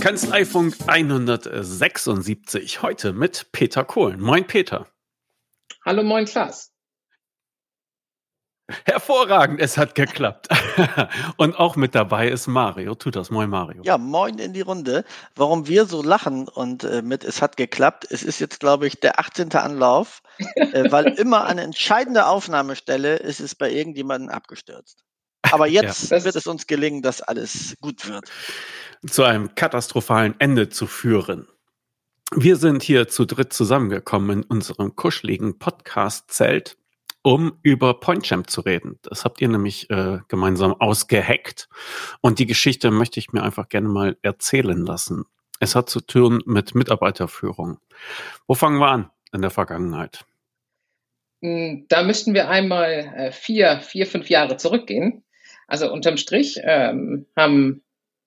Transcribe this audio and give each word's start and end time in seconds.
Kanzleifunk 0.00 0.74
176, 0.88 2.82
heute 2.82 3.12
mit 3.12 3.52
Peter 3.52 3.84
Kohlen. 3.84 4.20
Moin 4.20 4.44
Peter. 4.44 4.88
Hallo, 5.84 6.02
moin 6.02 6.24
Klaas. 6.24 6.72
Hervorragend, 8.84 9.60
es 9.60 9.78
hat 9.78 9.94
geklappt. 9.94 10.48
Und 11.36 11.56
auch 11.60 11.76
mit 11.76 11.94
dabei 11.94 12.28
ist 12.28 12.48
Mario. 12.48 12.96
Tut 12.96 13.14
das, 13.14 13.30
moin 13.30 13.48
Mario. 13.48 13.82
Ja, 13.84 13.98
moin 13.98 14.38
in 14.38 14.52
die 14.52 14.62
Runde. 14.62 15.04
Warum 15.36 15.68
wir 15.68 15.86
so 15.86 16.02
lachen 16.02 16.48
und 16.48 16.82
äh, 16.82 17.02
mit 17.02 17.22
es 17.22 17.40
hat 17.40 17.56
geklappt, 17.56 18.04
es 18.10 18.24
ist 18.24 18.40
jetzt, 18.40 18.58
glaube 18.58 18.88
ich, 18.88 18.98
der 18.98 19.20
18. 19.20 19.52
Anlauf, 19.54 20.22
äh, 20.56 20.90
weil 20.90 21.06
immer 21.18 21.46
an 21.46 21.58
entscheidender 21.58 22.30
Aufnahmestelle 22.30 23.16
ist 23.16 23.38
es 23.38 23.54
bei 23.54 23.70
irgendjemandem 23.70 24.30
abgestürzt. 24.30 25.04
Aber 25.42 25.66
jetzt 25.68 26.10
ja, 26.10 26.24
wird 26.24 26.36
es 26.36 26.46
uns 26.46 26.66
gelingen, 26.66 27.02
dass 27.02 27.22
alles 27.22 27.76
gut 27.80 28.08
wird. 28.08 28.30
Zu 29.08 29.24
einem 29.24 29.54
katastrophalen 29.54 30.34
Ende 30.38 30.68
zu 30.68 30.86
führen. 30.86 31.48
Wir 32.32 32.56
sind 32.56 32.82
hier 32.82 33.08
zu 33.08 33.24
dritt 33.24 33.52
zusammengekommen 33.52 34.42
in 34.42 34.44
unserem 34.44 34.94
kuscheligen 34.94 35.58
Podcast-Zelt 35.58 36.76
um 37.22 37.58
über 37.62 38.00
PointChamp 38.00 38.48
zu 38.48 38.62
reden. 38.62 38.98
Das 39.02 39.24
habt 39.24 39.40
ihr 39.40 39.48
nämlich 39.48 39.90
äh, 39.90 40.18
gemeinsam 40.28 40.72
ausgeheckt. 40.74 41.68
Und 42.20 42.38
die 42.38 42.46
Geschichte 42.46 42.90
möchte 42.90 43.20
ich 43.20 43.32
mir 43.32 43.42
einfach 43.42 43.68
gerne 43.68 43.88
mal 43.88 44.16
erzählen 44.22 44.84
lassen. 44.84 45.24
Es 45.58 45.74
hat 45.74 45.90
zu 45.90 46.00
tun 46.00 46.42
mit 46.46 46.74
Mitarbeiterführung. 46.74 47.78
Wo 48.46 48.54
fangen 48.54 48.78
wir 48.78 48.88
an 48.88 49.10
in 49.32 49.42
der 49.42 49.50
Vergangenheit? 49.50 50.24
Hm, 51.42 51.86
da 51.88 52.02
müssten 52.02 52.32
wir 52.32 52.48
einmal 52.48 53.12
äh, 53.16 53.32
vier, 53.32 53.80
vier, 53.80 54.06
fünf 54.06 54.30
Jahre 54.30 54.56
zurückgehen. 54.56 55.22
Also 55.70 55.90
unterm 55.92 56.16
Strich 56.16 56.60
ähm, 56.64 57.26
haben 57.36 57.82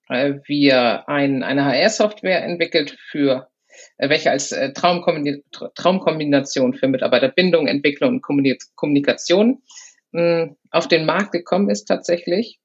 äh, 0.07 0.35
wir 0.45 1.09
ein, 1.09 1.43
eine 1.43 1.65
HR-Software 1.65 2.41
entwickelt 2.41 2.97
für 3.11 3.49
äh, 3.97 4.07
welche 4.07 4.31
als 4.31 4.53
äh, 4.53 4.71
Traumkombination 4.71 6.73
für 6.73 6.87
Mitarbeiterbindung, 6.87 7.67
Entwicklung 7.67 8.21
und 8.21 8.65
Kommunikation 8.75 9.61
hm, 10.13 10.55
auf 10.71 10.87
den 10.87 11.05
Markt 11.05 11.33
gekommen 11.33 11.69
ist 11.69 11.83
tatsächlich. 11.83 12.59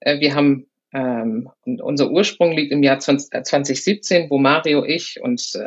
Äh, 0.00 0.20
wir 0.20 0.34
haben 0.34 0.66
ähm, 0.92 1.48
unser 1.64 2.10
Ursprung 2.10 2.52
liegt 2.52 2.70
im 2.70 2.82
Jahr 2.82 2.98
2017, 2.98 4.28
wo 4.28 4.36
Mario, 4.38 4.84
ich 4.84 5.20
und 5.22 5.58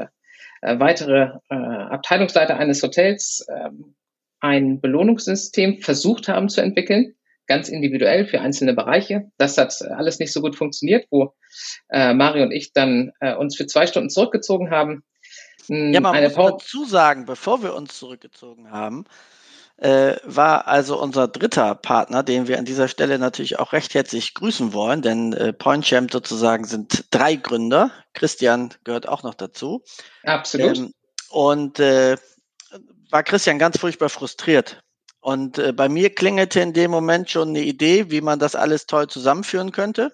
weitere 0.64 1.30
Abteilungsleiter 1.48 2.58
eines 2.58 2.84
Hotels 2.84 3.46
ähm, 3.50 3.96
ein 4.40 4.82
Belohnungssystem 4.82 5.80
versucht 5.80 6.28
haben 6.28 6.50
zu 6.50 6.62
entwickeln, 6.62 7.16
ganz 7.48 7.70
individuell 7.70 8.26
für 8.26 8.42
einzelne 8.42 8.74
Bereiche. 8.74 9.32
Das 9.38 9.58
hat 9.58 9.82
alles 9.82 10.20
nicht 10.20 10.32
so 10.32 10.42
gut 10.42 10.56
funktioniert, 10.56 11.08
wo 11.10 11.34
äh, 11.90 12.14
Mario 12.14 12.44
und 12.44 12.52
ich 12.52 12.74
dann 12.74 13.12
äh, 13.20 13.36
uns 13.36 13.56
für 13.56 13.68
zwei 13.68 13.88
Stunden 13.88 14.10
zurückgezogen 14.10 14.70
haben. 14.70 15.04
Hm, 15.68 15.94
ja, 15.94 16.00
man 16.00 16.16
eine 16.16 16.30
muss 16.30 16.36
dazu 16.36 16.86
sagen, 16.86 17.26
bevor 17.26 17.64
wir 17.64 17.74
uns 17.74 17.98
zurückgezogen 17.98 18.72
haben, 18.72 19.06
äh, 19.78 20.18
war 20.24 20.68
also 20.68 21.02
unser 21.02 21.28
dritter 21.28 21.76
Partner, 21.76 22.24
den 22.24 22.48
wir 22.48 22.60
an 22.60 22.66
dieser 22.66 22.88
Stelle 22.88 23.18
natürlich 23.18 23.58
auch 23.58 23.74
recht 23.74 23.94
herzlich 23.96 24.34
grüßen 24.36 24.74
wollen, 24.74 25.02
denn 25.02 25.34
äh, 25.34 25.54
PointChamp 25.54 26.12
sozusagen 26.12 26.66
sind 26.66 27.06
drei 27.10 27.36
Gründer. 27.36 27.92
Christian 28.14 28.74
gehört 28.84 29.08
auch 29.08 29.24
noch 29.24 29.34
dazu. 29.34 29.84
Absolut. 30.24 30.78
Ähm, 30.78 30.94
und 31.30 31.80
äh, 31.80 32.16
war 33.10 33.24
Christian 33.24 33.60
ganz 33.60 33.78
furchtbar 33.78 34.10
frustriert, 34.10 34.84
und 35.22 35.60
äh, 35.60 35.72
bei 35.72 35.88
mir 35.88 36.14
klingelte 36.14 36.60
in 36.60 36.74
dem 36.74 36.92
Moment 36.92 37.30
schon 37.30 37.50
eine 37.50 37.62
Idee, 37.62 38.10
wie 38.10 38.22
man 38.22 38.40
das 38.40 38.56
alles 38.56 38.88
toll 38.88 39.08
zusammenführen 39.08 39.72
könnte. 39.72 40.12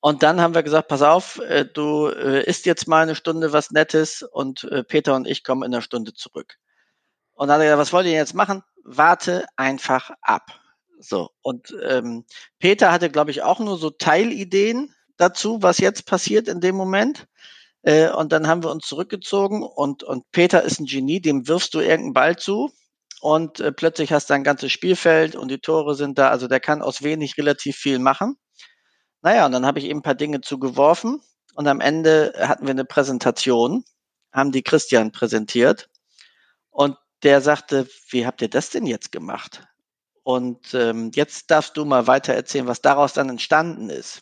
Und 0.00 0.22
dann 0.22 0.38
haben 0.40 0.54
wir 0.54 0.62
gesagt, 0.62 0.88
pass 0.88 1.00
auf, 1.00 1.38
äh, 1.38 1.64
du 1.64 2.08
äh, 2.08 2.44
isst 2.44 2.66
jetzt 2.66 2.86
mal 2.86 3.02
eine 3.02 3.14
Stunde 3.14 3.54
was 3.54 3.70
Nettes 3.70 4.22
und 4.22 4.64
äh, 4.64 4.84
Peter 4.84 5.14
und 5.16 5.26
ich 5.26 5.44
kommen 5.44 5.62
in 5.62 5.72
einer 5.72 5.80
Stunde 5.80 6.12
zurück. 6.12 6.58
Und 7.32 7.48
dann 7.48 7.54
hat 7.54 7.62
er 7.62 7.68
gesagt, 7.68 7.80
was 7.80 7.92
wollt 7.94 8.06
ihr 8.06 8.12
jetzt 8.12 8.34
machen? 8.34 8.62
Warte 8.84 9.46
einfach 9.56 10.10
ab. 10.20 10.60
So. 10.98 11.30
Und 11.40 11.74
ähm, 11.82 12.26
Peter 12.58 12.92
hatte, 12.92 13.10
glaube 13.10 13.30
ich, 13.30 13.42
auch 13.42 13.60
nur 13.60 13.78
so 13.78 13.88
Teilideen 13.88 14.94
dazu, 15.16 15.62
was 15.62 15.78
jetzt 15.78 16.04
passiert 16.04 16.48
in 16.48 16.60
dem 16.60 16.76
Moment. 16.76 17.26
Äh, 17.80 18.10
und 18.10 18.30
dann 18.32 18.46
haben 18.46 18.62
wir 18.62 18.70
uns 18.70 18.86
zurückgezogen 18.86 19.62
und, 19.62 20.02
und 20.02 20.30
Peter 20.32 20.62
ist 20.64 20.80
ein 20.80 20.86
Genie, 20.86 21.20
dem 21.22 21.48
wirfst 21.48 21.72
du 21.72 21.80
irgendeinen 21.80 22.12
Ball 22.12 22.36
zu 22.36 22.70
und 23.24 23.58
äh, 23.58 23.72
plötzlich 23.72 24.12
hast 24.12 24.28
du 24.28 24.34
ein 24.34 24.44
ganzes 24.44 24.70
Spielfeld 24.70 25.34
und 25.34 25.48
die 25.48 25.58
Tore 25.58 25.94
sind 25.94 26.18
da. 26.18 26.28
Also 26.28 26.46
der 26.46 26.60
kann 26.60 26.82
aus 26.82 27.02
wenig 27.02 27.38
relativ 27.38 27.74
viel 27.74 27.98
machen. 27.98 28.36
Naja, 29.22 29.46
und 29.46 29.52
dann 29.52 29.64
habe 29.64 29.78
ich 29.78 29.86
eben 29.86 30.00
ein 30.00 30.02
paar 30.02 30.14
Dinge 30.14 30.42
zugeworfen 30.42 31.22
und 31.54 31.66
am 31.66 31.80
Ende 31.80 32.34
hatten 32.36 32.66
wir 32.66 32.72
eine 32.72 32.84
Präsentation, 32.84 33.82
haben 34.30 34.52
die 34.52 34.62
Christian 34.62 35.10
präsentiert 35.10 35.88
und 36.68 36.98
der 37.22 37.40
sagte, 37.40 37.88
wie 38.10 38.26
habt 38.26 38.42
ihr 38.42 38.50
das 38.50 38.68
denn 38.68 38.84
jetzt 38.84 39.10
gemacht? 39.10 39.64
Und 40.22 40.74
ähm, 40.74 41.10
jetzt 41.14 41.50
darfst 41.50 41.78
du 41.78 41.86
mal 41.86 42.06
weiter 42.06 42.34
erzählen, 42.34 42.66
was 42.66 42.82
daraus 42.82 43.14
dann 43.14 43.30
entstanden 43.30 43.88
ist. 43.88 44.20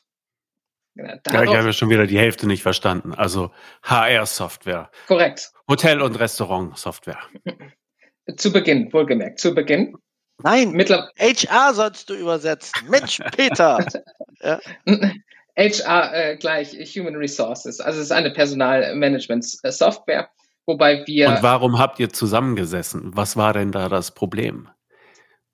Ja, 0.95 1.19
ja, 1.27 1.43
ich 1.43 1.57
habe 1.57 1.73
schon 1.73 1.91
wieder 1.91 2.07
die 2.07 2.21
Hälfte 2.21 2.47
nicht 2.47 2.63
verstanden. 2.63 3.15
Also 3.15 3.51
HR-Software. 3.83 4.93
Korrekt. 5.09 5.51
Hotel- 5.67 6.03
und 6.03 6.21
Restaurant-Software. 6.21 7.19
Zu 8.37 8.53
Beginn, 8.53 8.93
wohlgemerkt, 8.93 9.41
zu 9.41 9.55
Beginn. 9.55 9.97
Nein, 10.43 10.73
Mittler 10.73 11.11
HR 11.19 11.75
sollst 11.75 12.11
du 12.11 12.15
übersetzen. 12.15 12.89
Mensch, 12.89 13.19
Peter. 13.37 13.85
ja. 14.41 14.61
HR 15.57 16.15
äh, 16.15 16.37
gleich 16.37 16.73
Human 16.97 17.17
Resources. 17.17 17.81
Also 17.81 17.99
es 17.99 18.07
ist 18.07 18.13
eine 18.13 18.31
Personalmanagement-Software, 18.31 20.29
wobei 20.67 21.07
wir. 21.07 21.29
Und 21.29 21.43
warum 21.43 21.79
habt 21.79 22.01
ihr 22.01 22.09
zusammengesessen? 22.11 23.11
Was 23.15 23.37
war 23.37 23.53
denn 23.53 23.73
da 23.73 23.89
das 23.89 24.13
Problem? 24.13 24.69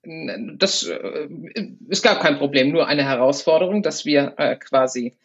Das, 0.03 0.83
äh, 0.87 1.27
es 1.89 2.01
gab 2.01 2.21
kein 2.21 2.37
Problem, 2.37 2.71
nur 2.71 2.87
eine 2.87 3.03
Herausforderung, 3.03 3.83
dass 3.83 4.05
wir 4.05 4.33
äh, 4.37 4.55
quasi, 4.55 5.17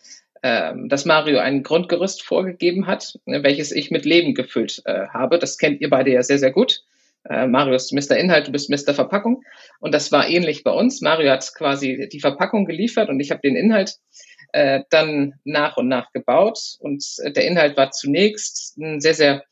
äh, 0.43 0.72
dass 0.87 1.05
Mario 1.05 1.38
ein 1.38 1.62
Grundgerüst 1.62 2.22
vorgegeben 2.22 2.87
hat, 2.87 3.19
welches 3.25 3.71
ich 3.71 3.93
mit 3.93 4.05
Leben 4.05 4.34
gefüllt 4.34 4.82
äh, 4.84 5.06
habe. 5.09 5.38
Das 5.38 5.59
kennt 5.59 5.81
ihr 5.81 5.91
beide 5.91 6.11
ja 6.11 6.22
sehr, 6.22 6.38
sehr 6.38 6.50
gut. 6.50 6.82
Äh, 7.29 7.47
Mario 7.47 7.75
ist 7.75 7.93
Mr. 7.93 8.17
Inhalt, 8.17 8.49
du 8.49 8.53
bist 8.53 8.71
Mr. 8.71 8.95
Verpackung. 8.95 9.43
Und 9.81 9.93
das 9.93 10.12
war 10.12 10.29
ähnlich 10.29 10.62
bei 10.62 10.71
uns. 10.71 11.01
Mario 11.01 11.31
hat 11.31 11.51
quasi 11.55 12.09
die 12.12 12.21
Verpackung 12.21 12.65
geliefert 12.65 13.09
und 13.09 13.21
ich 13.21 13.31
habe 13.31 13.41
den 13.43 13.57
Inhalt 13.57 13.97
äh, 14.53 14.83
dann 14.91 15.35
nach 15.45 15.77
und 15.77 15.89
nach 15.89 16.12
gebaut. 16.12 16.59
Und 16.81 17.05
äh, 17.23 17.33
der 17.33 17.47
Inhalt 17.47 17.77
war 17.77 17.91
zunächst 17.91 18.77
ein 18.79 19.01
sehr, 19.01 19.15
sehr 19.15 19.45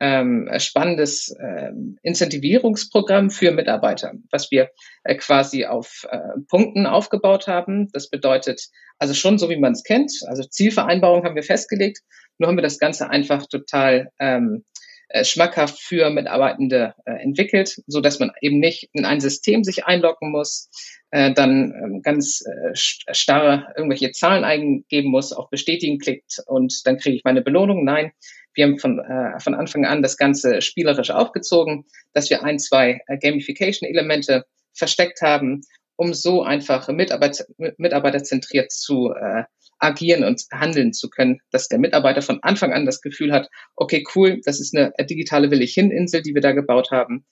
ähm, 0.00 0.48
spannendes 0.58 1.34
ähm, 1.40 1.98
Incentivierungsprogramm 2.02 3.30
für 3.30 3.50
Mitarbeiter, 3.50 4.12
was 4.30 4.50
wir 4.50 4.70
äh, 5.04 5.16
quasi 5.16 5.64
auf 5.66 6.06
äh, 6.10 6.18
Punkten 6.48 6.86
aufgebaut 6.86 7.48
haben. 7.48 7.90
Das 7.92 8.08
bedeutet 8.08 8.68
also 8.98 9.14
schon 9.14 9.38
so, 9.38 9.50
wie 9.50 9.58
man 9.58 9.72
es 9.72 9.82
kennt. 9.82 10.12
Also 10.26 10.44
Zielvereinbarung 10.44 11.24
haben 11.24 11.34
wir 11.34 11.42
festgelegt. 11.42 12.00
Nur 12.38 12.48
haben 12.48 12.56
wir 12.56 12.62
das 12.62 12.78
Ganze 12.78 13.10
einfach 13.10 13.46
total 13.46 14.10
ähm, 14.20 14.64
äh, 15.08 15.24
schmackhaft 15.24 15.80
für 15.80 16.10
Mitarbeitende 16.10 16.94
äh, 17.06 17.22
entwickelt, 17.22 17.82
so 17.86 18.00
dass 18.00 18.18
man 18.18 18.30
eben 18.40 18.58
nicht 18.58 18.88
in 18.92 19.04
ein 19.04 19.20
System 19.20 19.64
sich 19.64 19.86
einloggen 19.86 20.30
muss, 20.30 20.70
äh, 21.10 21.32
dann 21.32 21.72
ähm, 21.72 22.02
ganz 22.02 22.42
äh, 22.42 22.74
starre 22.74 23.72
irgendwelche 23.76 24.12
Zahlen 24.12 24.44
eingeben 24.44 25.10
muss, 25.10 25.32
auf 25.32 25.48
Bestätigen 25.50 25.98
klickt 25.98 26.42
und 26.46 26.86
dann 26.86 26.98
kriege 26.98 27.16
ich 27.16 27.24
meine 27.24 27.42
Belohnung. 27.42 27.84
Nein, 27.84 28.12
wir 28.54 28.64
haben 28.64 28.78
von, 28.78 28.98
äh, 28.98 29.38
von 29.40 29.54
Anfang 29.54 29.86
an 29.86 30.02
das 30.02 30.16
Ganze 30.16 30.60
spielerisch 30.62 31.10
aufgezogen, 31.10 31.84
dass 32.12 32.28
wir 32.28 32.44
ein, 32.44 32.58
zwei 32.58 33.00
äh, 33.06 33.16
Gamification-Elemente 33.18 34.44
versteckt 34.74 35.22
haben, 35.22 35.62
um 35.96 36.12
so 36.12 36.42
einfach 36.42 36.88
Mitarbeiter, 36.88 37.44
mitarbeiterzentriert 37.76 38.70
zu 38.72 39.12
äh, 39.12 39.44
agieren 39.78 40.24
und 40.24 40.42
handeln 40.52 40.92
zu 40.92 41.08
können, 41.08 41.40
dass 41.50 41.68
der 41.68 41.78
Mitarbeiter 41.78 42.22
von 42.22 42.38
Anfang 42.42 42.72
an 42.72 42.86
das 42.86 43.00
Gefühl 43.00 43.32
hat, 43.32 43.48
okay, 43.76 44.04
cool, 44.14 44.40
das 44.44 44.60
ist 44.60 44.76
eine 44.76 44.92
digitale 45.06 45.50
Willig-Hin-Insel, 45.50 46.22
die 46.22 46.34
wir 46.34 46.42
da 46.42 46.52
gebaut 46.52 46.90
haben, 46.90 47.24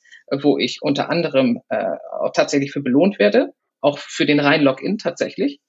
wo 0.43 0.59
ich 0.59 0.79
unter 0.83 1.11
anderem 1.11 1.61
äh, 1.69 1.85
auch 2.21 2.33
tatsächlich 2.33 2.73
für 2.73 2.83
belohnt 2.83 3.19
werde, 3.19 3.53
auch 3.81 3.99
für 3.99 4.27
den 4.27 4.41
rein 4.41 4.63
Login 4.63 4.99
tatsächlich, 4.99 5.61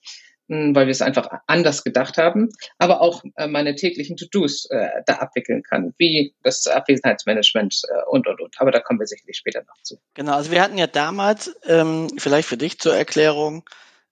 hm, 0.49 0.73
weil 0.75 0.87
wir 0.87 0.91
es 0.91 1.01
einfach 1.01 1.29
anders 1.45 1.83
gedacht 1.83 2.17
haben, 2.17 2.49
aber 2.77 3.01
auch 3.01 3.23
äh, 3.35 3.47
meine 3.47 3.75
täglichen 3.75 4.17
To-Dos 4.17 4.67
äh, 4.69 4.87
da 5.05 5.15
abwickeln 5.15 5.61
kann, 5.63 5.93
wie 5.97 6.33
das 6.43 6.67
Abwesenheitsmanagement 6.67 7.81
äh, 7.89 8.09
und, 8.09 8.27
und, 8.27 8.39
und. 8.39 8.55
Aber 8.59 8.71
da 8.71 8.79
kommen 8.79 8.99
wir 8.99 9.07
sicherlich 9.07 9.37
später 9.37 9.61
noch 9.67 9.81
zu. 9.83 9.97
Genau, 10.13 10.35
also 10.35 10.51
wir 10.51 10.61
hatten 10.61 10.77
ja 10.77 10.87
damals, 10.87 11.55
ähm, 11.65 12.07
vielleicht 12.17 12.47
für 12.47 12.57
dich 12.57 12.79
zur 12.79 12.95
Erklärung, 12.95 13.63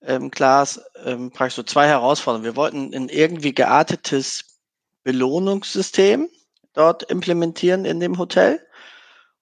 ähm, 0.06 0.32
Klaas, 0.32 0.82
ähm, 1.04 1.32
praktisch 1.32 1.56
so 1.56 1.64
zwei 1.64 1.88
Herausforderungen. 1.88 2.46
Wir 2.46 2.56
wollten 2.56 2.94
ein 2.94 3.10
irgendwie 3.10 3.54
geartetes 3.54 4.60
Belohnungssystem 5.04 6.30
dort 6.74 7.04
implementieren 7.04 7.86
in 7.86 8.00
dem 8.00 8.18
Hotel. 8.18 8.60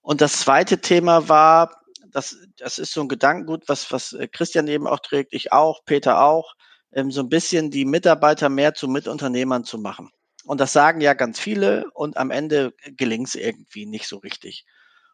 Und 0.00 0.20
das 0.20 0.40
zweite 0.40 0.80
Thema 0.80 1.28
war, 1.28 1.80
das, 2.10 2.36
das 2.56 2.78
ist 2.78 2.92
so 2.92 3.00
ein 3.00 3.08
Gedankengut, 3.08 3.64
was, 3.66 3.90
was 3.90 4.12
äh, 4.12 4.28
Christian 4.28 4.68
eben 4.68 4.86
auch 4.86 5.00
trägt, 5.00 5.34
ich 5.34 5.52
auch, 5.52 5.84
Peter 5.84 6.22
auch, 6.22 6.54
ähm, 6.92 7.10
so 7.10 7.20
ein 7.20 7.28
bisschen 7.28 7.70
die 7.70 7.84
Mitarbeiter 7.84 8.48
mehr 8.48 8.74
zu 8.74 8.88
Mitunternehmern 8.88 9.64
zu 9.64 9.78
machen. 9.78 10.10
Und 10.44 10.60
das 10.60 10.72
sagen 10.72 11.00
ja 11.00 11.14
ganz 11.14 11.40
viele 11.40 11.90
und 11.92 12.16
am 12.16 12.30
Ende 12.30 12.74
gelingt 12.96 13.28
es 13.28 13.34
irgendwie 13.34 13.86
nicht 13.86 14.06
so 14.06 14.18
richtig. 14.18 14.64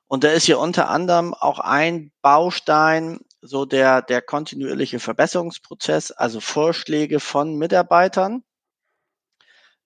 Und 0.08 0.24
da 0.24 0.28
ist 0.32 0.44
hier 0.44 0.58
unter 0.58 0.90
anderem 0.90 1.34
auch 1.34 1.60
ein 1.60 2.10
Baustein, 2.20 3.20
so 3.40 3.64
der, 3.64 4.02
der 4.02 4.22
kontinuierliche 4.22 5.00
Verbesserungsprozess, 5.00 6.10
also 6.10 6.40
Vorschläge 6.40 7.20
von 7.20 7.56
Mitarbeitern 7.56 8.42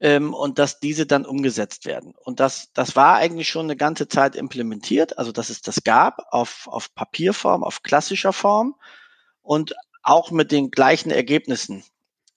ähm, 0.01 0.35
und 0.35 0.59
dass 0.59 0.81
diese 0.81 1.07
dann 1.07 1.25
umgesetzt 1.25 1.87
werden. 1.87 2.15
Und 2.17 2.41
das, 2.41 2.73
das 2.73 2.97
war 2.97 3.17
eigentlich 3.17 3.49
schon 3.49 3.67
eine 3.67 3.77
ganze 3.77 4.09
Zeit 4.09 4.37
implementiert, 4.37 5.19
also 5.19 5.33
dass 5.33 5.51
es 5.51 5.63
das 5.63 5.85
gab 5.85 6.27
auf, 6.31 6.67
auf 6.67 6.95
Papierform, 6.95 7.63
auf 7.63 7.83
klassischer 7.83 8.33
Form 8.33 8.75
und 9.43 9.75
auch 10.03 10.31
mit 10.31 10.53
den 10.53 10.71
gleichen 10.71 11.11
Ergebnissen. 11.11 11.85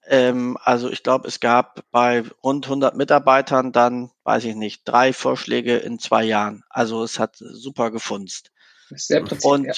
Ähm, 0.05 0.57
also 0.61 0.89
ich 0.89 1.03
glaube, 1.03 1.27
es 1.27 1.39
gab 1.39 1.83
bei 1.91 2.23
rund 2.43 2.65
100 2.65 2.95
Mitarbeitern 2.95 3.71
dann, 3.71 4.11
weiß 4.23 4.45
ich 4.45 4.55
nicht, 4.55 4.83
drei 4.85 5.11
Vorschläge 5.11 5.77
in 5.77 5.99
zwei 5.99 6.23
Jahren. 6.23 6.63
Also 6.69 7.03
es 7.03 7.19
hat 7.19 7.35
super 7.37 7.91
gefunzt. 7.91 8.51
Sehr 8.89 9.21
präzise, 9.21 9.47
und, 9.47 9.65
ja. 9.65 9.73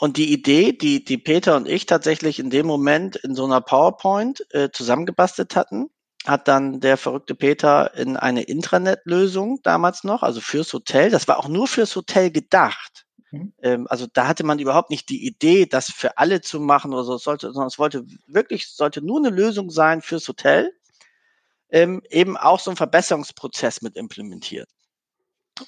Und 0.00 0.16
die 0.16 0.32
Idee, 0.32 0.72
die, 0.72 1.04
die 1.04 1.18
Peter 1.18 1.56
und 1.56 1.68
ich 1.68 1.84
tatsächlich 1.84 2.38
in 2.38 2.48
dem 2.48 2.66
Moment 2.66 3.16
in 3.16 3.34
so 3.34 3.44
einer 3.44 3.60
PowerPoint 3.60 4.46
äh, 4.54 4.70
zusammengebastelt 4.72 5.54
hatten, 5.54 5.90
hat 6.24 6.48
dann 6.48 6.80
der 6.80 6.96
verrückte 6.96 7.34
Peter 7.34 7.94
in 7.94 8.16
eine 8.16 8.42
Intranet-Lösung 8.42 9.60
damals 9.62 10.02
noch, 10.02 10.22
also 10.22 10.40
fürs 10.40 10.72
Hotel. 10.72 11.10
Das 11.10 11.28
war 11.28 11.38
auch 11.38 11.48
nur 11.48 11.68
fürs 11.68 11.94
Hotel 11.96 12.30
gedacht. 12.30 13.04
Mhm. 13.30 13.52
Ähm, 13.60 13.86
also 13.90 14.06
da 14.10 14.26
hatte 14.26 14.42
man 14.42 14.58
überhaupt 14.58 14.88
nicht 14.88 15.10
die 15.10 15.26
Idee, 15.26 15.66
das 15.66 15.90
für 15.90 16.16
alle 16.16 16.40
zu 16.40 16.60
machen 16.60 16.94
oder 16.94 17.04
so. 17.04 17.16
Es 17.16 17.22
sollte, 17.22 17.52
sondern 17.52 17.68
es 17.68 17.78
wollte 17.78 18.06
wirklich, 18.26 18.68
sollte 18.68 19.02
nur 19.02 19.18
eine 19.18 19.28
Lösung 19.28 19.70
sein 19.70 20.00
fürs 20.00 20.26
Hotel. 20.26 20.72
Ähm, 21.68 22.00
eben 22.08 22.38
auch 22.38 22.58
so 22.58 22.70
ein 22.70 22.76
Verbesserungsprozess 22.76 23.82
mit 23.82 23.96
implementiert. 23.96 24.70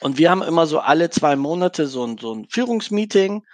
Und 0.00 0.17
wir 0.17 0.31
haben 0.31 0.43
immer 0.43 0.67
so 0.67 0.81
alle 0.81 1.11
zwei 1.11 1.37
Monate 1.37 1.87
so 1.87 2.06
ein, 2.06 2.17
so 2.17 2.34
ein 2.34 2.46
Führungsmeeting. 2.49 3.44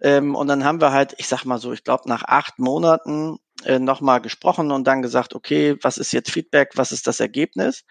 Ähm, 0.00 0.34
und 0.34 0.48
dann 0.48 0.64
haben 0.64 0.80
wir 0.80 0.92
halt, 0.92 1.14
ich 1.18 1.28
sag 1.28 1.44
mal 1.44 1.58
so, 1.58 1.72
ich 1.72 1.84
glaube, 1.84 2.08
nach 2.08 2.22
acht 2.24 2.58
Monaten 2.58 3.38
äh, 3.64 3.78
nochmal 3.78 4.20
gesprochen 4.20 4.70
und 4.70 4.86
dann 4.86 5.02
gesagt, 5.02 5.34
okay, 5.34 5.76
was 5.82 5.98
ist 5.98 6.12
jetzt 6.12 6.30
Feedback, 6.30 6.72
was 6.74 6.92
ist 6.92 7.06
das 7.06 7.20
Ergebnis? 7.20 7.84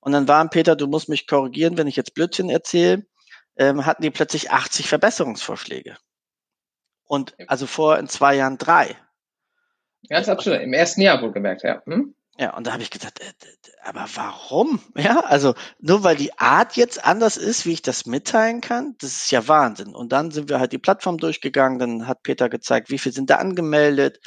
Und 0.00 0.12
dann 0.12 0.28
waren, 0.28 0.50
Peter, 0.50 0.76
du 0.76 0.86
musst 0.86 1.08
mich 1.08 1.26
korrigieren, 1.26 1.76
wenn 1.76 1.86
ich 1.86 1.96
jetzt 1.96 2.14
Blödsinn 2.14 2.50
erzähle 2.50 3.04
ähm, 3.60 3.84
hatten 3.84 4.02
die 4.02 4.10
plötzlich 4.10 4.50
80 4.50 4.88
Verbesserungsvorschläge. 4.88 5.96
Und 7.04 7.34
also 7.46 7.66
vor 7.66 7.98
in 7.98 8.08
zwei 8.08 8.36
Jahren 8.36 8.56
drei. 8.56 8.96
Ganz 10.08 10.28
absolut. 10.28 10.60
Im 10.60 10.72
ersten 10.72 11.02
Jahr 11.02 11.20
wohl 11.20 11.32
gemerkt, 11.32 11.62
ja. 11.62 11.82
Hm? 11.84 12.14
Ja, 12.38 12.56
und 12.56 12.66
da 12.66 12.72
habe 12.72 12.82
ich 12.82 12.90
gedacht, 12.90 13.20
äh, 13.20 13.32
aber 13.84 14.06
warum? 14.14 14.80
Ja, 14.96 15.20
also 15.20 15.54
nur 15.78 16.04
weil 16.04 16.16
die 16.16 16.38
Art 16.38 16.76
jetzt 16.76 17.04
anders 17.04 17.36
ist, 17.36 17.66
wie 17.66 17.72
ich 17.72 17.82
das 17.82 18.06
mitteilen 18.06 18.60
kann, 18.60 18.94
das 19.00 19.12
ist 19.12 19.30
ja 19.30 19.46
Wahnsinn. 19.48 19.94
Und 19.94 20.12
dann 20.12 20.30
sind 20.30 20.48
wir 20.48 20.60
halt 20.60 20.72
die 20.72 20.78
Plattform 20.78 21.18
durchgegangen, 21.18 21.78
dann 21.78 22.06
hat 22.06 22.22
Peter 22.22 22.48
gezeigt, 22.48 22.90
wie 22.90 22.98
viel 22.98 23.12
sind 23.12 23.30
da 23.30 23.36
angemeldet, 23.36 24.20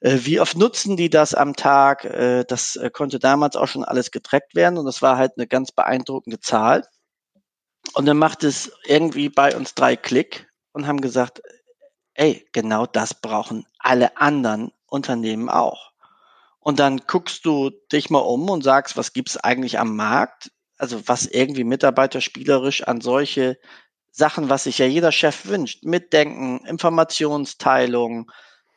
äh, 0.00 0.18
wie 0.22 0.40
oft 0.40 0.56
nutzen 0.56 0.96
die 0.96 1.10
das 1.10 1.34
am 1.34 1.54
Tag. 1.56 2.04
Äh, 2.04 2.44
das 2.44 2.76
äh, 2.76 2.90
konnte 2.90 3.18
damals 3.18 3.56
auch 3.56 3.68
schon 3.68 3.84
alles 3.84 4.10
getrackt 4.10 4.54
werden 4.54 4.78
und 4.78 4.86
das 4.86 5.02
war 5.02 5.16
halt 5.18 5.32
eine 5.36 5.46
ganz 5.46 5.72
beeindruckende 5.72 6.40
Zahl. 6.40 6.84
Und 7.94 8.06
dann 8.06 8.18
macht 8.18 8.44
es 8.44 8.72
irgendwie 8.86 9.28
bei 9.28 9.54
uns 9.56 9.74
drei 9.74 9.96
Klick 9.96 10.48
und 10.72 10.86
haben 10.86 11.00
gesagt, 11.00 11.42
ey, 12.14 12.46
genau 12.52 12.86
das 12.86 13.14
brauchen 13.14 13.66
alle 13.78 14.16
anderen 14.16 14.72
Unternehmen 14.86 15.48
auch. 15.48 15.93
Und 16.64 16.80
dann 16.80 17.02
guckst 17.06 17.44
du 17.44 17.70
dich 17.92 18.08
mal 18.08 18.20
um 18.20 18.48
und 18.48 18.64
sagst, 18.64 18.96
was 18.96 19.12
gibt's 19.12 19.36
eigentlich 19.36 19.78
am 19.78 19.94
Markt? 19.96 20.50
Also 20.78 21.06
was 21.06 21.26
irgendwie 21.26 21.62
mitarbeiterspielerisch 21.62 22.82
an 22.84 23.02
solche 23.02 23.58
Sachen, 24.10 24.48
was 24.48 24.64
sich 24.64 24.78
ja 24.78 24.86
jeder 24.86 25.12
Chef 25.12 25.44
wünscht, 25.44 25.84
mitdenken, 25.84 26.64
Informationsteilung, 26.64 28.30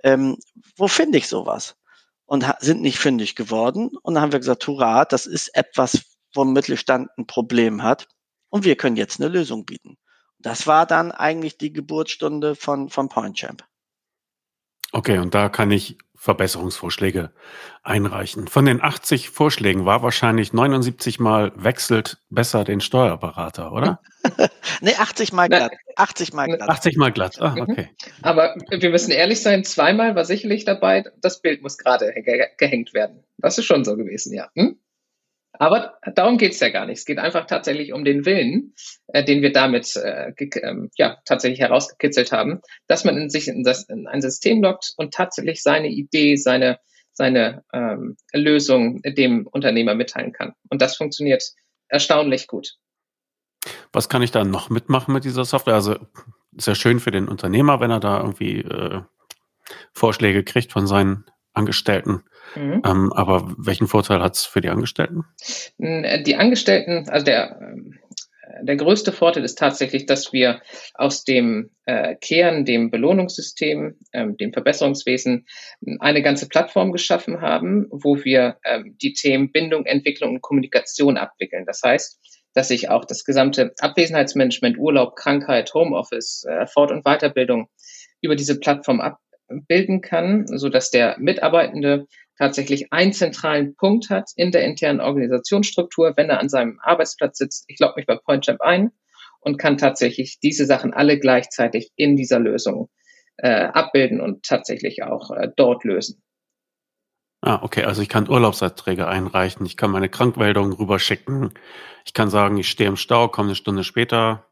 ähm, 0.03 0.37
wo 0.75 0.89
finde 0.89 1.17
ich 1.17 1.29
sowas? 1.29 1.77
Und 2.25 2.45
sind 2.59 2.81
nicht 2.81 2.99
fündig 2.99 3.37
geworden. 3.37 3.89
Und 4.01 4.15
dann 4.15 4.21
haben 4.21 4.31
wir 4.33 4.39
gesagt, 4.39 4.67
hurra, 4.67 5.05
das 5.05 5.25
ist 5.25 5.55
etwas, 5.55 6.01
wo 6.33 6.43
Mittelstand 6.43 7.09
ein 7.17 7.25
Problem 7.25 7.83
hat 7.83 8.09
und 8.49 8.65
wir 8.65 8.75
können 8.75 8.97
jetzt 8.97 9.21
eine 9.21 9.29
Lösung 9.29 9.65
bieten. 9.65 9.97
Das 10.39 10.67
war 10.67 10.85
dann 10.85 11.13
eigentlich 11.13 11.57
die 11.57 11.71
Geburtsstunde 11.71 12.55
von, 12.55 12.89
von 12.89 13.07
PointChamp. 13.07 13.63
Okay, 14.91 15.19
und 15.19 15.33
da 15.33 15.47
kann 15.47 15.71
ich 15.71 15.97
Verbesserungsvorschläge 16.17 17.31
einreichen. 17.83 18.47
Von 18.47 18.65
den 18.65 18.81
80 18.81 19.29
Vorschlägen 19.29 19.85
war 19.85 20.01
wahrscheinlich 20.01 20.51
79 20.51 21.19
Mal 21.19 21.51
wechselt 21.55 22.17
besser 22.29 22.63
den 22.63 22.81
Steuerberater, 22.81 23.71
oder? 23.71 24.01
nee, 24.81 24.95
80 24.95 25.31
Mal 25.31 25.47
glatt. 25.47 25.73
80 25.95 26.33
Mal 26.33 26.47
glatt. 26.47 26.69
80 26.69 26.97
Mal 26.97 27.11
glatt. 27.11 27.39
Ah, 27.39 27.51
mhm. 27.51 27.61
okay. 27.61 27.89
Aber 28.23 28.55
wir 28.69 28.89
müssen 28.89 29.11
ehrlich 29.11 29.41
sein, 29.41 29.63
zweimal 29.63 30.15
war 30.15 30.25
sicherlich 30.25 30.65
dabei, 30.65 31.05
das 31.21 31.41
Bild 31.41 31.61
muss 31.61 31.77
gerade 31.77 32.13
gehängt 32.57 32.93
werden. 32.93 33.23
Das 33.37 33.57
ist 33.57 33.65
schon 33.65 33.85
so 33.85 33.95
gewesen, 33.95 34.33
ja. 34.33 34.49
Hm? 34.55 34.79
Aber 35.59 35.97
darum 36.13 36.37
geht's 36.37 36.59
ja 36.59 36.69
gar 36.69 36.85
nicht. 36.85 36.99
Es 36.99 37.05
geht 37.05 37.17
einfach 37.17 37.45
tatsächlich 37.45 37.93
um 37.93 38.03
den 38.03 38.25
Willen, 38.25 38.73
äh, 39.07 39.23
den 39.23 39.41
wir 39.41 39.51
damit 39.51 39.95
äh, 39.95 40.31
ähm, 40.61 40.91
ja, 40.97 41.17
tatsächlich 41.25 41.59
herausgekitzelt 41.59 42.31
haben, 42.31 42.61
dass 42.87 43.03
man 43.03 43.17
in 43.17 43.29
sich 43.29 43.47
in, 43.47 43.63
das, 43.63 43.83
in 43.83 44.07
ein 44.07 44.21
System 44.21 44.61
lockt 44.61 44.93
und 44.97 45.13
tatsächlich 45.13 45.63
seine 45.63 45.87
Idee, 45.87 46.35
seine, 46.35 46.79
seine 47.11 47.63
ähm, 47.73 48.17
Lösung 48.33 49.01
dem 49.01 49.47
Unternehmer 49.47 49.95
mitteilen 49.95 50.31
kann. 50.31 50.53
Und 50.69 50.81
das 50.81 50.95
funktioniert 50.95 51.43
erstaunlich 51.87 52.47
gut. 52.47 52.75
Was 53.91 54.09
kann 54.09 54.21
ich 54.21 54.31
da 54.31 54.43
noch 54.43 54.69
mitmachen 54.69 55.13
mit 55.13 55.23
dieser 55.23 55.45
Software? 55.45 55.75
Also 55.75 55.97
ist 56.55 56.67
ja 56.67 56.75
schön 56.75 56.99
für 56.99 57.11
den 57.11 57.27
Unternehmer, 57.27 57.79
wenn 57.79 57.91
er 57.91 57.99
da 57.99 58.19
irgendwie 58.19 58.59
äh, 58.59 59.01
Vorschläge 59.93 60.43
kriegt 60.43 60.71
von 60.71 60.87
seinen 60.87 61.25
Angestellten. 61.53 62.23
Mhm. 62.55 62.81
Ähm, 62.85 63.13
aber 63.13 63.53
welchen 63.57 63.87
Vorteil 63.87 64.21
hat 64.21 64.35
es 64.35 64.45
für 64.45 64.61
die 64.61 64.69
Angestellten? 64.69 65.25
Die 65.77 66.35
Angestellten, 66.35 67.09
also 67.09 67.25
der, 67.25 67.59
ähm, 67.61 67.99
der 68.61 68.75
größte 68.75 69.11
Vorteil 69.11 69.43
ist 69.43 69.57
tatsächlich, 69.57 70.05
dass 70.05 70.33
wir 70.33 70.61
aus 70.93 71.23
dem 71.23 71.71
äh, 71.85 72.15
Kern, 72.15 72.65
dem 72.65 72.91
Belohnungssystem, 72.91 73.97
ähm, 74.13 74.37
dem 74.37 74.53
Verbesserungswesen 74.53 75.45
eine 75.99 76.21
ganze 76.21 76.47
Plattform 76.47 76.91
geschaffen 76.91 77.41
haben, 77.41 77.87
wo 77.91 78.23
wir 78.23 78.57
ähm, 78.63 78.97
die 79.01 79.13
Themen 79.13 79.51
Bindung, 79.51 79.85
Entwicklung 79.85 80.35
und 80.35 80.41
Kommunikation 80.41 81.17
abwickeln. 81.17 81.65
Das 81.65 81.81
heißt, 81.83 82.19
dass 82.53 82.69
sich 82.69 82.89
auch 82.89 83.05
das 83.05 83.23
gesamte 83.23 83.73
Abwesenheitsmanagement, 83.79 84.77
Urlaub, 84.77 85.15
Krankheit, 85.15 85.73
Homeoffice, 85.73 86.45
äh, 86.49 86.65
Fort- 86.67 86.91
und 86.91 87.03
Weiterbildung 87.03 87.69
über 88.21 88.35
diese 88.35 88.59
Plattform 88.59 88.99
abbilden 88.99 90.01
kann, 90.01 90.47
so 90.47 90.69
dass 90.69 90.89
der 90.89 91.17
Mitarbeitende 91.19 92.07
tatsächlich 92.37 92.93
einen 92.93 93.13
zentralen 93.13 93.75
Punkt 93.75 94.09
hat 94.09 94.29
in 94.35 94.51
der 94.51 94.63
internen 94.63 95.01
Organisationsstruktur, 95.01 96.13
wenn 96.15 96.29
er 96.29 96.39
an 96.39 96.49
seinem 96.49 96.79
Arbeitsplatz 96.81 97.37
sitzt. 97.37 97.65
Ich 97.67 97.79
logge 97.79 97.95
mich 97.97 98.05
bei 98.05 98.15
PointChamp 98.15 98.61
ein 98.61 98.91
und 99.39 99.57
kann 99.57 99.77
tatsächlich 99.77 100.39
diese 100.41 100.65
Sachen 100.65 100.93
alle 100.93 101.19
gleichzeitig 101.19 101.91
in 101.95 102.15
dieser 102.15 102.39
Lösung 102.39 102.89
äh, 103.37 103.65
abbilden 103.65 104.21
und 104.21 104.43
tatsächlich 104.43 105.03
auch 105.03 105.31
äh, 105.31 105.49
dort 105.55 105.83
lösen. 105.83 106.21
Ah, 107.41 107.59
okay. 107.61 107.83
Also 107.83 108.01
ich 108.01 108.09
kann 108.09 108.29
Urlaubsanträge 108.29 109.07
einreichen, 109.07 109.65
ich 109.65 109.77
kann 109.77 109.91
meine 109.91 110.09
Krankmeldungen 110.09 110.73
rüberschicken, 110.73 111.53
ich 112.05 112.13
kann 112.13 112.29
sagen, 112.29 112.57
ich 112.57 112.67
stehe 112.67 112.89
im 112.89 112.97
Stau, 112.97 113.27
komme 113.27 113.49
eine 113.49 113.55
Stunde 113.55 113.83
später, 113.83 114.46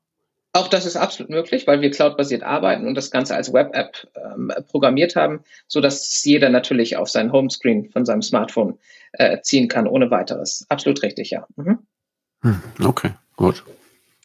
auch 0.56 0.70
das 0.70 0.86
ist 0.86 0.96
absolut 0.96 1.30
möglich, 1.30 1.68
weil 1.68 1.82
wir 1.82 1.92
cloudbasiert 1.92 2.44
arbeiten 2.44 2.88
und 2.88 2.96
das 2.96 3.12
Ganze 3.12 3.36
als 3.36 3.52
Web-App 3.52 4.08
ähm, 4.16 4.52
programmiert 4.68 5.16
haben, 5.16 5.44
so 5.68 5.82
dass 5.82 6.24
jeder 6.24 6.50
natürlich 6.50 6.96
auf 6.96 7.10
sein 7.10 7.32
Homescreen 7.32 7.90
von 7.92 8.06
seinem 8.06 8.22
Smartphone 8.22 8.80
äh, 9.14 9.42
ziehen 9.42 9.68
kann, 9.68 9.88
ohne 9.88 10.12
weiteres. 10.12 10.66
Absolut 10.70 11.04
richtig, 11.04 11.32
ja. 11.32 11.46
Mhm. 11.58 11.80
Hm, 12.42 12.62
okay, 12.84 13.12
gut. 13.36 13.64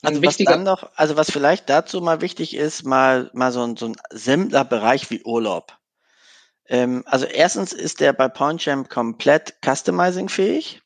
Also 0.02 0.22
was 0.22 0.36
dann 0.36 0.62
noch, 0.62 0.88
also 0.94 1.16
was 1.16 1.30
vielleicht 1.30 1.68
dazu 1.68 2.00
mal 2.00 2.20
wichtig 2.20 2.56
ist, 2.56 2.84
mal, 2.84 3.30
mal 3.34 3.52
so 3.52 3.62
ein, 3.64 3.76
so 3.76 3.86
ein 3.86 3.96
simpler 4.10 4.64
Bereich 4.64 5.10
wie 5.10 5.22
Urlaub. 5.22 5.76
Ähm, 6.68 7.02
also 7.06 7.26
erstens 7.26 7.72
ist 7.72 8.00
der 8.00 8.12
bei 8.12 8.28
PointChamp 8.28 8.88
komplett 8.88 9.56
customizing 9.64 10.28
fähig. 10.28 10.80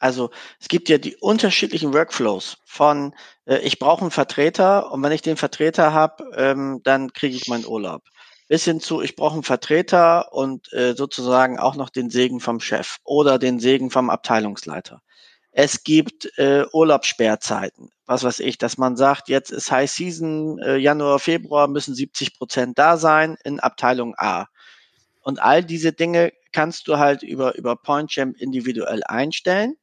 Also 0.00 0.30
es 0.58 0.68
gibt 0.68 0.88
ja 0.88 0.98
die 0.98 1.14
unterschiedlichen 1.16 1.92
Workflows 1.92 2.56
von 2.64 3.14
äh, 3.44 3.58
ich 3.58 3.78
brauche 3.78 4.00
einen 4.00 4.10
Vertreter 4.10 4.90
und 4.90 5.02
wenn 5.02 5.12
ich 5.12 5.22
den 5.22 5.36
Vertreter 5.36 5.92
habe, 5.92 6.24
ähm, 6.36 6.80
dann 6.82 7.12
kriege 7.12 7.36
ich 7.36 7.48
meinen 7.48 7.66
Urlaub. 7.66 8.02
Bis 8.48 8.64
hin 8.64 8.80
zu 8.80 9.02
ich 9.02 9.14
brauche 9.14 9.34
einen 9.34 9.42
Vertreter 9.44 10.32
und 10.32 10.72
äh, 10.72 10.94
sozusagen 10.94 11.58
auch 11.58 11.76
noch 11.76 11.90
den 11.90 12.10
Segen 12.10 12.40
vom 12.40 12.60
Chef 12.60 12.96
oder 13.04 13.38
den 13.38 13.60
Segen 13.60 13.90
vom 13.90 14.10
Abteilungsleiter. 14.10 15.02
Es 15.52 15.84
gibt 15.84 16.30
äh, 16.38 16.64
Urlaubssperrzeiten, 16.72 17.90
was 18.06 18.24
weiß 18.24 18.38
ich, 18.40 18.56
dass 18.56 18.78
man 18.78 18.96
sagt, 18.96 19.28
jetzt 19.28 19.50
ist 19.50 19.70
High 19.70 19.90
Season, 19.90 20.58
äh, 20.60 20.76
Januar, 20.76 21.18
Februar 21.18 21.68
müssen 21.68 21.94
70 21.94 22.38
Prozent 22.38 22.78
da 22.78 22.96
sein 22.96 23.36
in 23.44 23.60
Abteilung 23.60 24.14
A. 24.16 24.46
Und 25.22 25.42
all 25.42 25.62
diese 25.62 25.92
Dinge 25.92 26.32
kannst 26.52 26.88
du 26.88 26.98
halt 26.98 27.22
über, 27.22 27.56
über 27.56 27.76
PointChamp 27.76 28.36
individuell 28.36 29.02
einstellen. 29.04 29.76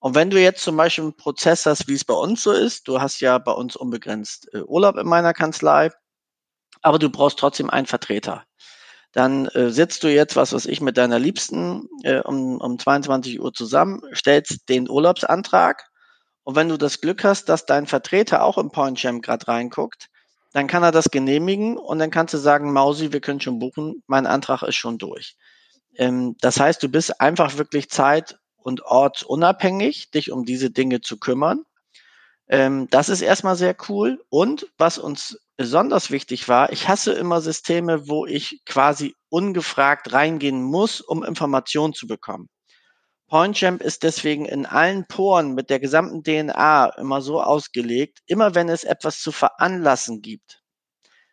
Und 0.00 0.14
wenn 0.14 0.30
du 0.30 0.40
jetzt 0.40 0.62
zum 0.62 0.76
Beispiel 0.76 1.04
einen 1.04 1.16
Prozess 1.16 1.66
hast, 1.66 1.88
wie 1.88 1.94
es 1.94 2.04
bei 2.04 2.14
uns 2.14 2.42
so 2.42 2.52
ist, 2.52 2.86
du 2.86 3.00
hast 3.00 3.20
ja 3.20 3.38
bei 3.38 3.52
uns 3.52 3.76
unbegrenzt 3.76 4.48
äh, 4.52 4.62
Urlaub 4.62 4.96
in 4.96 5.08
meiner 5.08 5.34
Kanzlei, 5.34 5.90
aber 6.82 6.98
du 6.98 7.10
brauchst 7.10 7.38
trotzdem 7.38 7.70
einen 7.70 7.86
Vertreter. 7.86 8.44
Dann 9.12 9.46
äh, 9.48 9.70
sitzt 9.70 10.04
du 10.04 10.08
jetzt, 10.08 10.36
was 10.36 10.52
weiß 10.52 10.66
ich, 10.66 10.80
mit 10.80 10.96
deiner 10.96 11.18
Liebsten 11.18 11.88
äh, 12.04 12.20
um, 12.20 12.60
um 12.60 12.78
22 12.78 13.40
Uhr 13.40 13.52
zusammen, 13.52 14.02
stellst 14.14 14.68
den 14.68 14.88
Urlaubsantrag 14.88 15.88
und 16.48 16.56
wenn 16.56 16.70
du 16.70 16.78
das 16.78 17.02
Glück 17.02 17.24
hast, 17.24 17.50
dass 17.50 17.66
dein 17.66 17.86
Vertreter 17.86 18.42
auch 18.42 18.56
im 18.56 18.70
PointChamp 18.70 19.22
gerade 19.22 19.48
reinguckt, 19.48 20.08
dann 20.54 20.66
kann 20.66 20.82
er 20.82 20.92
das 20.92 21.10
genehmigen 21.10 21.76
und 21.76 21.98
dann 21.98 22.10
kannst 22.10 22.32
du 22.32 22.38
sagen, 22.38 22.72
Mausi, 22.72 23.12
wir 23.12 23.20
können 23.20 23.42
schon 23.42 23.58
buchen, 23.58 24.02
mein 24.06 24.26
Antrag 24.26 24.62
ist 24.62 24.76
schon 24.76 24.96
durch. 24.96 25.36
Ähm, 25.96 26.36
das 26.40 26.58
heißt, 26.58 26.82
du 26.82 26.88
bist 26.88 27.20
einfach 27.20 27.58
wirklich 27.58 27.90
zeit- 27.90 28.37
und 28.58 28.82
ortsunabhängig, 28.82 30.10
dich 30.10 30.30
um 30.30 30.44
diese 30.44 30.70
Dinge 30.70 31.00
zu 31.00 31.18
kümmern. 31.18 31.64
Ähm, 32.48 32.88
das 32.90 33.08
ist 33.08 33.22
erstmal 33.22 33.56
sehr 33.56 33.76
cool. 33.88 34.22
Und 34.30 34.66
was 34.78 34.98
uns 34.98 35.38
besonders 35.56 36.10
wichtig 36.10 36.48
war, 36.48 36.72
ich 36.72 36.88
hasse 36.88 37.12
immer 37.12 37.40
Systeme, 37.40 38.08
wo 38.08 38.26
ich 38.26 38.62
quasi 38.64 39.14
ungefragt 39.28 40.12
reingehen 40.12 40.62
muss, 40.62 41.00
um 41.00 41.24
Informationen 41.24 41.94
zu 41.94 42.06
bekommen. 42.06 42.48
PointChamp 43.28 43.82
ist 43.82 44.04
deswegen 44.04 44.46
in 44.46 44.64
allen 44.64 45.06
Poren 45.06 45.54
mit 45.54 45.68
der 45.68 45.80
gesamten 45.80 46.22
DNA 46.22 46.94
immer 46.96 47.20
so 47.20 47.42
ausgelegt, 47.42 48.20
immer 48.26 48.54
wenn 48.54 48.70
es 48.70 48.84
etwas 48.84 49.20
zu 49.20 49.32
veranlassen 49.32 50.22
gibt, 50.22 50.62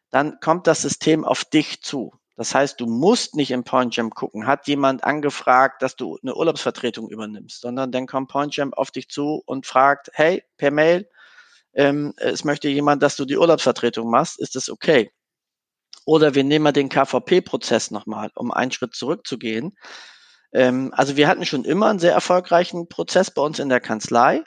dann 0.09 0.39
kommt 0.41 0.67
das 0.67 0.81
System 0.81 1.23
auf 1.23 1.45
dich 1.45 1.81
zu. 1.81 2.13
Das 2.37 2.53
heißt, 2.53 2.79
du 2.81 2.85
musst 2.85 3.35
nicht 3.35 3.51
in 3.51 3.63
PointChamp 3.63 4.13
gucken, 4.13 4.45
hat 4.45 4.67
jemand 4.67 5.03
angefragt, 5.03 5.81
dass 5.81 5.95
du 5.95 6.17
eine 6.21 6.35
Urlaubsvertretung 6.35 7.09
übernimmst, 7.09 7.61
sondern 7.61 7.91
dann 7.91 8.07
kommt 8.07 8.29
PointChamp 8.29 8.77
auf 8.77 8.91
dich 8.91 9.09
zu 9.09 9.41
und 9.45 9.65
fragt, 9.65 10.09
hey, 10.13 10.43
per 10.57 10.71
Mail, 10.71 11.09
ähm, 11.73 12.13
es 12.17 12.43
möchte 12.43 12.67
jemand, 12.67 13.03
dass 13.03 13.15
du 13.15 13.25
die 13.25 13.37
Urlaubsvertretung 13.37 14.09
machst, 14.09 14.39
ist 14.39 14.55
das 14.55 14.69
okay? 14.69 15.11
Oder 16.05 16.35
wir 16.35 16.43
nehmen 16.43 16.63
mal 16.63 16.71
den 16.71 16.89
KVP-Prozess 16.89 17.91
nochmal, 17.91 18.31
um 18.35 18.51
einen 18.51 18.71
Schritt 18.71 18.95
zurückzugehen. 18.95 19.77
Ähm, 20.53 20.93
also 20.95 21.17
wir 21.17 21.27
hatten 21.27 21.45
schon 21.45 21.65
immer 21.65 21.87
einen 21.89 21.99
sehr 21.99 22.13
erfolgreichen 22.13 22.87
Prozess 22.89 23.31
bei 23.31 23.41
uns 23.41 23.59
in 23.59 23.69
der 23.69 23.81
Kanzlei. 23.81 24.43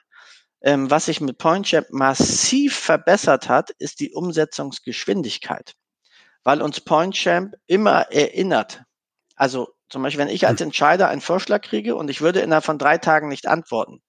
Ähm, 0.62 0.90
was 0.90 1.07
sich 1.07 1.21
mit 1.21 1.38
PointChamp 1.38 1.90
massiv 1.90 2.76
verbessert 2.76 3.49
hat, 3.49 3.71
ist 3.78 4.00
die 4.00 4.12
Umsetzungsgeschwindigkeit, 4.12 5.75
weil 6.45 6.62
uns 6.62 6.80
PointChamp 6.80 7.54
immer 7.66 8.11
erinnert. 8.12 8.83
Also 9.37 9.68
zum 9.88 10.02
Beispiel, 10.02 10.25
wenn 10.25 10.35
ich 10.35 10.47
als 10.47 10.61
hm. 10.61 10.68
Entscheider 10.68 11.09
einen 11.09 11.21
Vorschlag 11.21 11.62
kriege 11.62 11.97
und 11.97 12.11
ich 12.11 12.21
würde 12.21 12.40
innerhalb 12.40 12.64
von 12.64 12.78
drei 12.78 12.99
Tagen 12.99 13.28
nicht 13.28 13.47
antworten, 13.47 14.02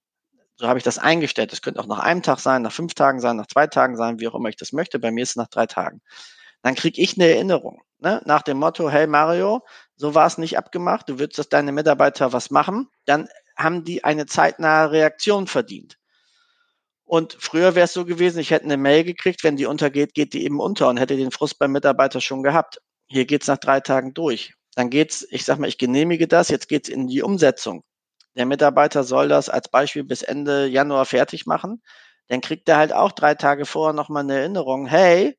so 0.55 0.67
habe 0.67 0.77
ich 0.77 0.83
das 0.83 0.98
eingestellt. 0.98 1.51
Das 1.51 1.62
könnte 1.62 1.79
auch 1.79 1.88
nach 1.88 2.00
einem 2.00 2.21
Tag 2.21 2.39
sein, 2.39 2.62
nach 2.62 2.71
fünf 2.71 2.93
Tagen 2.93 3.19
sein, 3.19 3.38
nach 3.38 3.48
zwei 3.48 3.67
Tagen 3.67 3.95
sein, 3.95 4.19
wie 4.19 4.27
auch 4.27 4.36
immer 4.36 4.50
ich 4.50 4.57
das 4.57 4.74
möchte. 4.74 5.00
Bei 5.00 5.12
mir 5.12 5.24
ist 5.24 5.31
es 5.31 5.36
nach 5.38 5.48
drei 5.48 5.67
Tagen. 5.67 6.01
Dann 6.62 6.75
kriege 6.75 7.01
ich 7.01 7.15
eine 7.15 7.29
Erinnerung 7.29 7.81
ne? 8.00 8.21
nach 8.25 8.41
dem 8.41 8.57
Motto, 8.57 8.89
hey 8.89 9.07
Mario, 9.07 9.65
so 9.95 10.15
war 10.15 10.27
es 10.27 10.38
nicht 10.38 10.57
abgemacht, 10.57 11.09
du 11.09 11.19
würdest, 11.19 11.39
dass 11.39 11.50
deine 11.50 11.71
Mitarbeiter 11.71 12.33
was 12.33 12.51
machen, 12.51 12.89
dann 13.05 13.27
haben 13.57 13.83
die 13.83 14.03
eine 14.03 14.25
zeitnahe 14.25 14.91
Reaktion 14.91 15.48
verdient. 15.48 15.98
Und 17.10 17.36
früher 17.39 17.74
wäre 17.74 17.86
es 17.86 17.94
so 17.94 18.06
gewesen, 18.06 18.38
ich 18.38 18.51
hätte 18.51 18.66
eine 18.66 18.78
Mail 18.78 19.04
gekriegt, 19.04 19.44
wenn 19.44 19.56
die 19.56 19.66
untergeht, 19.66 20.13
geht 20.13 20.34
die 20.34 20.44
eben 20.44 20.60
unter 20.60 20.89
und 20.89 20.98
hätte 20.98 21.18
den 21.18 21.32
Frust 21.32 21.58
beim 21.58 21.72
Mitarbeiter 21.72 22.22
schon 22.22 22.44
gehabt. 22.44 22.82
Hier 23.08 23.25
geht's 23.25 23.48
nach 23.48 23.58
drei 23.58 23.80
Tagen 23.80 24.13
durch. 24.13 24.54
Dann 24.75 24.92
geht's, 24.92 25.25
ich 25.32 25.44
sag 25.44 25.58
mal, 25.58 25.68
ich 25.68 25.80
genehmige 25.80 26.28
das, 26.28 26.50
jetzt 26.50 26.70
geht's 26.70 26.88
in 26.88 27.08
die 27.08 27.24
Umsetzung. 27.24 27.84
Der 28.36 28.46
Mitarbeiter 28.46 29.04
soll 29.04 29.28
das 29.28 29.50
als 29.50 29.70
Beispiel 29.70 30.04
bis 30.04 30.22
Ende 30.22 30.68
Januar 30.68 31.06
fertig 31.06 31.48
machen. 31.48 31.82
Dann 32.28 32.42
kriegt 32.42 32.70
er 32.70 32.78
halt 32.78 32.94
auch 32.94 33.12
drei 33.12 33.34
Tage 33.34 33.66
vorher 33.66 33.94
nochmal 33.94 34.22
eine 34.22 34.38
Erinnerung. 34.38 34.86
Hey, 34.86 35.36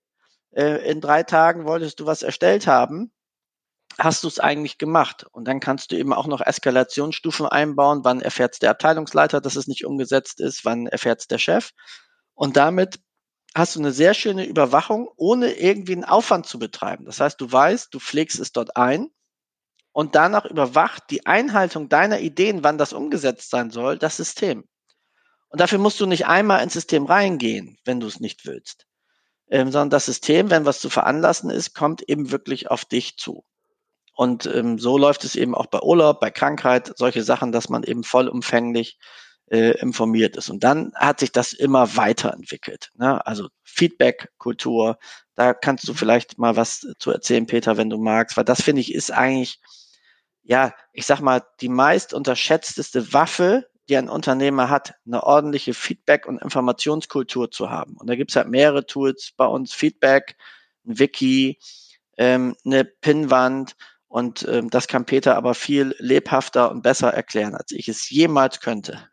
äh, 0.51 0.91
in 0.91 1.01
drei 1.01 1.23
Tagen 1.23 1.67
wolltest 1.67 2.01
du 2.01 2.07
was 2.07 2.23
erstellt 2.25 2.67
haben 2.67 3.13
hast 4.01 4.25
du 4.25 4.29
es 4.29 4.41
eigentlich 4.41 4.79
gemacht? 4.79 5.27
Und 5.31 5.47
dann 5.47 5.61
kannst 5.61 5.93
du 5.93 5.97
eben 5.97 6.13
auch 6.13 6.27
noch 6.27 6.41
Eskalationsstufen 6.41 7.47
einbauen. 7.47 8.01
Wann 8.03 8.21
erfährt 8.21 8.55
es 8.55 8.59
der 8.59 8.71
Abteilungsleiter, 8.71 9.41
dass 9.41 9.57
es 9.57 9.67
nicht 9.67 9.85
umgesetzt 9.85 10.41
ist? 10.41 10.65
Wann 10.65 10.87
erfährt 10.87 11.21
es 11.21 11.29
der 11.29 11.39
Chef? 11.39 11.71
Und 12.35 12.57
damit 12.57 13.01
hast 13.55 13.77
du 13.77 13.81
eine 13.81 13.93
sehr 13.93 14.15
schöne 14.15 14.47
Überwachung, 14.47 15.09
ohne 15.17 15.53
irgendwie 15.53 15.93
einen 15.93 16.05
Aufwand 16.05 16.47
zu 16.47 16.59
betreiben. 16.59 17.05
Das 17.05 17.21
heißt, 17.21 17.41
du 17.41 17.51
weißt, 17.51 17.93
du 17.93 18.01
pflegst 18.01 18.41
es 18.41 18.53
dort 18.53 18.77
ein 18.77 19.11
und 19.93 20.15
danach 20.15 20.47
überwacht 20.47 21.05
die 21.11 21.27
Einhaltung 21.27 21.89
deiner 21.89 22.21
Ideen, 22.21 22.63
wann 22.65 22.79
das 22.79 22.93
umgesetzt 22.93 23.51
sein 23.51 23.71
soll, 23.71 23.99
das 23.99 24.17
System. 24.17 24.65
Und 25.49 25.61
dafür 25.61 25.79
musst 25.79 26.01
du 26.01 26.07
nicht 26.07 26.27
einmal 26.27 26.63
ins 26.63 26.75
System 26.75 27.07
reingehen, 27.07 27.77
wenn 27.85 28.01
du 28.01 28.07
es 28.07 28.21
nicht 28.21 28.47
willst. 28.47 28.87
Ähm, 29.51 29.73
sondern 29.73 29.91
das 29.91 30.07
System, 30.07 30.49
wenn 30.49 30.65
was 30.65 30.81
zu 30.81 30.91
veranlassen 30.91 31.51
ist, 31.51 31.75
kommt 31.75 32.09
eben 32.09 32.31
wirklich 32.31 32.71
auf 32.71 32.85
dich 32.85 33.17
zu. 33.17 33.45
Und 34.21 34.45
ähm, 34.45 34.79
so 34.79 34.99
läuft 34.99 35.25
es 35.25 35.35
eben 35.35 35.55
auch 35.55 35.65
bei 35.65 35.81
Urlaub, 35.81 36.21
bei 36.21 36.31
Krankheit, 36.31 36.93
solche 36.95 37.23
Sachen, 37.23 37.53
dass 37.53 37.71
man 37.71 37.85
eben 37.85 38.05
vollumfänglich 38.05 38.99
äh, 39.51 39.81
informiert 39.81 40.37
ist. 40.37 40.51
Und 40.51 40.63
dann 40.63 40.93
hat 40.95 41.21
sich 41.21 41.33
das 41.33 41.55
immer 41.55 41.97
weiterentwickelt. 41.97 42.91
Ne? 42.99 43.27
Also 43.27 43.49
Feedback-Kultur, 43.65 44.99
da 45.37 45.55
kannst 45.55 45.89
du 45.89 45.95
vielleicht 45.95 46.37
mal 46.37 46.55
was 46.55 46.87
zu 46.99 47.11
erzählen, 47.11 47.47
Peter, 47.47 47.79
wenn 47.79 47.89
du 47.89 47.97
magst, 47.97 48.37
weil 48.37 48.45
das 48.45 48.61
finde 48.61 48.83
ich 48.83 48.93
ist 48.93 49.11
eigentlich, 49.11 49.59
ja, 50.43 50.75
ich 50.93 51.07
sag 51.07 51.23
mal, 51.23 51.43
die 51.63 51.71
meist 51.71 52.13
unterschätzteste 52.13 53.15
Waffe, 53.15 53.71
die 53.89 53.97
ein 53.97 54.11
Unternehmer 54.11 54.69
hat, 54.69 54.97
eine 55.07 55.23
ordentliche 55.23 55.73
Feedback- 55.73 56.27
und 56.27 56.43
Informationskultur 56.43 57.51
zu 57.51 57.71
haben. 57.71 57.97
Und 57.97 58.11
da 58.11 58.17
gibt 58.17 58.33
es 58.33 58.37
halt 58.37 58.49
mehrere 58.49 58.85
Tools 58.85 59.33
bei 59.35 59.47
uns, 59.47 59.73
Feedback, 59.73 60.37
ein 60.85 60.99
Wiki, 60.99 61.59
ähm, 62.19 62.55
eine 62.67 62.85
Pinnwand 62.85 63.77
und 64.11 64.45
ähm, 64.51 64.71
das 64.71 64.89
kann 64.89 65.07
Peter 65.07 65.37
aber 65.37 65.55
viel 65.55 65.95
lebhafter 65.99 66.73
und 66.73 66.83
besser 66.83 67.15
erklären, 67.15 67.55
als 67.55 67.71
ich 67.71 67.89
es 67.89 68.11
jemals 68.11 68.59
könnte. 68.59 69.09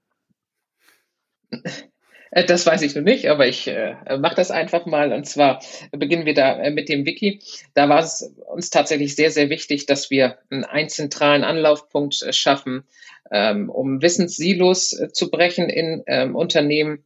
Äh, 2.32 2.46
das 2.46 2.66
weiß 2.66 2.82
ich 2.82 2.96
noch 2.96 3.04
nicht, 3.04 3.30
aber 3.30 3.48
ich 3.48 3.68
äh, 3.68 3.96
mache 4.18 4.36
das 4.36 4.50
einfach 4.50 4.88
mal. 4.88 5.14
Und 5.14 5.26
zwar 5.26 5.62
beginnen 5.92 6.26
wir 6.26 6.34
da 6.34 6.60
äh, 6.60 6.72
mit 6.72 6.90
dem 6.90 7.06
Wiki. 7.06 7.40
Da 7.76 7.88
war 7.90 8.00
es 8.00 8.34
uns 8.54 8.72
tatsächlich 8.72 9.16
sehr, 9.16 9.30
sehr 9.30 9.52
wichtig, 9.52 9.86
dass 9.86 10.10
wir 10.10 10.40
einen 10.50 10.90
zentralen 10.90 11.44
Anlaufpunkt 11.44 12.24
äh, 12.24 12.34
schaffen, 12.34 12.84
ähm, 13.32 13.70
um 13.70 14.02
Wissenssilos 14.02 14.94
äh, 14.94 15.10
zu 15.14 15.30
brechen 15.30 15.70
in 15.70 16.04
ähm, 16.08 16.36
Unternehmen 16.36 17.04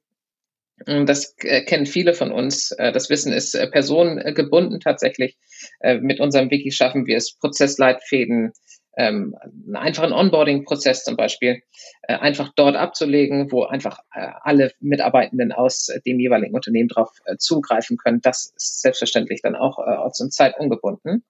das 0.85 1.35
äh, 1.39 1.63
kennen 1.63 1.85
viele 1.85 2.13
von 2.13 2.31
uns. 2.31 2.71
Äh, 2.71 2.91
das 2.91 3.09
Wissen 3.09 3.33
ist 3.33 3.55
äh, 3.55 3.67
personengebunden 3.67 4.79
tatsächlich. 4.79 5.37
Mit 5.83 6.19
unserem 6.19 6.49
Wiki 6.49 6.71
schaffen 6.71 7.05
wir 7.05 7.17
es, 7.17 7.33
Prozessleitfäden, 7.33 8.51
ähm, 8.97 9.35
einen 9.43 9.75
einfachen 9.75 10.11
Onboarding-Prozess 10.11 11.03
zum 11.03 11.15
Beispiel, 11.15 11.61
einfach 12.07 12.51
dort 12.55 12.75
abzulegen, 12.75 13.51
wo 13.51 13.63
einfach 13.63 13.99
alle 14.09 14.71
Mitarbeitenden 14.79 15.51
aus 15.51 15.87
dem 16.05 16.19
jeweiligen 16.19 16.55
Unternehmen 16.55 16.89
darauf 16.89 17.11
zugreifen 17.37 17.97
können. 17.97 18.21
Das 18.21 18.53
ist 18.55 18.81
selbstverständlich 18.81 19.41
dann 19.43 19.55
auch 19.55 19.77
orts- 19.77 20.19
und 20.19 20.33
zeitungebunden. 20.33 21.23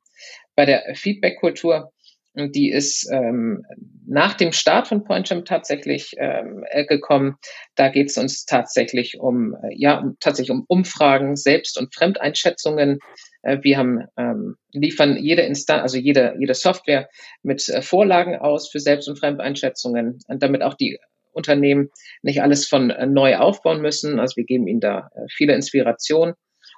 Bei 0.56 0.66
der 0.66 0.96
Feedback-Kultur 0.96 1.92
und 2.34 2.56
die 2.56 2.72
ist 2.72 3.10
ähm, 3.12 3.66
nach 4.08 4.36
dem 4.36 4.52
Start 4.54 4.88
von 4.88 5.04
PointJump 5.04 5.46
tatsächlich 5.46 6.14
ähm, 6.18 6.64
äh, 6.70 6.86
gekommen. 6.86 7.36
Da 7.76 7.90
geht 7.90 8.10
es 8.10 8.18
uns 8.18 8.46
tatsächlich 8.46 9.20
um, 9.20 9.54
äh, 9.56 9.76
ja, 9.76 10.00
um, 10.00 10.18
tatsächlich 10.20 10.52
um 10.52 10.64
Umfragen, 10.68 11.36
Selbst- 11.36 11.78
und 11.78 11.94
Fremdeinschätzungen. 11.94 13.00
Äh, 13.42 13.58
wir 13.62 13.78
haben, 13.78 14.06
ähm, 14.18 14.56
liefern 14.72 15.18
jede 15.18 15.42
Instanz, 15.42 15.82
also 15.82 15.98
jede, 15.98 16.36
jede 16.40 16.54
Software 16.54 17.10
mit 17.44 17.68
äh, 17.68 17.82
Vorlagen 17.82 18.38
aus 18.38 18.70
für 18.70 18.80
Selbst- 18.80 19.10
und 19.10 19.20
Fremdeinschätzungen, 19.20 20.20
und 20.28 20.42
damit 20.42 20.62
auch 20.62 20.76
die 20.76 21.00
Unternehmen 21.34 21.90
nicht 22.22 22.42
alles 22.42 22.68
von 22.68 22.92
äh, 22.92 23.08
neu 23.08 23.38
aufbauen 23.38 23.82
müssen. 23.82 24.20
Also 24.20 24.38
wir 24.38 24.46
geben 24.46 24.68
ihnen 24.68 24.80
da 24.80 25.10
äh, 25.16 25.26
viele 25.30 25.54
Inspirationen, 25.54 26.36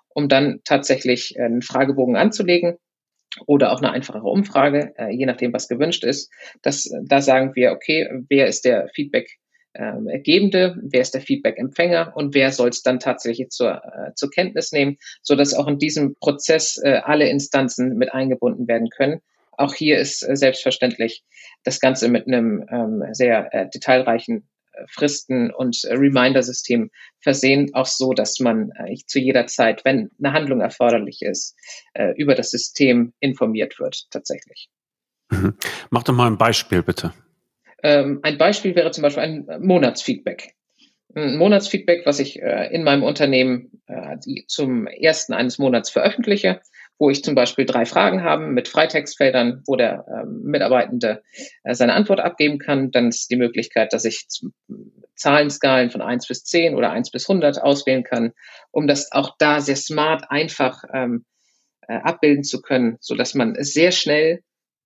um 0.10 0.30
dann 0.30 0.62
tatsächlich 0.64 1.40
einen 1.40 1.62
Fragebogen 1.62 2.16
anzulegen 2.16 2.78
oder 3.46 3.72
auch 3.72 3.80
eine 3.80 3.92
einfache 3.92 4.24
Umfrage, 4.24 4.94
äh, 4.98 5.10
je 5.10 5.26
nachdem, 5.26 5.54
was 5.54 5.68
gewünscht 5.68 6.04
ist. 6.04 6.32
Das, 6.62 6.90
da 7.04 7.22
sagen 7.22 7.56
wir, 7.56 7.72
okay, 7.72 8.08
wer 8.30 8.48
ist 8.48 8.66
der 8.66 8.90
Feedback 8.94 9.40
ähm, 9.76 10.08
Gebende, 10.24 10.78
wer 10.84 11.02
ist 11.02 11.14
der 11.14 11.22
Feedback-Empfänger 11.22 12.14
und 12.16 12.36
wer 12.36 12.52
soll 12.52 12.70
es 12.70 12.84
dann 12.84 13.00
tatsächlich 13.00 13.50
zur, 13.50 13.82
äh, 13.84 14.14
zur 14.16 14.30
Kenntnis 14.30 14.72
nehmen, 14.72 14.98
so 15.22 15.36
dass 15.36 15.54
auch 15.54 15.68
in 15.68 15.80
diesem 15.80 16.16
Prozess 16.16 16.80
äh, 16.84 17.02
alle 17.04 17.28
Instanzen 17.28 17.98
mit 17.98 18.14
eingebunden 18.14 18.68
werden 18.68 18.90
können. 18.90 19.22
Auch 19.52 19.74
hier 19.74 19.98
ist 19.98 20.22
äh, 20.28 20.36
selbstverständlich 20.36 21.24
das 21.64 21.80
Ganze 21.80 22.10
mit 22.10 22.28
einem 22.28 22.66
ähm, 22.70 23.04
sehr 23.14 23.54
äh, 23.54 23.70
detailreichen 23.70 24.48
Fristen 24.88 25.52
und 25.52 25.82
Reminder-System 25.86 26.90
versehen, 27.20 27.74
auch 27.74 27.86
so, 27.86 28.14
dass 28.14 28.40
man 28.40 28.72
äh, 28.72 28.96
zu 29.06 29.20
jeder 29.20 29.48
Zeit, 29.48 29.86
wenn 29.86 30.10
eine 30.20 30.34
Handlung 30.34 30.62
erforderlich 30.62 31.22
ist, 31.22 31.56
äh, 31.94 32.14
über 32.18 32.36
das 32.36 32.52
System 32.52 33.14
informiert 33.20 33.80
wird 33.80 34.08
tatsächlich. 34.12 34.70
Mhm. 35.32 35.56
Mach 35.90 36.04
doch 36.04 36.14
mal 36.14 36.28
ein 36.28 36.38
Beispiel, 36.38 36.84
bitte. 36.84 37.14
Ähm, 37.82 38.20
ein 38.24 38.38
Beispiel 38.38 38.76
wäre 38.76 38.92
zum 38.92 39.02
Beispiel 39.02 39.24
ein 39.24 39.48
Monatsfeedback. 39.60 40.56
Ein 41.16 41.38
Monatsfeedback, 41.38 42.06
was 42.06 42.20
ich 42.20 42.42
äh, 42.42 42.74
in 42.74 42.84
meinem 42.84 43.04
Unternehmen 43.04 43.82
äh, 43.88 44.18
zum 44.48 44.88
ersten 44.88 45.34
eines 45.34 45.60
Monats 45.60 45.90
veröffentliche, 45.90 46.62
wo 47.00 47.10
ich 47.10 47.24
zum 47.24 47.36
Beispiel 47.36 47.66
drei 47.66 47.86
Fragen 47.86 48.24
habe 48.24 48.46
mit 48.48 48.68
Freitextfeldern, 48.68 49.64
wo 49.66 49.76
der 49.76 50.06
ähm, 50.08 50.42
Mitarbeitende 50.44 51.22
äh, 51.64 51.74
seine 51.74 51.94
Antwort 51.94 52.20
abgeben 52.20 52.60
kann. 52.60 52.92
Dann 52.92 53.10
ist 53.10 53.30
die 53.30 53.36
Möglichkeit, 53.36 53.94
dass 53.94 54.06
ich 54.06 54.28
Zahlenskalen 55.16 55.90
von 55.90 56.02
eins 56.02 56.28
bis 56.28 56.44
zehn 56.44 56.76
oder 56.76 56.92
eins 56.92 57.12
bis 57.12 57.28
hundert 57.28 57.62
auswählen 57.62 58.04
kann, 58.04 58.34
um 58.72 58.88
das 58.88 59.12
auch 59.12 59.36
da 59.38 59.60
sehr 59.62 59.76
smart, 59.76 60.26
einfach 60.30 60.84
ähm, 60.94 61.26
äh, 61.88 61.96
abbilden 61.96 62.44
zu 62.44 62.62
können, 62.62 62.98
so 63.00 63.16
dass 63.16 63.34
man 63.34 63.56
sehr 63.60 63.92
schnell 63.92 64.42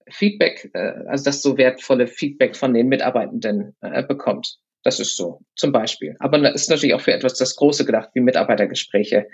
Feedback, 0.10 0.70
äh, 0.74 0.94
also 1.08 1.26
das 1.26 1.42
so 1.42 1.58
wertvolle 1.58 2.08
Feedback 2.08 2.56
von 2.56 2.74
den 2.74 2.88
Mitarbeitenden 2.88 3.76
äh, 3.82 4.04
bekommt. 4.04 4.58
Das 4.84 5.00
ist 5.00 5.18
so, 5.18 5.42
zum 5.56 5.72
Beispiel. 5.72 6.16
Aber 6.20 6.40
das 6.40 6.62
ist 6.62 6.70
natürlich 6.70 6.96
auch 6.96 7.02
für 7.02 7.14
etwas 7.14 7.34
das 7.34 7.56
Große 7.56 7.84
gedacht, 7.86 8.10
wie 8.14 8.22
Mitarbeitergespräche, 8.22 9.28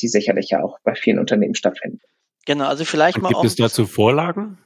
die 0.00 0.08
sicherlich 0.08 0.50
ja 0.50 0.62
auch 0.62 0.78
bei 0.84 0.94
vielen 0.94 1.18
Unternehmen 1.18 1.54
stattfinden. 1.54 2.00
Genau, 2.46 2.66
also 2.66 2.84
vielleicht 2.84 3.20
mal. 3.20 3.28
Gibt 3.28 3.44
es 3.44 3.56
dazu 3.56 3.86
Vorlagen? 3.86 4.58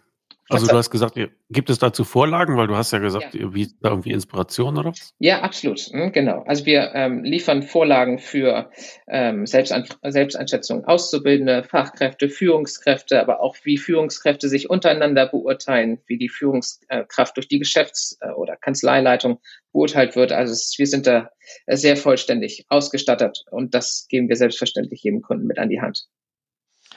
Also 0.52 0.66
du 0.66 0.76
hast 0.76 0.90
gesagt, 0.90 1.18
gibt 1.50 1.70
es 1.70 1.78
dazu 1.78 2.04
Vorlagen, 2.04 2.56
weil 2.56 2.66
du 2.66 2.76
hast 2.76 2.92
ja 2.92 2.98
gesagt, 2.98 3.34
ja. 3.34 3.54
wie 3.54 3.68
da 3.80 3.90
irgendwie 3.90 4.12
Inspiration 4.12 4.76
oder 4.78 4.90
was? 4.90 5.14
Ja, 5.18 5.42
absolut, 5.42 5.80
hm, 5.80 6.12
genau. 6.12 6.42
Also 6.46 6.66
wir 6.66 6.92
ähm, 6.94 7.24
liefern 7.24 7.62
Vorlagen 7.62 8.18
für 8.18 8.70
ähm, 9.08 9.46
Selbstan 9.46 9.86
Selbsteinschätzung 10.02 10.84
Auszubildende, 10.84 11.64
Fachkräfte, 11.64 12.28
Führungskräfte, 12.28 13.20
aber 13.20 13.40
auch 13.40 13.56
wie 13.64 13.78
Führungskräfte 13.78 14.48
sich 14.48 14.70
untereinander 14.70 15.26
beurteilen, 15.26 15.98
wie 16.06 16.18
die 16.18 16.28
Führungskraft 16.28 17.36
durch 17.36 17.48
die 17.48 17.58
Geschäfts- 17.58 18.18
äh, 18.20 18.30
oder 18.30 18.56
Kanzleileitung 18.56 19.40
beurteilt 19.72 20.16
wird. 20.16 20.32
Also 20.32 20.54
wir 20.78 20.86
sind 20.86 21.06
da 21.06 21.30
sehr 21.66 21.96
vollständig 21.96 22.66
ausgestattet 22.68 23.44
und 23.50 23.74
das 23.74 24.06
geben 24.08 24.28
wir 24.28 24.36
selbstverständlich 24.36 25.02
jedem 25.02 25.22
Kunden 25.22 25.46
mit 25.46 25.58
an 25.58 25.68
die 25.68 25.80
Hand. 25.80 26.06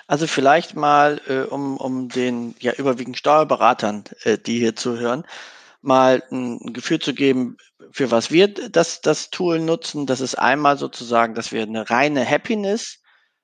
Also 0.07 0.27
vielleicht 0.27 0.75
mal, 0.75 1.19
äh, 1.27 1.41
um, 1.41 1.77
um 1.77 2.09
den 2.09 2.55
ja 2.59 2.74
überwiegend 2.74 3.17
Steuerberatern, 3.17 4.03
äh, 4.24 4.38
die 4.38 4.59
hier 4.59 4.75
zuhören, 4.75 5.24
mal 5.81 6.24
ein 6.31 6.74
Gefühl 6.74 7.00
zu 7.00 7.13
geben, 7.13 7.57
für 7.91 8.12
was 8.12 8.31
wir 8.31 8.47
das, 8.53 9.01
das 9.01 9.29
Tool 9.31 9.59
nutzen. 9.59 10.05
Das 10.05 10.21
ist 10.21 10.35
einmal 10.35 10.77
sozusagen, 10.77 11.33
dass 11.35 11.51
wir 11.51 11.63
eine 11.63 11.89
reine 11.89 12.27
Happiness 12.29 13.00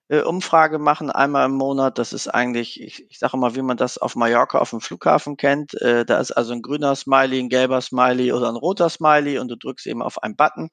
äh, 0.10 0.22
Umfrage 0.22 0.77
machen, 0.77 1.10
einmal 1.10 1.46
im 1.48 1.53
Monat. 1.53 1.98
Das 1.98 2.13
ist 2.13 2.27
eigentlich, 2.27 2.80
ich, 2.82 3.06
ich 3.10 3.18
sage 3.20 3.38
mal, 3.38 3.56
wie 3.56 3.62
man 3.63 3.77
das 3.77 3.98
auf 3.98 4.15
Mallorca 4.15 4.60
auf 4.60 4.70
dem 4.72 4.82
Flughafen 4.82 5.38
kennt. 5.38 5.74
Äh, 5.82 6.06
da 6.06 6.20
ist 6.20 6.32
also 6.32 6.53
ein 6.53 6.62
grüner 6.62 6.96
Smiley, 6.96 7.39
ein 7.39 7.50
gelber 7.50 7.82
Smiley 7.82 8.34
oder 8.34 8.50
ein 8.50 8.56
roter 8.56 8.89
Smiley 8.89 9.39
und 9.39 9.48
du 9.50 9.56
drückst 9.56 9.88
eben 9.88 10.03
auf 10.03 10.22
einen 10.22 10.36
Button. 10.36 10.70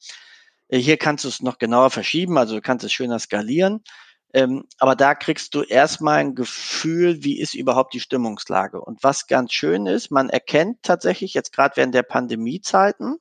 Äh, 0.68 0.78
hier 0.78 0.98
kannst 0.98 1.24
du 1.24 1.28
es 1.28 1.40
noch 1.42 1.58
genauer 1.58 1.90
verschieben, 1.90 2.38
also 2.38 2.56
du 2.56 2.60
kannst 2.62 2.84
es 2.84 2.92
schöner 2.92 3.18
skalieren. 3.18 3.82
Ähm, 4.34 4.64
aber 4.78 4.94
da 4.94 5.14
kriegst 5.14 5.54
du 5.54 5.62
erstmal 5.62 6.18
ein 6.18 6.34
Gefühl, 6.34 7.24
wie 7.24 7.40
ist 7.40 7.54
überhaupt 7.54 7.94
die 7.94 8.00
Stimmungslage. 8.00 8.80
Und 8.80 9.02
was 9.02 9.26
ganz 9.26 9.52
schön 9.52 9.86
ist, 9.86 10.10
man 10.10 10.28
erkennt 10.28 10.82
tatsächlich 10.82 11.34
jetzt 11.34 11.52
gerade 11.52 11.76
während 11.76 11.94
der 11.94 12.02
Pandemiezeiten, 12.02 13.18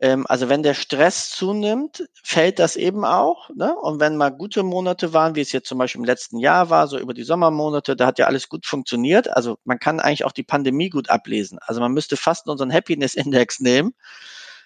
ähm, 0.00 0.26
also 0.28 0.48
wenn 0.48 0.62
der 0.62 0.74
Stress 0.74 1.30
zunimmt, 1.30 2.08
fällt 2.22 2.58
das 2.58 2.76
eben 2.76 3.04
auch. 3.04 3.50
Ne? 3.54 3.74
Und 3.74 4.00
wenn 4.00 4.16
mal 4.16 4.30
gute 4.30 4.62
Monate 4.62 5.12
waren, 5.12 5.34
wie 5.34 5.40
es 5.40 5.52
jetzt 5.52 5.68
zum 5.68 5.78
Beispiel 5.78 6.00
im 6.00 6.04
letzten 6.04 6.38
Jahr 6.38 6.70
war, 6.70 6.86
so 6.86 6.98
über 6.98 7.14
die 7.14 7.24
Sommermonate, 7.24 7.96
da 7.96 8.06
hat 8.06 8.18
ja 8.18 8.26
alles 8.26 8.48
gut 8.48 8.66
funktioniert. 8.66 9.28
Also 9.36 9.58
man 9.64 9.78
kann 9.78 10.00
eigentlich 10.00 10.24
auch 10.24 10.32
die 10.32 10.44
Pandemie 10.44 10.88
gut 10.90 11.10
ablesen. 11.10 11.58
Also 11.62 11.80
man 11.80 11.92
müsste 11.92 12.16
fast 12.16 12.48
unseren 12.48 12.72
Happiness 12.72 13.14
Index 13.14 13.60
nehmen 13.60 13.94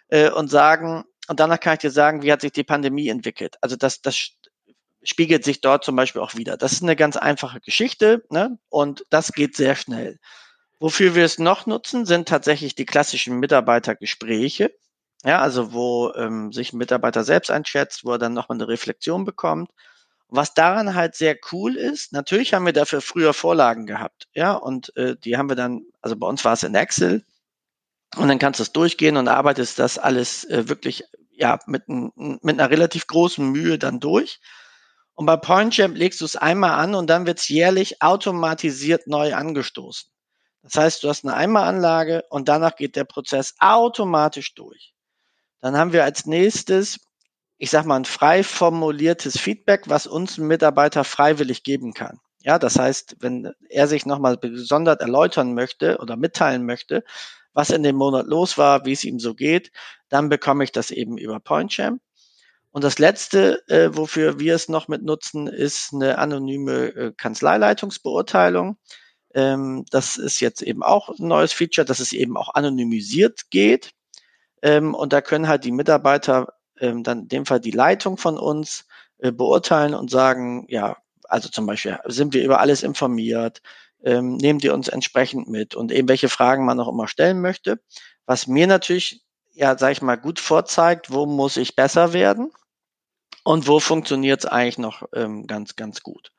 äh, 0.08 0.30
und 0.30 0.48
sagen, 0.50 1.04
und 1.28 1.40
danach 1.40 1.60
kann 1.60 1.74
ich 1.74 1.80
dir 1.80 1.90
sagen, 1.90 2.22
wie 2.22 2.32
hat 2.32 2.40
sich 2.42 2.52
die 2.52 2.64
Pandemie 2.64 3.08
entwickelt. 3.08 3.56
Also 3.60 3.76
das, 3.76 4.02
das 4.02 4.32
spiegelt 5.02 5.44
sich 5.44 5.60
dort 5.60 5.84
zum 5.84 5.96
Beispiel 5.96 6.20
auch 6.20 6.34
wieder. 6.34 6.56
Das 6.56 6.72
ist 6.72 6.82
eine 6.82 6.96
ganz 6.96 7.16
einfache 7.16 7.60
Geschichte 7.60 8.24
ne? 8.30 8.58
und 8.68 9.04
das 9.10 9.32
geht 9.32 9.56
sehr 9.56 9.74
schnell. 9.74 10.18
Wofür 10.80 11.14
wir 11.14 11.24
es 11.24 11.38
noch 11.38 11.66
nutzen, 11.66 12.06
sind 12.06 12.28
tatsächlich 12.28 12.74
die 12.74 12.86
klassischen 12.86 13.38
Mitarbeitergespräche. 13.38 14.74
Ja, 15.24 15.40
also 15.40 15.72
wo 15.72 16.12
ähm, 16.14 16.52
sich 16.52 16.72
ein 16.72 16.78
Mitarbeiter 16.78 17.22
selbst 17.22 17.50
einschätzt, 17.50 18.04
wo 18.04 18.12
er 18.12 18.18
dann 18.18 18.34
nochmal 18.34 18.56
eine 18.56 18.66
Reflexion 18.66 19.24
bekommt. 19.24 19.70
Was 20.28 20.54
daran 20.54 20.94
halt 20.94 21.14
sehr 21.14 21.36
cool 21.52 21.76
ist, 21.76 22.12
natürlich 22.12 22.54
haben 22.54 22.66
wir 22.66 22.72
dafür 22.72 23.00
früher 23.00 23.32
Vorlagen 23.34 23.86
gehabt, 23.86 24.28
ja, 24.32 24.54
und 24.54 24.96
äh, 24.96 25.14
die 25.16 25.36
haben 25.36 25.50
wir 25.50 25.56
dann, 25.56 25.82
also 26.00 26.16
bei 26.16 26.26
uns 26.26 26.44
war 26.44 26.54
es 26.54 26.62
in 26.62 26.74
Excel, 26.74 27.24
und 28.16 28.28
dann 28.28 28.38
kannst 28.38 28.58
du 28.60 28.62
es 28.62 28.72
durchgehen 28.72 29.16
und 29.16 29.28
arbeitest 29.28 29.78
das 29.78 29.98
alles 29.98 30.44
äh, 30.44 30.68
wirklich 30.68 31.04
ja 31.30 31.58
mit, 31.66 31.84
mit 31.88 32.58
einer 32.58 32.70
relativ 32.70 33.06
großen 33.06 33.46
Mühe 33.46 33.78
dann 33.78 34.00
durch. 34.00 34.40
Und 35.14 35.26
bei 35.26 35.36
PointChamp 35.36 35.96
legst 35.96 36.20
du 36.20 36.24
es 36.24 36.36
einmal 36.36 36.72
an 36.72 36.94
und 36.94 37.08
dann 37.08 37.26
wird 37.26 37.38
es 37.38 37.48
jährlich 37.48 38.02
automatisiert 38.02 39.06
neu 39.06 39.34
angestoßen. 39.34 40.10
Das 40.62 40.74
heißt, 40.76 41.02
du 41.02 41.08
hast 41.08 41.24
eine 41.24 41.34
Einmalanlage 41.34 42.22
und 42.30 42.48
danach 42.48 42.76
geht 42.76 42.96
der 42.96 43.04
Prozess 43.04 43.54
automatisch 43.58 44.54
durch. 44.54 44.94
Dann 45.60 45.76
haben 45.76 45.92
wir 45.92 46.04
als 46.04 46.26
nächstes, 46.26 47.00
ich 47.58 47.70
sag 47.70 47.84
mal, 47.84 47.96
ein 47.96 48.04
frei 48.04 48.42
formuliertes 48.42 49.38
Feedback, 49.38 49.88
was 49.88 50.06
uns 50.06 50.38
ein 50.38 50.46
Mitarbeiter 50.46 51.04
freiwillig 51.04 51.62
geben 51.62 51.92
kann. 51.92 52.18
Ja, 52.40 52.58
das 52.58 52.78
heißt, 52.78 53.16
wenn 53.20 53.52
er 53.68 53.86
sich 53.86 54.06
nochmal 54.06 54.36
besonders 54.36 54.98
erläutern 54.98 55.54
möchte 55.54 55.98
oder 55.98 56.16
mitteilen 56.16 56.64
möchte, 56.64 57.04
was 57.52 57.70
in 57.70 57.82
dem 57.82 57.96
Monat 57.96 58.26
los 58.26 58.58
war, 58.58 58.84
wie 58.84 58.92
es 58.92 59.04
ihm 59.04 59.20
so 59.20 59.34
geht, 59.34 59.70
dann 60.08 60.28
bekomme 60.28 60.64
ich 60.64 60.72
das 60.72 60.90
eben 60.90 61.18
über 61.18 61.38
PointChamp. 61.38 62.00
Und 62.72 62.84
das 62.84 62.98
Letzte, 62.98 63.62
äh, 63.68 63.90
wofür 63.92 64.40
wir 64.40 64.54
es 64.54 64.68
noch 64.68 64.88
mit 64.88 65.02
nutzen, 65.02 65.46
ist 65.46 65.92
eine 65.92 66.16
anonyme 66.18 66.86
äh, 66.88 67.12
Kanzleileitungsbeurteilung. 67.14 68.78
Ähm, 69.34 69.84
das 69.90 70.16
ist 70.16 70.40
jetzt 70.40 70.62
eben 70.62 70.82
auch 70.82 71.10
ein 71.10 71.28
neues 71.28 71.52
Feature, 71.52 71.84
dass 71.84 72.00
es 72.00 72.12
eben 72.14 72.36
auch 72.36 72.54
anonymisiert 72.54 73.50
geht. 73.50 73.92
Ähm, 74.62 74.94
und 74.94 75.12
da 75.12 75.20
können 75.20 75.48
halt 75.48 75.64
die 75.64 75.72
Mitarbeiter 75.72 76.54
ähm, 76.80 77.02
dann 77.02 77.20
in 77.22 77.28
dem 77.28 77.46
Fall 77.46 77.60
die 77.60 77.70
Leitung 77.72 78.16
von 78.16 78.38
uns 78.38 78.86
äh, 79.18 79.32
beurteilen 79.32 79.94
und 79.94 80.10
sagen, 80.10 80.66
ja, 80.68 80.96
also 81.24 81.50
zum 81.50 81.66
Beispiel, 81.66 81.98
sind 82.06 82.32
wir 82.34 82.44
über 82.44 82.60
alles 82.60 82.82
informiert, 82.82 83.60
ähm, 84.02 84.36
nehmen 84.36 84.58
die 84.60 84.70
uns 84.70 84.88
entsprechend 84.88 85.48
mit 85.48 85.74
und 85.74 85.92
eben 85.92 86.08
welche 86.08 86.28
Fragen 86.30 86.64
man 86.64 86.80
auch 86.80 86.88
immer 86.88 87.08
stellen 87.08 87.40
möchte. 87.42 87.80
Was 88.26 88.46
mir 88.46 88.66
natürlich, 88.66 89.22
ja, 89.52 89.76
sag 89.76 89.92
ich 89.92 90.02
mal, 90.02 90.16
gut 90.16 90.40
vorzeigt, 90.40 91.12
wo 91.12 91.26
muss 91.26 91.56
ich 91.58 91.76
besser 91.76 92.12
werden 92.14 92.50
und 93.44 93.68
wo 93.68 93.80
funktioniert 93.80 94.44
es 94.44 94.46
eigentlich 94.46 94.78
noch 94.78 95.02
ähm, 95.14 95.46
ganz, 95.46 95.76
ganz 95.76 96.02
gut. 96.02 96.32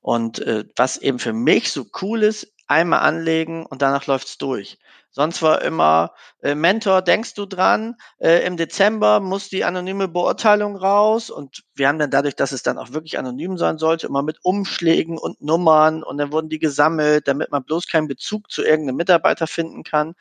Und 0.00 0.38
äh, 0.40 0.64
was 0.76 0.96
eben 0.96 1.18
für 1.18 1.32
mich 1.32 1.72
so 1.72 1.86
cool 2.00 2.22
ist, 2.22 2.52
einmal 2.66 3.00
anlegen 3.00 3.66
und 3.66 3.82
danach 3.82 4.06
läuft's 4.06 4.38
durch. 4.38 4.78
Sonst 5.12 5.42
war 5.42 5.60
immer, 5.62 6.14
äh, 6.40 6.54
Mentor, 6.54 7.02
denkst 7.02 7.34
du 7.34 7.44
dran, 7.44 7.96
äh, 8.18 8.46
im 8.46 8.56
Dezember 8.56 9.18
muss 9.18 9.48
die 9.48 9.64
anonyme 9.64 10.06
Beurteilung 10.06 10.76
raus 10.76 11.30
und 11.30 11.64
wir 11.74 11.88
haben 11.88 11.98
dann 11.98 12.12
dadurch, 12.12 12.36
dass 12.36 12.52
es 12.52 12.62
dann 12.62 12.78
auch 12.78 12.92
wirklich 12.92 13.18
anonym 13.18 13.58
sein 13.58 13.78
sollte, 13.78 14.06
immer 14.06 14.22
mit 14.22 14.38
Umschlägen 14.44 15.18
und 15.18 15.42
Nummern 15.42 16.04
und 16.04 16.18
dann 16.18 16.30
wurden 16.30 16.48
die 16.48 16.60
gesammelt, 16.60 17.26
damit 17.26 17.50
man 17.50 17.64
bloß 17.64 17.88
keinen 17.88 18.06
Bezug 18.06 18.52
zu 18.52 18.62
irgendeinem 18.62 18.96
Mitarbeiter 18.96 19.48
finden 19.48 19.82
kann. 19.82 20.14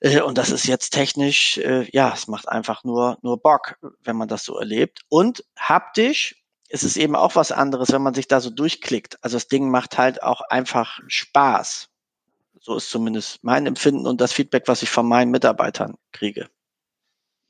Äh, 0.00 0.20
und 0.22 0.38
das 0.38 0.50
ist 0.50 0.66
jetzt 0.66 0.90
technisch, 0.90 1.58
äh, 1.58 1.88
ja, 1.92 2.12
es 2.12 2.26
macht 2.26 2.48
einfach 2.48 2.84
nur, 2.84 3.18
nur 3.22 3.40
Bock, 3.40 3.76
wenn 4.02 4.16
man 4.16 4.28
das 4.28 4.44
so 4.44 4.58
erlebt. 4.58 5.02
Und 5.08 5.44
haptisch 5.56 6.36
ist 6.68 6.84
es 6.84 6.96
eben 6.96 7.16
auch 7.16 7.36
was 7.36 7.52
anderes, 7.52 7.92
wenn 7.92 8.02
man 8.02 8.14
sich 8.14 8.28
da 8.28 8.40
so 8.40 8.50
durchklickt. 8.50 9.18
Also 9.22 9.36
das 9.36 9.48
Ding 9.48 9.70
macht 9.70 9.98
halt 9.98 10.22
auch 10.22 10.40
einfach 10.40 11.00
Spaß. 11.06 11.88
So 12.60 12.76
ist 12.76 12.90
zumindest 12.90 13.42
mein 13.42 13.66
Empfinden 13.66 14.06
und 14.06 14.20
das 14.20 14.32
Feedback, 14.32 14.64
was 14.66 14.82
ich 14.82 14.90
von 14.90 15.08
meinen 15.08 15.30
Mitarbeitern 15.30 15.96
kriege. 16.12 16.48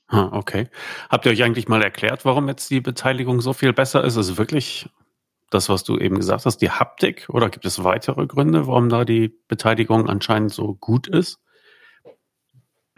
Okay. 0.09 0.69
Habt 1.09 1.27
ihr 1.27 1.33
euch 1.33 1.43
eigentlich 1.43 1.69
mal 1.69 1.83
erklärt, 1.83 2.25
warum 2.25 2.49
jetzt 2.49 2.71
die 2.71 2.81
Beteiligung 2.81 3.41
so 3.41 3.53
viel 3.53 3.73
besser 3.73 4.03
ist? 4.03 4.17
Ist 4.17 4.31
es 4.31 4.39
wirklich 4.39 4.89
das, 5.51 5.69
was 5.69 5.85
du 5.85 5.99
eben 5.99 6.17
gesagt 6.17 6.47
hast, 6.47 6.59
die 6.59 6.71
Haptik? 6.71 7.29
Oder 7.29 7.49
gibt 7.49 7.65
es 7.65 7.85
weitere 7.85 8.27
Gründe, 8.27 8.67
warum 8.67 8.89
da 8.89 9.05
die 9.05 9.29
Beteiligung 9.47 10.09
anscheinend 10.09 10.53
so 10.53 10.75
gut 10.75 11.07
ist? 11.07 11.39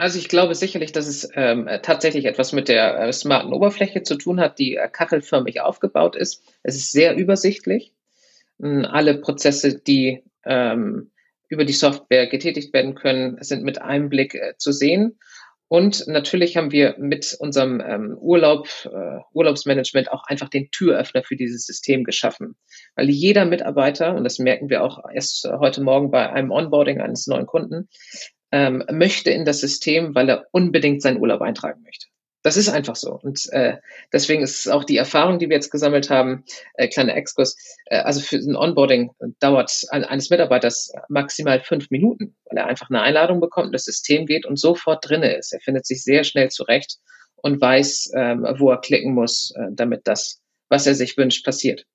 Also 0.03 0.19
ich 0.19 0.29
glaube 0.29 0.57
sicherlich, 0.57 0.91
dass 0.91 1.07
es 1.07 1.29
ähm, 1.37 1.69
tatsächlich 1.85 2.25
etwas 2.25 2.53
mit 2.53 2.67
der 2.67 2.99
äh, 2.99 3.12
smarten 3.12 3.53
Oberfläche 3.53 4.03
zu 4.03 4.17
tun 4.17 4.41
hat, 4.41 4.59
die 4.59 4.75
äh, 4.75 4.88
kachelförmig 4.88 5.61
aufgebaut 5.61 6.17
ist. 6.17 6.43
Es 6.65 6.75
ist 6.75 6.91
sehr 6.91 7.15
übersichtlich. 7.15 7.93
Ähm, 8.61 8.85
alle 8.85 9.19
Prozesse, 9.19 9.79
die 9.79 10.25
ähm, 10.45 11.12
über 11.49 11.65
die 11.65 11.73
Software 11.73 12.27
getätigt 12.27 12.75
werden 12.75 12.97
können, 12.97 13.37
sind 13.45 13.62
mit 13.62 13.81
einem 13.81 14.09
Blick 14.09 14.35
äh, 14.35 14.55
zu 14.59 14.73
sehen. 14.73 15.21
Und 15.69 16.09
natürlich 16.09 16.57
haben 16.57 16.73
wir 16.73 16.97
mit 16.99 17.37
unserem 17.38 17.81
ähm, 17.81 18.19
Urlaub, 18.19 18.67
äh, 18.87 19.21
Urlaubsmanagement 19.33 20.11
auch 20.11 20.25
einfach 20.25 20.49
den 20.49 20.69
Türöffner 20.73 21.23
für 21.23 21.37
dieses 21.37 21.65
System 21.65 22.03
geschaffen. 22.03 22.57
Weil 22.97 23.09
jeder 23.09 23.45
Mitarbeiter, 23.45 24.17
und 24.17 24.25
das 24.25 24.41
merken 24.41 24.69
wir 24.69 24.83
auch 24.83 24.99
erst 25.15 25.49
heute 25.61 25.81
Morgen 25.81 26.11
bei 26.11 26.29
einem 26.29 26.51
Onboarding 26.51 27.01
eines 27.01 27.29
neuen 27.29 27.47
Kunden, 27.47 27.88
ähm, 28.53 28.85
möchte 28.91 29.31
in 29.31 29.45
das 29.45 29.61
System, 29.61 30.15
weil 30.15 30.29
er 30.29 30.47
unbedingt 30.53 31.03
seinen 31.03 31.19
Urlaub 31.19 31.41
eintragen 31.41 31.83
möchte. 31.83 32.07
Das 32.43 32.57
ist 32.57 32.69
einfach 32.69 32.97
so. 32.97 33.21
Und 33.23 33.49
äh, 33.53 33.77
deswegen 34.12 34.43
ist 34.43 34.69
auch 34.69 34.83
die 34.83 34.97
Erfahrung, 34.97 35.38
die 35.38 35.49
wir 35.49 35.55
jetzt 35.55 35.71
gesammelt 35.71 36.11
haben, 36.11 36.45
äh, 36.75 36.88
kleiner 36.88 37.15
Exkurs, 37.15 37.57
äh, 37.87 37.99
also 37.99 38.21
für 38.21 38.37
ein 38.37 38.57
Onboarding 38.57 39.12
dauert 39.38 39.73
eines 39.91 40.29
Mitarbeiters 40.29 40.93
maximal 41.09 41.61
fünf 41.61 41.91
Minuten, 41.91 42.35
weil 42.45 42.59
er 42.59 42.67
einfach 42.67 42.91
eine 42.91 43.01
Einladung 43.01 43.41
bekommt, 43.41 43.75
das 43.75 43.85
System 43.85 44.27
geht 44.27 44.45
und 44.45 44.59
sofort 44.59 45.09
drinne 45.09 45.37
ist. 45.37 45.53
Er 45.53 45.61
findet 45.61 45.87
sich 45.87 46.03
sehr 46.03 46.25
schnell 46.25 46.51
zurecht 46.51 46.99
und 47.37 47.61
weiß, 47.61 48.11
ähm, 48.17 48.45
wo 48.59 48.71
er 48.71 48.81
klicken 48.81 49.15
muss, 49.15 49.53
äh, 49.57 49.69
damit 49.71 50.03
das, 50.05 50.41
was 50.69 50.87
er 50.87 50.97
sich 50.97 51.17
wünscht, 51.17 51.45
passiert. 51.45 51.87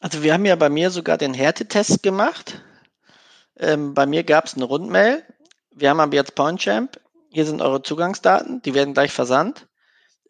Also 0.00 0.22
wir 0.22 0.34
haben 0.34 0.44
ja 0.44 0.56
bei 0.56 0.68
mir 0.68 0.90
sogar 0.90 1.16
den 1.16 1.32
Härtetest 1.32 2.02
gemacht. 2.02 2.62
Ähm, 3.58 3.94
bei 3.94 4.04
mir 4.04 4.22
gab 4.22 4.44
es 4.44 4.54
eine 4.54 4.64
Rundmail. 4.64 5.22
Wir 5.76 5.90
haben 5.90 6.00
aber 6.00 6.14
jetzt 6.14 6.34
PointChamp. 6.34 7.00
Hier 7.30 7.46
sind 7.46 7.60
eure 7.60 7.82
Zugangsdaten. 7.82 8.62
Die 8.62 8.74
werden 8.74 8.94
gleich 8.94 9.12
versandt. 9.12 9.66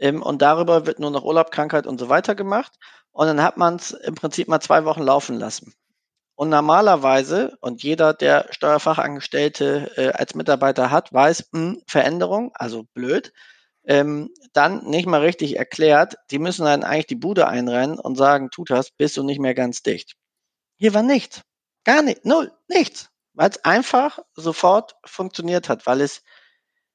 Ähm, 0.00 0.22
und 0.22 0.42
darüber 0.42 0.86
wird 0.86 0.98
nur 0.98 1.10
noch 1.10 1.24
Urlaub, 1.24 1.50
Krankheit 1.50 1.86
und 1.86 1.98
so 1.98 2.08
weiter 2.08 2.34
gemacht. 2.34 2.72
Und 3.12 3.26
dann 3.26 3.42
hat 3.42 3.56
man 3.56 3.76
es 3.76 3.92
im 3.92 4.14
Prinzip 4.14 4.48
mal 4.48 4.60
zwei 4.60 4.84
Wochen 4.84 5.02
laufen 5.02 5.36
lassen. 5.36 5.74
Und 6.36 6.48
normalerweise, 6.48 7.56
und 7.60 7.82
jeder, 7.82 8.12
der 8.12 8.46
Steuerfachangestellte 8.50 9.92
äh, 9.96 10.08
als 10.12 10.34
Mitarbeiter 10.34 10.90
hat, 10.90 11.12
weiß, 11.12 11.50
mh, 11.52 11.60
hm, 11.60 11.82
Veränderung, 11.86 12.50
also 12.54 12.84
blöd, 12.94 13.32
ähm, 13.84 14.30
dann 14.52 14.84
nicht 14.86 15.06
mal 15.06 15.20
richtig 15.20 15.56
erklärt, 15.56 16.16
die 16.30 16.38
müssen 16.38 16.64
dann 16.64 16.82
eigentlich 16.82 17.06
die 17.06 17.14
Bude 17.14 17.46
einrennen 17.46 18.00
und 18.00 18.16
sagen, 18.16 18.50
tut 18.50 18.70
das, 18.70 18.90
bist 18.90 19.16
du 19.16 19.22
nicht 19.22 19.40
mehr 19.40 19.54
ganz 19.54 19.82
dicht. 19.82 20.16
Hier 20.76 20.94
war 20.94 21.02
nichts. 21.02 21.42
Gar 21.84 22.02
nicht, 22.02 22.24
null, 22.24 22.50
nichts. 22.68 23.10
Weil 23.34 23.50
es 23.50 23.64
einfach 23.64 24.18
sofort 24.34 24.96
funktioniert 25.04 25.68
hat, 25.68 25.86
weil 25.86 26.00
es 26.00 26.22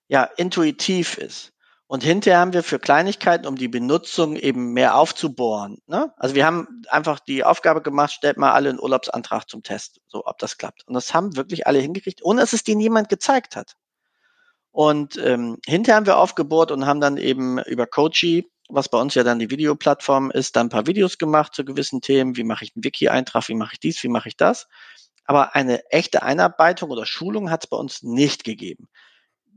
ja 0.08 0.24
intuitiv 0.24 1.18
ist. 1.18 1.54
Und 1.92 2.04
hinterher 2.04 2.40
haben 2.40 2.54
wir 2.54 2.62
für 2.62 2.78
Kleinigkeiten, 2.78 3.48
um 3.48 3.56
die 3.56 3.68
Benutzung 3.68 4.36
eben 4.36 4.74
mehr 4.74 4.96
aufzubohren. 4.96 5.82
Ne? 5.88 6.14
Also 6.18 6.36
wir 6.36 6.46
haben 6.46 6.84
einfach 6.88 7.20
die 7.20 7.44
Aufgabe 7.44 7.82
gemacht, 7.82 8.12
stellt 8.12 8.38
mal 8.38 8.52
alle 8.52 8.70
einen 8.70 8.80
Urlaubsantrag 8.80 9.50
zum 9.50 9.64
Test, 9.64 10.00
so 10.06 10.24
ob 10.26 10.38
das 10.38 10.60
klappt. 10.60 10.88
Und 10.88 10.94
das 10.94 11.16
haben 11.16 11.36
wirklich 11.36 11.66
alle 11.66 11.80
hingekriegt, 11.80 12.24
ohne 12.24 12.42
dass 12.42 12.54
es 12.54 12.64
denen 12.64 12.80
jemand 12.80 13.10
gezeigt 13.10 13.56
hat. 13.56 13.76
Und 14.70 15.18
ähm, 15.18 15.58
hinterher 15.66 15.96
haben 15.96 16.06
wir 16.06 16.18
aufgebohrt 16.18 16.72
und 16.72 16.86
haben 16.86 17.02
dann 17.02 17.18
eben 17.18 17.58
über 17.64 17.88
Coachy, 17.88 18.52
was 18.70 18.88
bei 18.88 19.00
uns 19.00 19.16
ja 19.16 19.24
dann 19.24 19.40
die 19.40 19.50
Videoplattform 19.50 20.30
ist, 20.30 20.56
dann 20.56 20.68
ein 20.68 20.70
paar 20.70 20.86
Videos 20.86 21.18
gemacht 21.18 21.56
zu 21.56 21.66
gewissen 21.66 22.02
Themen. 22.02 22.38
Wie 22.38 22.44
mache 22.44 22.66
ich 22.66 22.76
einen 22.76 22.84
Wiki-Eintrag? 22.84 23.50
Wie 23.50 23.56
mache 23.56 23.74
ich 23.74 23.80
dies? 23.80 24.04
Wie 24.04 24.10
mache 24.10 24.30
ich 24.30 24.38
das? 24.38 24.68
Aber 25.30 25.56
eine 25.56 25.86
echte 25.92 26.24
Einarbeitung 26.24 26.90
oder 26.90 27.06
Schulung 27.06 27.52
hat 27.52 27.64
es 27.64 27.70
bei 27.70 27.78
uns 27.78 28.02
nicht 28.02 28.44
gegeben 28.44 28.90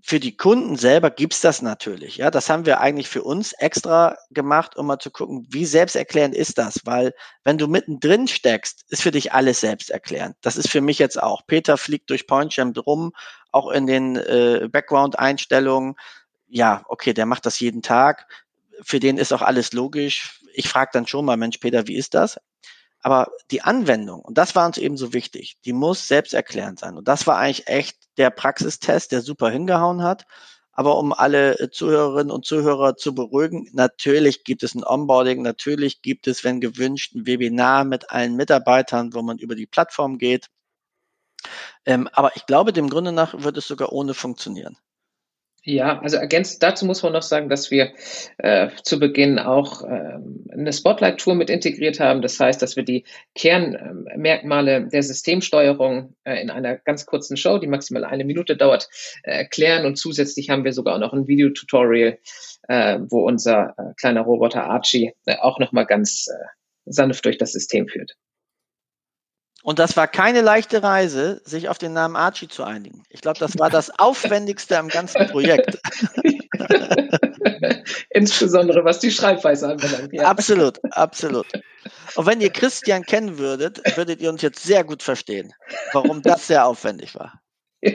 für 0.04 0.18
die 0.18 0.36
Kunden 0.36 0.76
selber 0.76 1.10
gibt's 1.10 1.40
das 1.40 1.62
natürlich. 1.62 2.16
Ja, 2.16 2.32
das 2.32 2.50
haben 2.50 2.66
wir 2.66 2.80
eigentlich 2.80 3.08
für 3.08 3.22
uns 3.22 3.52
extra 3.52 4.16
gemacht, 4.30 4.76
um 4.76 4.86
mal 4.86 4.98
zu 4.98 5.12
gucken, 5.12 5.46
wie 5.48 5.64
selbsterklärend 5.64 6.34
ist 6.34 6.58
das? 6.58 6.80
Weil 6.84 7.14
wenn 7.44 7.56
du 7.56 7.68
mittendrin 7.68 8.26
steckst, 8.26 8.84
ist 8.88 9.02
für 9.02 9.12
dich 9.12 9.32
alles 9.32 9.60
selbsterklärend. 9.60 10.36
Das 10.40 10.56
ist 10.56 10.68
für 10.68 10.80
mich 10.80 10.98
jetzt 10.98 11.22
auch. 11.22 11.46
Peter 11.46 11.76
fliegt 11.76 12.10
durch 12.10 12.26
PointJam 12.26 12.72
drum, 12.74 13.12
auch 13.52 13.70
in 13.70 13.86
den 13.86 14.16
äh, 14.16 14.68
Background-Einstellungen. 14.70 15.94
Ja, 16.48 16.82
okay, 16.88 17.14
der 17.14 17.26
macht 17.26 17.46
das 17.46 17.60
jeden 17.60 17.82
Tag. 17.82 18.26
Für 18.82 18.98
den 18.98 19.18
ist 19.18 19.32
auch 19.32 19.42
alles 19.42 19.72
logisch. 19.72 20.40
Ich 20.52 20.68
frage 20.68 20.90
dann 20.92 21.06
schon 21.06 21.24
mal, 21.24 21.36
Mensch, 21.36 21.58
Peter, 21.58 21.86
wie 21.86 21.96
ist 21.96 22.14
das? 22.14 22.38
Aber 23.02 23.32
die 23.50 23.62
Anwendung, 23.62 24.20
und 24.20 24.38
das 24.38 24.54
war 24.54 24.66
uns 24.66 24.78
eben 24.78 24.96
so 24.96 25.12
wichtig, 25.12 25.58
die 25.64 25.72
muss 25.72 26.08
selbsterklärend 26.08 26.78
sein. 26.78 26.96
Und 26.96 27.08
das 27.08 27.26
war 27.26 27.36
eigentlich 27.38 27.66
echt 27.66 27.96
der 28.16 28.30
Praxistest, 28.30 29.12
der 29.12 29.22
super 29.22 29.50
hingehauen 29.50 30.02
hat. 30.02 30.24
Aber 30.72 30.98
um 30.98 31.12
alle 31.12 31.58
äh, 31.58 31.70
Zuhörerinnen 31.70 32.30
und 32.30 32.46
Zuhörer 32.46 32.96
zu 32.96 33.14
beruhigen, 33.14 33.68
natürlich 33.72 34.44
gibt 34.44 34.62
es 34.62 34.74
ein 34.74 34.84
Onboarding, 34.84 35.42
natürlich 35.42 36.00
gibt 36.02 36.26
es, 36.26 36.44
wenn 36.44 36.60
gewünscht, 36.60 37.14
ein 37.14 37.26
Webinar 37.26 37.84
mit 37.84 38.10
allen 38.10 38.36
Mitarbeitern, 38.36 39.12
wo 39.12 39.22
man 39.22 39.38
über 39.38 39.54
die 39.54 39.66
Plattform 39.66 40.18
geht. 40.18 40.48
Ähm, 41.84 42.08
aber 42.12 42.36
ich 42.36 42.46
glaube, 42.46 42.72
dem 42.72 42.88
Grunde 42.88 43.12
nach 43.12 43.34
wird 43.42 43.56
es 43.58 43.66
sogar 43.68 43.92
ohne 43.92 44.14
funktionieren. 44.14 44.78
Ja, 45.64 46.00
also 46.00 46.16
ergänzt 46.16 46.60
dazu 46.60 46.84
muss 46.86 47.04
man 47.04 47.12
noch 47.12 47.22
sagen, 47.22 47.48
dass 47.48 47.70
wir 47.70 47.92
äh, 48.38 48.68
zu 48.82 48.98
Beginn 48.98 49.38
auch 49.38 49.84
ähm, 49.84 50.44
eine 50.50 50.72
Spotlight-Tour 50.72 51.36
mit 51.36 51.50
integriert 51.50 52.00
haben. 52.00 52.20
Das 52.20 52.40
heißt, 52.40 52.60
dass 52.60 52.74
wir 52.74 52.82
die 52.82 53.04
Kernmerkmale 53.36 54.88
der 54.88 55.02
Systemsteuerung 55.04 56.16
äh, 56.24 56.42
in 56.42 56.50
einer 56.50 56.78
ganz 56.78 57.06
kurzen 57.06 57.36
Show, 57.36 57.58
die 57.58 57.68
maximal 57.68 58.04
eine 58.04 58.24
Minute 58.24 58.56
dauert, 58.56 58.88
äh, 59.22 59.30
erklären. 59.30 59.86
Und 59.86 59.96
zusätzlich 59.96 60.50
haben 60.50 60.64
wir 60.64 60.72
sogar 60.72 60.98
noch 60.98 61.12
ein 61.12 61.28
Videotutorial, 61.28 62.18
äh, 62.66 62.98
wo 63.08 63.24
unser 63.24 63.74
äh, 63.78 63.94
kleiner 63.96 64.22
Roboter 64.22 64.64
Archie 64.64 65.12
äh, 65.26 65.36
auch 65.36 65.60
nochmal 65.60 65.86
ganz 65.86 66.26
äh, 66.26 66.44
sanft 66.86 67.24
durch 67.24 67.38
das 67.38 67.52
System 67.52 67.86
führt. 67.86 68.16
Und 69.62 69.78
das 69.78 69.96
war 69.96 70.08
keine 70.08 70.40
leichte 70.40 70.82
Reise, 70.82 71.40
sich 71.44 71.68
auf 71.68 71.78
den 71.78 71.92
Namen 71.92 72.16
Archie 72.16 72.48
zu 72.48 72.64
einigen. 72.64 73.04
Ich 73.10 73.20
glaube, 73.20 73.38
das 73.38 73.56
war 73.58 73.70
das 73.70 73.96
Aufwendigste 73.98 74.76
am 74.76 74.88
ganzen 74.88 75.28
Projekt. 75.28 75.78
Insbesondere 78.10 78.84
was 78.84 78.98
die 78.98 79.12
Schreibweise 79.12 79.68
anbelangt. 79.68 80.12
Ja. 80.12 80.24
Absolut, 80.24 80.80
absolut. 80.92 81.46
Und 82.16 82.26
wenn 82.26 82.40
ihr 82.40 82.50
Christian 82.50 83.04
kennen 83.04 83.38
würdet, 83.38 83.80
würdet 83.96 84.20
ihr 84.20 84.30
uns 84.30 84.42
jetzt 84.42 84.64
sehr 84.64 84.82
gut 84.82 85.02
verstehen, 85.02 85.52
warum 85.92 86.22
das 86.22 86.48
sehr 86.48 86.66
aufwendig 86.66 87.14
war. 87.14 87.40
Ja. 87.82 87.92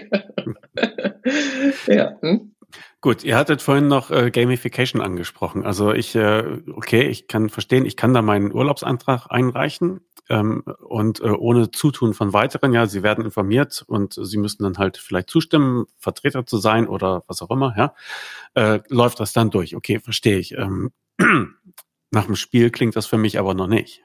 ja. 1.87 2.17
Hm? 2.21 2.55
Gut, 3.01 3.23
ihr 3.23 3.37
hattet 3.37 3.61
vorhin 3.61 3.87
noch 3.87 4.09
äh, 4.09 4.31
Gamification 4.31 5.01
angesprochen. 5.01 5.65
Also 5.65 5.93
ich, 5.93 6.15
äh, 6.15 6.61
okay, 6.73 7.03
ich 7.03 7.27
kann 7.27 7.49
verstehen, 7.49 7.85
ich 7.85 7.97
kann 7.97 8.13
da 8.13 8.21
meinen 8.21 8.53
Urlaubsantrag 8.53 9.27
einreichen 9.29 10.01
ähm, 10.29 10.63
und 10.79 11.19
äh, 11.21 11.29
ohne 11.29 11.71
Zutun 11.71 12.13
von 12.13 12.33
weiteren, 12.33 12.73
ja, 12.73 12.85
sie 12.85 13.03
werden 13.03 13.23
informiert 13.23 13.83
und 13.87 14.17
sie 14.21 14.37
müssen 14.37 14.63
dann 14.63 14.77
halt 14.77 14.97
vielleicht 14.97 15.29
zustimmen, 15.29 15.85
Vertreter 15.97 16.45
zu 16.45 16.57
sein 16.57 16.87
oder 16.87 17.23
was 17.27 17.41
auch 17.41 17.49
immer, 17.49 17.73
ja, 17.77 17.93
äh, 18.55 18.79
läuft 18.89 19.19
das 19.19 19.33
dann 19.33 19.49
durch. 19.49 19.75
Okay, 19.75 19.99
verstehe 19.99 20.37
ich. 20.37 20.53
Ähm, 20.53 20.91
nach 22.11 22.25
dem 22.25 22.35
Spiel 22.35 22.69
klingt 22.71 22.95
das 22.95 23.05
für 23.05 23.17
mich 23.17 23.39
aber 23.39 23.53
noch 23.53 23.67
nicht. 23.67 24.01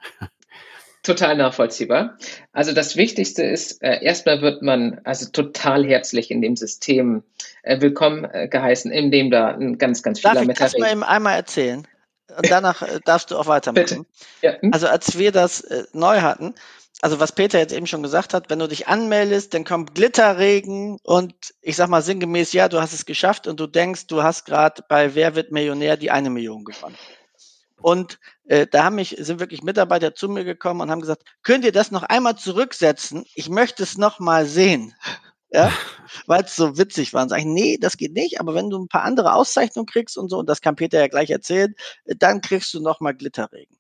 Total 1.03 1.37
nachvollziehbar. 1.37 2.17
Also 2.53 2.73
das 2.73 2.97
Wichtigste 2.97 3.43
ist, 3.43 3.83
äh, 3.83 4.05
erstmal 4.05 4.41
wird 4.41 4.63
man 4.63 5.01
also 5.03 5.29
total 5.31 5.85
herzlich 5.85 6.31
in 6.31 6.41
dem 6.41 6.55
System 6.55 7.25
äh, 7.65 7.81
willkommen 7.81 8.25
äh, 8.25 8.47
geheißen, 8.47 8.93
in 8.93 9.11
dem 9.11 9.33
da 9.33 9.49
ein 9.49 9.79
ganz, 9.79 10.05
ganz 10.05 10.21
vieler 10.21 10.35
Darf 10.35 10.49
ich 10.49 10.55
das 10.57 10.79
mal 10.79 10.93
eben 10.93 11.03
einmal 11.03 11.35
erzählen? 11.35 11.89
Und 12.29 12.51
danach 12.51 12.83
äh, 12.83 13.01
darfst 13.05 13.31
du 13.31 13.37
auch 13.37 13.47
weitermachen. 13.47 14.07
Ja. 14.41 14.61
Hm? 14.61 14.73
Also 14.73 14.87
als 14.89 15.19
wir 15.19 15.33
das 15.33 15.61
äh, 15.63 15.85
neu 15.93 16.21
hatten, 16.21 16.55
also 17.03 17.19
was 17.19 17.33
Peter 17.33 17.59
jetzt 17.59 17.73
eben 17.73 17.89
schon 17.89 18.03
gesagt 18.03 18.33
hat, 18.33 18.49
wenn 18.49 18.61
du 18.61 18.69
dich 18.69 18.87
anmeldest, 18.87 19.55
dann 19.55 19.65
kommt 19.65 19.95
Glitterregen 19.95 20.99
und 21.03 21.35
ich 21.61 21.75
sag 21.75 21.89
mal 21.89 22.01
sinngemäß, 22.01 22.53
ja, 22.53 22.69
du 22.69 22.81
hast 22.81 22.93
es 22.93 23.07
geschafft 23.07 23.49
und 23.49 23.59
du 23.59 23.67
denkst, 23.67 24.07
du 24.07 24.23
hast 24.23 24.45
gerade 24.45 24.85
bei 24.89 25.15
Wer 25.15 25.35
wird 25.35 25.51
Millionär 25.51 25.97
die 25.97 26.13
eine 26.13 26.31
Million 26.31 26.65
gewonnen. 26.65 26.97
Und 27.81 28.21
äh, 28.45 28.69
da 28.71 28.85
haben 28.85 28.95
mich, 28.95 29.17
sind 29.19 29.41
wirklich 29.41 29.65
Mitarbeiter 29.65 30.15
zu 30.15 30.29
mir 30.29 30.45
gekommen 30.45 30.81
und 30.81 30.91
haben 30.93 31.01
gesagt, 31.01 31.25
könnt 31.43 31.65
ihr 31.65 31.73
das 31.73 31.91
noch 31.91 32.05
einmal 32.05 32.37
zurücksetzen? 32.37 33.25
Ich 33.35 33.49
möchte 33.49 33.83
es 33.83 33.99
noch 33.99 34.21
mal 34.21 34.47
sehen. 34.47 34.95
Ja, 35.53 35.71
weil 36.27 36.43
es 36.45 36.57
so 36.57 36.79
witzig 36.79 37.13
war. 37.15 37.23
Und 37.23 37.29
sag 37.31 37.39
ich, 37.41 37.45
nee, 37.45 37.79
das 37.79 37.97
geht 37.97 38.13
nicht, 38.15 38.41
aber 38.41 38.55
wenn 38.55 38.71
du 38.71 38.79
ein 38.79 38.89
paar 38.89 39.03
andere 39.03 39.35
Auszeichnungen 39.35 39.87
kriegst 39.87 40.17
und 40.17 40.29
so, 40.31 40.39
und 40.39 40.49
das 40.49 40.61
kann 40.61 40.77
Peter 40.77 41.01
ja 41.01 41.09
gleich 41.09 41.31
erzählen, 41.31 41.75
dann 42.07 42.41
kriegst 42.41 42.73
du 42.75 42.81
noch 42.81 43.01
mal 43.01 43.13
Glitterregen. 43.13 43.77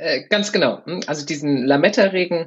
Äh, 0.00 0.24
ganz 0.30 0.50
genau. 0.50 0.82
Hm, 0.86 1.00
also 1.06 1.26
diesen 1.26 1.66
Lametta-Regen 1.66 2.46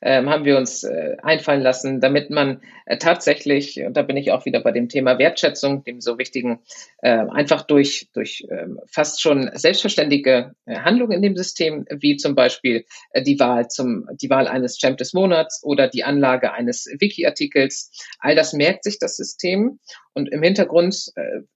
äh, 0.00 0.24
haben 0.24 0.44
wir 0.44 0.56
uns 0.56 0.82
äh, 0.82 1.16
einfallen 1.22 1.62
lassen, 1.62 2.00
damit 2.00 2.28
man 2.30 2.60
äh, 2.86 2.98
tatsächlich, 2.98 3.80
und 3.80 3.96
da 3.96 4.02
bin 4.02 4.16
ich 4.16 4.32
auch 4.32 4.46
wieder 4.46 4.60
bei 4.60 4.72
dem 4.72 4.88
Thema 4.88 5.16
Wertschätzung, 5.16 5.84
dem 5.84 6.00
so 6.00 6.18
wichtigen, 6.18 6.58
äh, 7.02 7.10
einfach 7.10 7.62
durch, 7.62 8.08
durch 8.14 8.44
ähm, 8.50 8.80
fast 8.90 9.22
schon 9.22 9.48
selbstverständige 9.54 10.56
äh, 10.66 10.80
Handlungen 10.80 11.12
in 11.12 11.22
dem 11.22 11.36
System, 11.36 11.86
wie 11.88 12.16
zum 12.16 12.34
Beispiel 12.34 12.84
die 13.16 13.38
Wahl 13.38 13.68
zum, 13.68 14.08
die 14.20 14.28
Wahl 14.28 14.48
eines 14.48 14.76
Champ 14.76 14.98
des 14.98 15.12
Monats 15.12 15.62
oder 15.62 15.86
die 15.86 16.02
Anlage 16.02 16.52
eines 16.52 16.86
Wiki-Artikels. 16.98 17.92
All 18.18 18.34
das 18.34 18.52
merkt 18.52 18.82
sich 18.82 18.98
das 18.98 19.14
System 19.14 19.78
und 20.14 20.32
im 20.32 20.42
Hintergrund 20.42 20.96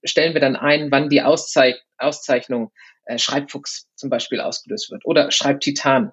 stellen 0.05 0.33
wir 0.33 0.39
dann 0.39 0.55
ein, 0.55 0.89
wann 0.89 1.09
die 1.09 1.21
Auszeich 1.21 1.75
Auszeichnung 1.97 2.71
äh, 3.05 3.17
Schreibfuchs 3.17 3.87
zum 3.95 4.09
Beispiel 4.09 4.39
ausgelöst 4.39 4.91
wird 4.91 5.05
oder 5.05 5.31
Schreibtitan. 5.31 6.11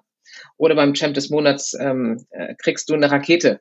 Oder 0.57 0.75
beim 0.75 0.93
Champ 0.93 1.13
des 1.13 1.29
Monats 1.29 1.73
ähm, 1.77 2.25
äh, 2.29 2.55
kriegst 2.55 2.89
du 2.89 2.93
eine 2.93 3.11
Rakete 3.11 3.59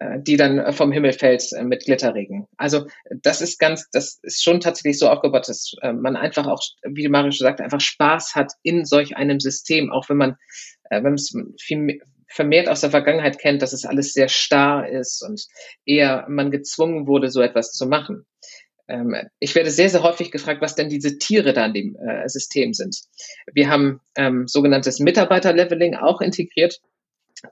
äh, 0.00 0.18
die 0.18 0.38
dann 0.38 0.72
vom 0.72 0.92
Himmel 0.92 1.12
fällt 1.12 1.52
äh, 1.52 1.62
mit 1.62 1.84
Glitterregen. 1.84 2.46
Also 2.56 2.86
das 3.10 3.42
ist 3.42 3.58
ganz, 3.58 3.88
das 3.92 4.18
ist 4.22 4.42
schon 4.42 4.60
tatsächlich 4.60 4.98
so 4.98 5.10
aufgebaut, 5.10 5.46
dass 5.46 5.74
äh, 5.82 5.92
man 5.92 6.16
einfach 6.16 6.46
auch, 6.46 6.62
wie 6.84 7.06
Mario 7.08 7.30
schon 7.32 7.44
sagte, 7.44 7.62
einfach 7.62 7.82
Spaß 7.82 8.34
hat 8.34 8.54
in 8.62 8.86
solch 8.86 9.18
einem 9.18 9.40
System, 9.40 9.92
auch 9.92 10.08
wenn 10.08 10.16
man, 10.16 10.36
wenn 10.88 11.02
man 11.02 11.14
es 11.14 11.36
viel 11.60 12.00
vermehrt 12.28 12.68
aus 12.68 12.80
der 12.80 12.90
Vergangenheit 12.90 13.38
kennt, 13.38 13.60
dass 13.60 13.74
es 13.74 13.84
alles 13.84 14.14
sehr 14.14 14.28
starr 14.28 14.88
ist 14.88 15.22
und 15.22 15.46
eher 15.84 16.24
man 16.28 16.50
gezwungen 16.50 17.06
wurde, 17.06 17.28
so 17.28 17.42
etwas 17.42 17.72
zu 17.72 17.86
machen. 17.86 18.24
Ähm, 18.90 19.14
ich 19.38 19.54
werde 19.54 19.70
sehr, 19.70 19.88
sehr 19.88 20.02
häufig 20.02 20.30
gefragt, 20.30 20.60
was 20.60 20.74
denn 20.74 20.88
diese 20.88 21.18
Tiere 21.18 21.52
da 21.52 21.66
in 21.66 21.74
dem 21.74 21.96
System 22.26 22.74
sind. 22.74 22.98
Wir 23.52 23.70
haben 23.70 24.00
ähm, 24.16 24.46
sogenanntes 24.46 24.98
Mitarbeiterleveling 24.98 25.94
auch 25.94 26.20
integriert. 26.20 26.80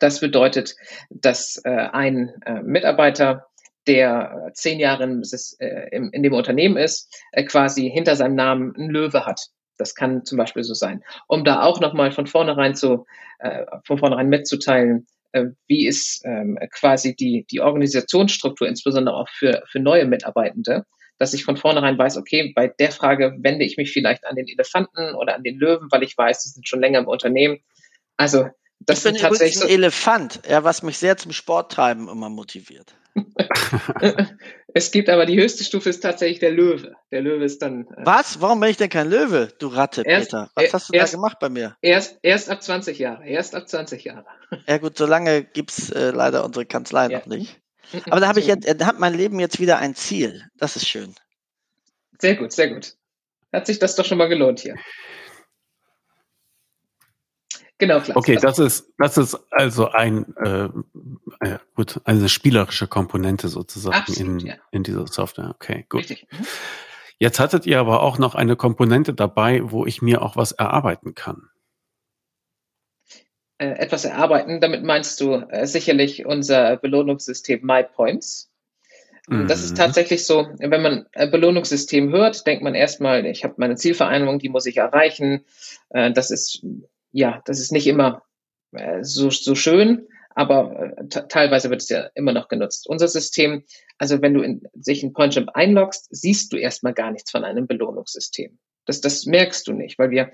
Das 0.01 0.21
bedeutet, 0.21 0.77
dass 1.11 1.61
äh, 1.65 1.71
ein 1.71 2.35
äh, 2.45 2.63
Mitarbeiter, 2.63 3.47
der 3.87 4.49
äh, 4.49 4.53
zehn 4.53 4.79
Jahre 4.79 5.05
in, 5.05 5.23
äh, 5.61 5.89
in, 5.91 6.23
dem 6.23 6.35
Unternehmen 6.35 6.77
ist, 6.77 7.11
äh, 7.33 7.45
quasi 7.45 7.91
hinter 7.91 8.17
seinem 8.17 8.35
Namen 8.35 8.75
einen 8.77 8.91
Löwe 8.91 9.25
hat. 9.25 9.41
Das 9.79 9.95
kann 9.95 10.25
zum 10.25 10.37
Beispiel 10.37 10.63
so 10.63 10.75
sein. 10.75 11.03
Um 11.27 11.45
da 11.45 11.63
auch 11.63 11.81
nochmal 11.81 12.13
von 12.13 12.27
vornherein 12.27 12.75
zu, 12.75 13.07
äh, 13.39 13.65
von 13.87 13.99
vornherein 13.99 14.29
mitzuteilen, 14.29 15.07
äh, 15.33 15.47
wie 15.67 15.87
ist 15.87 16.23
ähm, 16.25 16.59
quasi 16.71 17.17
die, 17.17 17.47
die 17.51 17.61
Organisationsstruktur, 17.61 18.69
insbesondere 18.69 19.17
auch 19.17 19.29
für, 19.31 19.63
für 19.71 19.81
neue 19.81 20.05
Mitarbeitende, 20.05 20.85
dass 21.19 21.35
ich 21.35 21.45
von 21.45 21.57
vornherein 21.57 21.99
weiß, 21.99 22.17
okay, 22.17 22.53
bei 22.55 22.69
der 22.69 22.93
Frage 22.93 23.37
wende 23.39 23.65
ich 23.65 23.77
mich 23.77 23.93
vielleicht 23.93 24.27
an 24.27 24.37
den 24.37 24.49
Elefanten 24.49 25.15
oder 25.15 25.35
an 25.35 25.43
den 25.43 25.59
Löwen, 25.59 25.89
weil 25.91 26.03
ich 26.03 26.17
weiß, 26.17 26.43
die 26.43 26.49
sind 26.49 26.69
schon 26.69 26.81
länger 26.81 27.01
im 27.01 27.09
Unternehmen. 27.09 27.59
Also 28.17 28.49
das 28.81 29.05
ich 29.05 29.13
bin 29.13 29.21
tatsächlich 29.21 29.63
ein 29.63 29.69
Elefant, 29.69 30.41
ja, 30.49 30.65
was 30.65 30.83
mich 30.83 30.99
sehr 30.99 31.17
zum 31.17 31.33
Sporttreiben 31.33 32.09
immer 32.09 32.29
motiviert. 32.29 32.95
es 34.75 34.93
gibt 34.93 35.09
aber 35.09 35.27
die 35.27 35.41
höchste 35.41 35.65
Stufe 35.65 35.91
ist 35.91 36.01
tatsächlich 36.01 36.39
der 36.39 36.53
Löwe. 36.53 36.95
Der 37.11 37.21
Löwe 37.21 37.45
ist 37.45 37.61
dann. 37.63 37.83
Äh, 37.89 38.05
was? 38.05 38.41
Warum 38.41 38.61
bin 38.61 38.71
ich 38.71 38.77
denn 38.77 38.89
kein 38.89 39.11
Löwe, 39.11 39.49
du 39.59 39.69
Ratte, 39.69 40.03
erst, 40.03 40.31
Peter? 40.31 40.51
Was 40.55 40.73
hast 40.73 40.89
du 40.89 40.93
erst, 40.93 41.15
da 41.15 41.17
gemacht 41.17 41.39
bei 41.41 41.49
mir? 41.49 41.77
Erst, 41.83 42.19
erst 42.23 42.49
ab 42.49 42.63
20 42.63 42.99
Jahre. 42.99 43.27
Erst 43.27 43.57
ab 43.57 43.69
20 43.69 44.05
Jahre. 44.05 44.27
Ja 44.67 44.79
gut, 44.79 44.97
so 44.97 45.07
lange 45.07 45.43
gibt's 45.43 45.91
äh, 45.91 46.11
leider 46.11 46.45
unsere 46.45 46.65
Kanzlei 46.65 47.09
ja. 47.09 47.19
noch 47.19 47.27
nicht. 47.27 47.61
Aber 48.11 48.21
da 48.21 48.29
habe 48.29 48.41
ich 48.41 48.47
jetzt, 48.47 48.67
äh, 48.67 48.85
hat 48.85 48.99
mein 48.99 49.15
Leben 49.15 49.41
jetzt 49.41 49.61
wieder 49.61 49.79
ein 49.79 49.95
Ziel. 49.95 50.45
Das 50.57 50.77
ist 50.77 50.89
schön. 50.89 51.15
Sehr 52.21 52.37
gut, 52.37 52.53
sehr 52.53 52.69
gut. 52.69 52.95
Hat 53.53 53.67
sich 53.67 53.79
das 53.79 53.97
doch 53.97 54.05
schon 54.05 54.19
mal 54.19 54.29
gelohnt 54.29 54.61
hier. 54.61 54.77
Genau, 57.79 58.01
klar. 58.01 58.17
Okay, 58.17 58.37
das 58.37 58.59
ist, 58.59 58.93
das 58.99 59.17
ist 59.17 59.39
also 59.51 59.89
ein, 59.91 60.37
äh, 60.37 60.69
äh, 61.41 61.59
gut, 61.75 62.01
eine 62.05 62.29
spielerische 62.29 62.89
Komponente 62.89 63.49
sozusagen 63.49 63.95
Absolut, 63.95 64.43
in, 64.43 64.49
ja. 64.49 64.55
in 64.73 64.83
dieser 64.83 65.07
Software. 65.07 65.51
Okay, 65.51 65.87
gut. 65.89 66.01
Richtig. 66.01 66.27
Mhm. 66.31 66.47
Jetzt 67.21 67.41
hattet 67.41 67.67
ihr 67.67 67.81
aber 67.81 68.03
auch 68.03 68.19
noch 68.19 68.35
eine 68.35 68.57
Komponente 68.57 69.15
dabei, 69.15 69.61
wo 69.65 69.87
ich 69.87 70.03
mir 70.03 70.23
auch 70.23 70.37
was 70.37 70.53
erarbeiten 70.53 71.15
kann. 71.15 71.51
Äh, 73.59 73.71
etwas 73.71 74.05
erarbeiten, 74.05 74.61
damit 74.61 74.85
meinst 74.85 75.21
du 75.21 75.35
äh, 75.35 75.67
sicherlich 75.67 76.25
unser 76.25 76.77
Belohnungssystem 76.77 77.61
MyPoints. 77.63 78.51
Das 79.31 79.63
ist 79.63 79.73
mhm. 79.73 79.77
tatsächlich 79.77 80.25
so, 80.25 80.49
wenn 80.59 80.81
man 80.81 81.07
äh, 81.13 81.29
Belohnungssystem 81.29 82.11
hört, 82.13 82.47
denkt 82.47 82.63
man 82.63 82.75
erstmal, 82.75 83.27
ich 83.27 83.45
habe 83.45 83.55
meine 83.59 83.77
Zielvereinbarung, 83.77 84.39
die 84.39 84.49
muss 84.49 84.65
ich 84.65 84.79
erreichen. 84.79 85.45
Äh, 85.91 86.13
das 86.13 86.31
ist 86.31 86.65
ja, 87.13 87.43
das 87.45 87.61
ist 87.61 87.71
nicht 87.71 87.87
immer 87.87 88.23
äh, 88.73 89.03
so, 89.03 89.29
so 89.29 89.55
schön, 89.55 90.07
aber 90.31 90.95
teilweise 91.09 91.69
wird 91.69 91.83
es 91.83 91.91
ja 91.91 92.09
immer 92.15 92.33
noch 92.33 92.49
genutzt. 92.49 92.89
Unser 92.89 93.09
System, 93.09 93.65
also 93.99 94.23
wenn 94.23 94.33
du 94.33 94.41
in, 94.41 94.63
sich 94.75 95.03
in 95.03 95.13
PointJump 95.13 95.51
einloggst, 95.53 96.09
siehst 96.11 96.53
du 96.53 96.57
erstmal 96.57 96.95
gar 96.95 97.11
nichts 97.11 97.31
von 97.31 97.45
einem 97.45 97.67
Belohnungssystem. 97.67 98.59
Das, 98.89 99.03
das 99.03 99.27
merkst 99.27 99.69
du 99.69 99.75
nicht, 99.75 99.99
weil 99.99 100.11
wir 100.11 100.31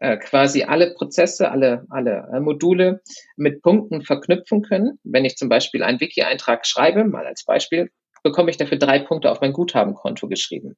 äh, 0.00 0.16
quasi 0.16 0.62
alle 0.62 0.94
Prozesse, 0.94 1.50
alle, 1.50 1.84
alle 1.90 2.26
äh, 2.32 2.40
Module 2.40 3.02
mit 3.36 3.60
Punkten 3.60 4.02
verknüpfen 4.02 4.62
können. 4.62 4.98
Wenn 5.04 5.26
ich 5.26 5.36
zum 5.36 5.50
Beispiel 5.50 5.82
einen 5.82 6.00
Wiki-Eintrag 6.00 6.66
schreibe, 6.66 7.04
mal 7.04 7.26
als 7.26 7.44
Beispiel, 7.44 7.90
bekomme 8.22 8.50
ich 8.50 8.56
dafür 8.56 8.78
drei 8.78 8.98
Punkte 8.98 9.30
auf 9.30 9.42
mein 9.42 9.52
Guthabenkonto 9.52 10.26
geschrieben. 10.26 10.76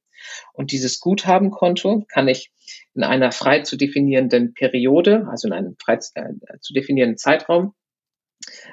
Und 0.52 0.72
dieses 0.72 0.98
Guthabenkonto 0.98 2.04
kann 2.08 2.26
ich 2.26 2.50
in 2.94 3.04
einer 3.04 3.30
frei 3.30 3.60
zu 3.60 3.76
definierenden 3.76 4.52
Periode, 4.52 5.28
also 5.30 5.46
in 5.46 5.54
einem 5.54 5.76
frei 5.80 6.00
äh, 6.14 6.58
zu 6.60 6.74
definierenden 6.74 7.16
Zeitraum, 7.16 7.74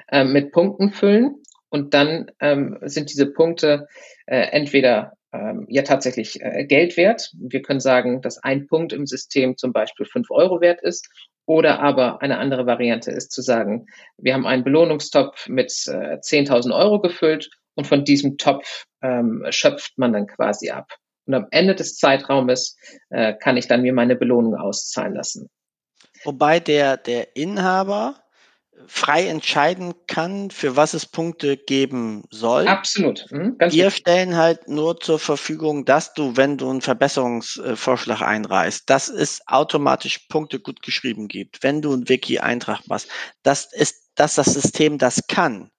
äh, 0.08 0.24
mit 0.24 0.50
Punkten 0.50 0.92
füllen. 0.92 1.42
Und 1.70 1.94
dann 1.94 2.30
ähm, 2.40 2.78
sind 2.82 3.12
diese 3.12 3.26
Punkte 3.26 3.86
äh, 4.26 4.40
entweder 4.50 5.17
ähm, 5.32 5.66
ja 5.68 5.82
tatsächlich 5.82 6.40
äh, 6.40 6.64
Geld 6.64 6.96
wert. 6.96 7.30
Wir 7.38 7.62
können 7.62 7.80
sagen, 7.80 8.22
dass 8.22 8.42
ein 8.42 8.66
Punkt 8.66 8.92
im 8.92 9.06
System 9.06 9.56
zum 9.56 9.72
Beispiel 9.72 10.06
fünf 10.06 10.30
Euro 10.30 10.60
wert 10.60 10.80
ist. 10.82 11.08
Oder 11.46 11.80
aber 11.80 12.20
eine 12.20 12.38
andere 12.38 12.66
Variante 12.66 13.10
ist 13.10 13.32
zu 13.32 13.40
sagen, 13.40 13.86
wir 14.18 14.34
haben 14.34 14.46
einen 14.46 14.64
Belohnungstopf 14.64 15.48
mit 15.48 15.72
äh, 15.86 16.18
10.000 16.18 16.74
Euro 16.76 17.00
gefüllt 17.00 17.48
und 17.74 17.86
von 17.86 18.04
diesem 18.04 18.36
Topf 18.36 18.84
ähm, 19.02 19.46
schöpft 19.50 19.96
man 19.96 20.12
dann 20.12 20.26
quasi 20.26 20.70
ab. 20.70 20.92
Und 21.26 21.34
am 21.34 21.46
Ende 21.50 21.74
des 21.74 21.96
Zeitraumes 21.96 22.76
äh, 23.10 23.34
kann 23.34 23.56
ich 23.56 23.68
dann 23.68 23.82
mir 23.82 23.92
meine 23.92 24.16
Belohnung 24.16 24.56
auszahlen 24.56 25.14
lassen. 25.14 25.48
Wobei 26.24 26.60
der, 26.60 26.96
der 26.96 27.36
Inhaber 27.36 28.16
frei 28.86 29.26
entscheiden 29.26 29.94
kann, 30.06 30.50
für 30.50 30.76
was 30.76 30.94
es 30.94 31.06
Punkte 31.06 31.56
geben 31.56 32.24
soll. 32.30 32.68
Absolut. 32.68 33.26
Mhm, 33.30 33.56
Wir 33.58 33.86
richtig. 33.86 33.94
stellen 33.94 34.36
halt 34.36 34.68
nur 34.68 35.00
zur 35.00 35.18
Verfügung, 35.18 35.84
dass 35.84 36.14
du, 36.14 36.36
wenn 36.36 36.56
du 36.56 36.70
einen 36.70 36.80
Verbesserungsvorschlag 36.80 38.22
einreißt, 38.22 38.88
dass 38.88 39.08
es 39.08 39.40
automatisch 39.46 40.26
Punkte 40.28 40.60
gut 40.60 40.82
geschrieben 40.82 41.28
gibt. 41.28 41.62
Wenn 41.62 41.82
du 41.82 41.92
einen 41.92 42.08
Wiki-Eintrag 42.08 42.86
machst, 42.86 43.08
das 43.42 43.72
ist, 43.72 43.96
dass 44.14 44.34
das 44.34 44.46
System 44.54 44.98
das 44.98 45.26
kann. 45.26 45.70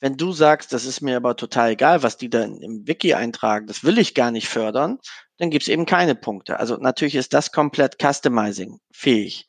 Wenn 0.00 0.16
du 0.16 0.32
sagst, 0.32 0.72
das 0.72 0.84
ist 0.84 1.00
mir 1.00 1.16
aber 1.16 1.36
total 1.36 1.70
egal, 1.70 2.02
was 2.02 2.16
die 2.18 2.28
da 2.28 2.42
im 2.42 2.86
Wiki 2.86 3.14
eintragen, 3.14 3.66
das 3.66 3.82
will 3.82 3.98
ich 3.98 4.14
gar 4.14 4.30
nicht 4.30 4.48
fördern, 4.48 4.98
dann 5.38 5.50
gibt's 5.50 5.68
eben 5.68 5.86
keine 5.86 6.14
Punkte. 6.14 6.60
Also 6.60 6.76
natürlich 6.76 7.14
ist 7.14 7.32
das 7.32 7.50
komplett 7.52 7.96
customizing 8.00 8.78
fähig. 8.92 9.48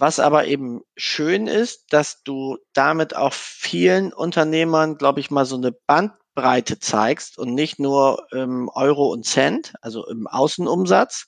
Was 0.00 0.18
aber 0.18 0.46
eben 0.46 0.80
schön 0.96 1.46
ist, 1.46 1.92
dass 1.92 2.22
du 2.22 2.56
damit 2.72 3.14
auch 3.14 3.34
vielen 3.34 4.14
Unternehmern, 4.14 4.96
glaube 4.96 5.20
ich, 5.20 5.30
mal 5.30 5.44
so 5.44 5.56
eine 5.56 5.72
Bandbreite 5.72 6.78
zeigst 6.78 7.36
und 7.36 7.54
nicht 7.54 7.78
nur 7.78 8.26
ähm, 8.32 8.70
Euro 8.74 9.12
und 9.12 9.26
Cent, 9.26 9.74
also 9.82 10.06
im 10.06 10.26
Außenumsatz, 10.26 11.26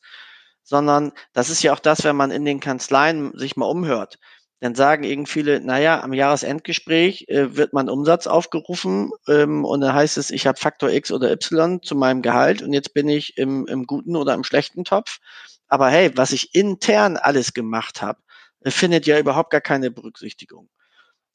sondern 0.62 1.12
das 1.35 1.50
ist 1.50 1.62
ja 1.62 1.74
auch 1.74 1.80
das, 1.80 2.02
wenn 2.02 2.16
man 2.16 2.30
in 2.30 2.46
den 2.46 2.61
Kanzleien 2.61 3.37
sich 3.37 3.56
mal 3.56 3.66
umhört 3.66 4.18
dann 4.62 4.76
sagen 4.76 5.02
irgendwie 5.02 5.32
viele, 5.32 5.61
naja, 5.61 6.00
am 6.02 6.12
Jahresendgespräch 6.12 7.24
äh, 7.26 7.56
wird 7.56 7.72
mein 7.72 7.88
Umsatz 7.88 8.28
aufgerufen 8.28 9.11
ähm, 9.26 9.64
und 9.64 9.80
dann 9.80 9.92
heißt 9.92 10.16
es, 10.18 10.30
ich 10.30 10.46
habe 10.46 10.56
Faktor 10.56 10.90
X 10.90 11.11
oder 11.11 11.32
Y 11.32 11.82
zu 11.82 11.96
meinem 11.96 12.22
Gehalt 12.22 12.62
und 12.62 12.72
jetzt 12.72 12.94
bin 12.94 13.08
ich 13.08 13.37
im, 13.38 13.66
im 13.66 13.87
guten 13.88 14.14
oder 14.14 14.35
im 14.35 14.44
schlechten 14.44 14.85
Topf. 14.85 15.18
Aber 15.66 15.88
hey, 15.88 16.12
was 16.14 16.30
ich 16.30 16.54
intern 16.54 17.16
alles 17.16 17.54
gemacht 17.54 18.02
habe, 18.02 18.20
findet 18.66 19.07
ja 19.07 19.18
überhaupt 19.18 19.51
gar 19.51 19.61
keine 19.61 19.90
Berücksichtigung. 19.90 20.68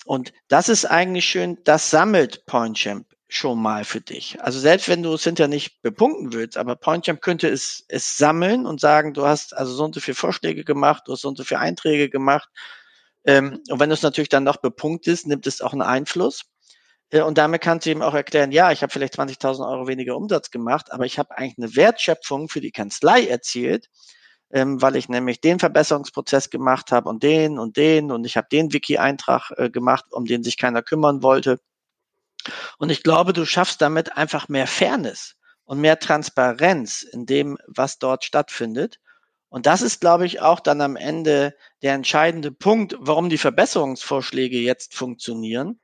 Und 0.05 0.31
das 0.47 0.69
ist 0.69 0.85
eigentlich 0.85 1.25
schön, 1.25 1.57
das 1.63 1.89
sammelt 1.89 2.45
PointChamp 2.45 3.07
schon 3.27 3.61
mal 3.61 3.83
für 3.83 3.99
dich. 3.99 4.41
Also 4.41 4.59
selbst 4.59 4.87
wenn 4.87 5.03
du 5.03 5.13
es 5.13 5.23
hinterher 5.23 5.49
nicht 5.49 5.81
bepunkten 5.81 6.31
willst, 6.31 6.57
aber 6.57 6.77
PointChamp 6.77 7.21
könnte 7.21 7.49
es, 7.49 7.83
es 7.89 8.17
sammeln 8.17 8.65
und 8.65 8.79
sagen, 8.79 9.13
du 9.13 9.25
hast 9.25 9.55
also 9.55 9.73
so 9.73 9.83
und 9.83 9.95
so 9.95 9.99
viele 9.99 10.15
Vorschläge 10.15 10.63
gemacht, 10.63 11.03
du 11.05 11.11
hast 11.11 11.21
so 11.21 11.27
und 11.27 11.37
so 11.37 11.43
viele 11.43 11.59
Einträge 11.59 12.09
gemacht 12.09 12.49
ähm, 13.27 13.61
und 13.69 13.79
wenn 13.79 13.89
du 13.89 13.93
es 13.93 14.01
natürlich 14.01 14.29
dann 14.29 14.45
noch 14.45 14.57
bepunktest, 14.57 15.27
nimmt 15.27 15.45
es 15.47 15.61
auch 15.61 15.73
einen 15.73 15.81
Einfluss. 15.81 16.45
Äh, 17.09 17.21
und 17.21 17.37
damit 17.37 17.61
kannst 17.61 17.85
du 17.85 17.91
ihm 17.91 18.01
auch 18.01 18.13
erklären, 18.13 18.53
ja, 18.53 18.71
ich 18.71 18.81
habe 18.81 18.91
vielleicht 18.91 19.19
20.000 19.19 19.69
Euro 19.69 19.87
weniger 19.87 20.15
Umsatz 20.15 20.49
gemacht, 20.49 20.91
aber 20.91 21.05
ich 21.05 21.19
habe 21.19 21.37
eigentlich 21.37 21.57
eine 21.57 21.75
Wertschöpfung 21.75 22.47
für 22.47 22.61
die 22.61 22.71
Kanzlei 22.71 23.27
erzielt, 23.27 23.89
ähm, 24.51 24.81
weil 24.81 24.95
ich 24.95 25.09
nämlich 25.09 25.41
den 25.41 25.59
Verbesserungsprozess 25.59 26.49
gemacht 26.49 26.91
habe 26.91 27.09
und 27.09 27.23
den 27.23 27.59
und 27.59 27.77
den 27.77 28.11
und 28.11 28.25
ich 28.25 28.37
habe 28.37 28.47
den 28.51 28.73
Wiki-Eintrag 28.73 29.51
äh, 29.57 29.69
gemacht, 29.69 30.05
um 30.11 30.25
den 30.25 30.43
sich 30.43 30.57
keiner 30.57 30.81
kümmern 30.81 31.21
wollte. 31.21 31.59
Und 32.77 32.89
ich 32.89 33.03
glaube, 33.03 33.33
du 33.33 33.45
schaffst 33.45 33.81
damit 33.81 34.15
einfach 34.15 34.47
mehr 34.47 34.67
Fairness 34.67 35.35
und 35.65 35.81
mehr 35.81 35.99
Transparenz 35.99 37.03
in 37.03 37.25
dem, 37.25 37.57
was 37.67 37.99
dort 37.99 38.23
stattfindet. 38.23 38.99
Und 39.49 39.65
das 39.65 39.81
ist, 39.81 40.01
glaube 40.01 40.25
ich, 40.25 40.41
auch 40.41 40.59
dann 40.59 40.81
am 40.81 40.95
Ende 40.95 41.55
der 41.81 41.93
entscheidende 41.93 42.51
Punkt, 42.51 42.95
warum 42.99 43.29
die 43.29 43.37
Verbesserungsvorschläge 43.37 44.57
jetzt 44.59 44.93
funktionieren, 44.93 45.79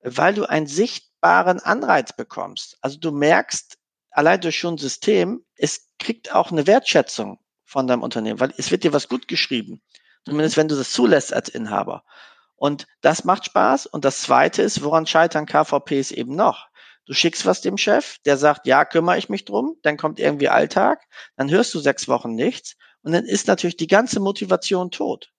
weil 0.00 0.34
du 0.34 0.48
einen 0.48 0.66
sichtbaren 0.66 1.60
Anreiz 1.60 2.14
bekommst. 2.14 2.78
Also 2.80 2.98
du 2.98 3.10
merkst 3.12 3.78
allein 4.10 4.40
durch 4.40 4.58
schon 4.58 4.78
System, 4.78 5.44
es 5.56 5.88
kriegt 5.98 6.34
auch 6.34 6.50
eine 6.50 6.66
Wertschätzung 6.66 7.38
von 7.68 7.86
deinem 7.86 8.02
Unternehmen, 8.02 8.40
weil 8.40 8.54
es 8.56 8.70
wird 8.70 8.82
dir 8.82 8.92
was 8.92 9.08
gut 9.08 9.28
geschrieben. 9.28 9.82
Zumindest 10.24 10.56
wenn 10.56 10.68
du 10.68 10.76
das 10.76 10.90
zulässt 10.90 11.32
als 11.32 11.48
Inhaber. 11.48 12.02
Und 12.56 12.86
das 13.02 13.24
macht 13.24 13.44
Spaß. 13.44 13.86
Und 13.86 14.04
das 14.04 14.22
zweite 14.22 14.62
ist, 14.62 14.82
woran 14.82 15.06
scheitern 15.06 15.46
KVPs 15.46 16.10
eben 16.10 16.34
noch? 16.34 16.68
Du 17.06 17.14
schickst 17.14 17.46
was 17.46 17.60
dem 17.60 17.78
Chef, 17.78 18.18
der 18.24 18.36
sagt, 18.36 18.66
ja, 18.66 18.84
kümmere 18.84 19.18
ich 19.18 19.28
mich 19.28 19.44
drum, 19.44 19.76
dann 19.82 19.96
kommt 19.96 20.18
irgendwie 20.18 20.48
Alltag, 20.48 21.06
dann 21.36 21.50
hörst 21.50 21.72
du 21.72 21.78
sechs 21.78 22.08
Wochen 22.08 22.34
nichts 22.34 22.76
und 23.02 23.12
dann 23.12 23.24
ist 23.24 23.46
natürlich 23.48 23.76
die 23.76 23.86
ganze 23.86 24.20
Motivation 24.20 24.90
tot. 24.90 25.30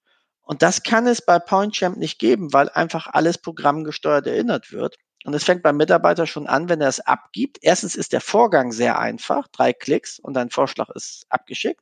Und 0.42 0.64
das 0.64 0.82
kann 0.82 1.06
es 1.06 1.24
bei 1.24 1.38
PointChamp 1.38 1.98
nicht 1.98 2.18
geben, 2.18 2.54
weil 2.54 2.70
einfach 2.70 3.06
alles 3.06 3.38
programmgesteuert 3.38 4.26
erinnert 4.26 4.72
wird. 4.72 4.96
Und 5.26 5.36
es 5.36 5.44
fängt 5.44 5.62
beim 5.62 5.78
Mitarbeiter 5.78 6.26
schon 6.26 6.48
an, 6.48 6.70
wenn 6.70 6.82
er 6.82 6.88
es 6.88 7.02
abgibt. 7.02 7.60
Erstens 7.62 7.96
ist 7.96 8.14
der 8.14 8.22
Vorgang 8.22 8.72
sehr 8.72 8.98
einfach, 8.98 9.48
drei 9.50 9.74
Klicks 9.74 10.18
und 10.18 10.34
dein 10.34 10.50
Vorschlag 10.50 10.90
ist 10.96 11.26
abgeschickt. 11.30 11.82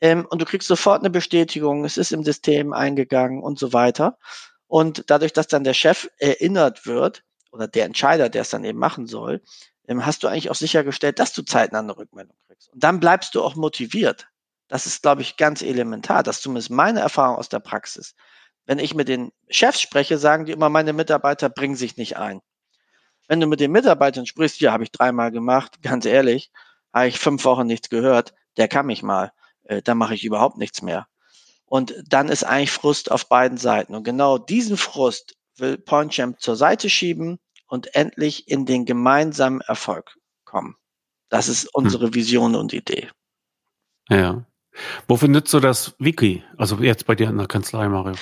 Ähm, 0.00 0.26
und 0.28 0.40
du 0.40 0.44
kriegst 0.44 0.68
sofort 0.68 1.00
eine 1.00 1.10
Bestätigung, 1.10 1.84
es 1.84 1.96
ist 1.96 2.12
im 2.12 2.24
System 2.24 2.72
eingegangen 2.72 3.42
und 3.42 3.58
so 3.58 3.72
weiter. 3.72 4.18
Und 4.66 5.04
dadurch, 5.08 5.32
dass 5.32 5.48
dann 5.48 5.64
der 5.64 5.74
Chef 5.74 6.08
erinnert 6.18 6.86
wird, 6.86 7.24
oder 7.52 7.66
der 7.68 7.84
Entscheider, 7.84 8.28
der 8.28 8.42
es 8.42 8.50
dann 8.50 8.64
eben 8.64 8.78
machen 8.78 9.06
soll, 9.06 9.42
ähm, 9.88 10.06
hast 10.06 10.22
du 10.22 10.28
eigentlich 10.28 10.50
auch 10.50 10.54
sichergestellt, 10.54 11.18
dass 11.18 11.32
du 11.32 11.42
zeitnah 11.42 11.80
eine 11.80 11.96
Rückmeldung 11.96 12.36
kriegst. 12.46 12.72
Und 12.72 12.82
dann 12.82 13.00
bleibst 13.00 13.34
du 13.34 13.42
auch 13.42 13.56
motiviert. 13.56 14.28
Das 14.68 14.86
ist, 14.86 15.02
glaube 15.02 15.22
ich, 15.22 15.36
ganz 15.36 15.62
elementar. 15.62 16.22
Das 16.22 16.36
ist 16.36 16.42
zumindest 16.42 16.70
meine 16.70 17.00
Erfahrung 17.00 17.36
aus 17.36 17.48
der 17.48 17.58
Praxis. 17.58 18.14
Wenn 18.66 18.78
ich 18.78 18.94
mit 18.94 19.08
den 19.08 19.32
Chefs 19.48 19.80
spreche, 19.80 20.16
sagen 20.16 20.44
die 20.44 20.52
immer, 20.52 20.68
meine 20.68 20.92
Mitarbeiter 20.92 21.48
bringen 21.48 21.74
sich 21.74 21.96
nicht 21.96 22.18
ein. 22.18 22.40
Wenn 23.26 23.40
du 23.40 23.48
mit 23.48 23.58
den 23.58 23.72
Mitarbeitern 23.72 24.26
sprichst, 24.26 24.60
ja, 24.60 24.72
habe 24.72 24.84
ich 24.84 24.92
dreimal 24.92 25.32
gemacht, 25.32 25.78
ganz 25.82 26.04
ehrlich, 26.04 26.52
habe 26.92 27.08
ich 27.08 27.18
fünf 27.18 27.44
Wochen 27.44 27.66
nichts 27.66 27.88
gehört, 27.88 28.34
der 28.56 28.68
kann 28.68 28.86
mich 28.86 29.02
mal, 29.02 29.32
äh, 29.64 29.82
dann 29.82 29.98
mache 29.98 30.14
ich 30.14 30.24
überhaupt 30.24 30.58
nichts 30.58 30.82
mehr. 30.82 31.06
Und 31.66 31.94
dann 32.06 32.28
ist 32.28 32.44
eigentlich 32.44 32.72
Frust 32.72 33.10
auf 33.10 33.28
beiden 33.28 33.58
Seiten. 33.58 33.94
Und 33.94 34.02
genau 34.02 34.38
diesen 34.38 34.76
Frust 34.76 35.36
will 35.56 35.78
PointChamp 35.78 36.40
zur 36.40 36.56
Seite 36.56 36.90
schieben 36.90 37.38
und 37.68 37.94
endlich 37.94 38.48
in 38.48 38.66
den 38.66 38.84
gemeinsamen 38.84 39.60
Erfolg 39.60 40.16
kommen. 40.44 40.76
Das 41.28 41.48
ist 41.48 41.72
unsere 41.72 42.06
hm. 42.06 42.14
Vision 42.14 42.54
und 42.56 42.72
Idee. 42.72 43.08
Ja. 44.08 44.44
Wo 45.08 45.16
findest 45.16 45.52
du 45.52 45.60
das 45.60 45.94
Wiki? 45.98 46.42
Also 46.56 46.76
jetzt 46.78 47.06
bei 47.06 47.14
dir 47.14 47.28
in 47.28 47.38
der 47.38 47.46
Kanzlei, 47.46 47.88
Mario. 47.88 48.14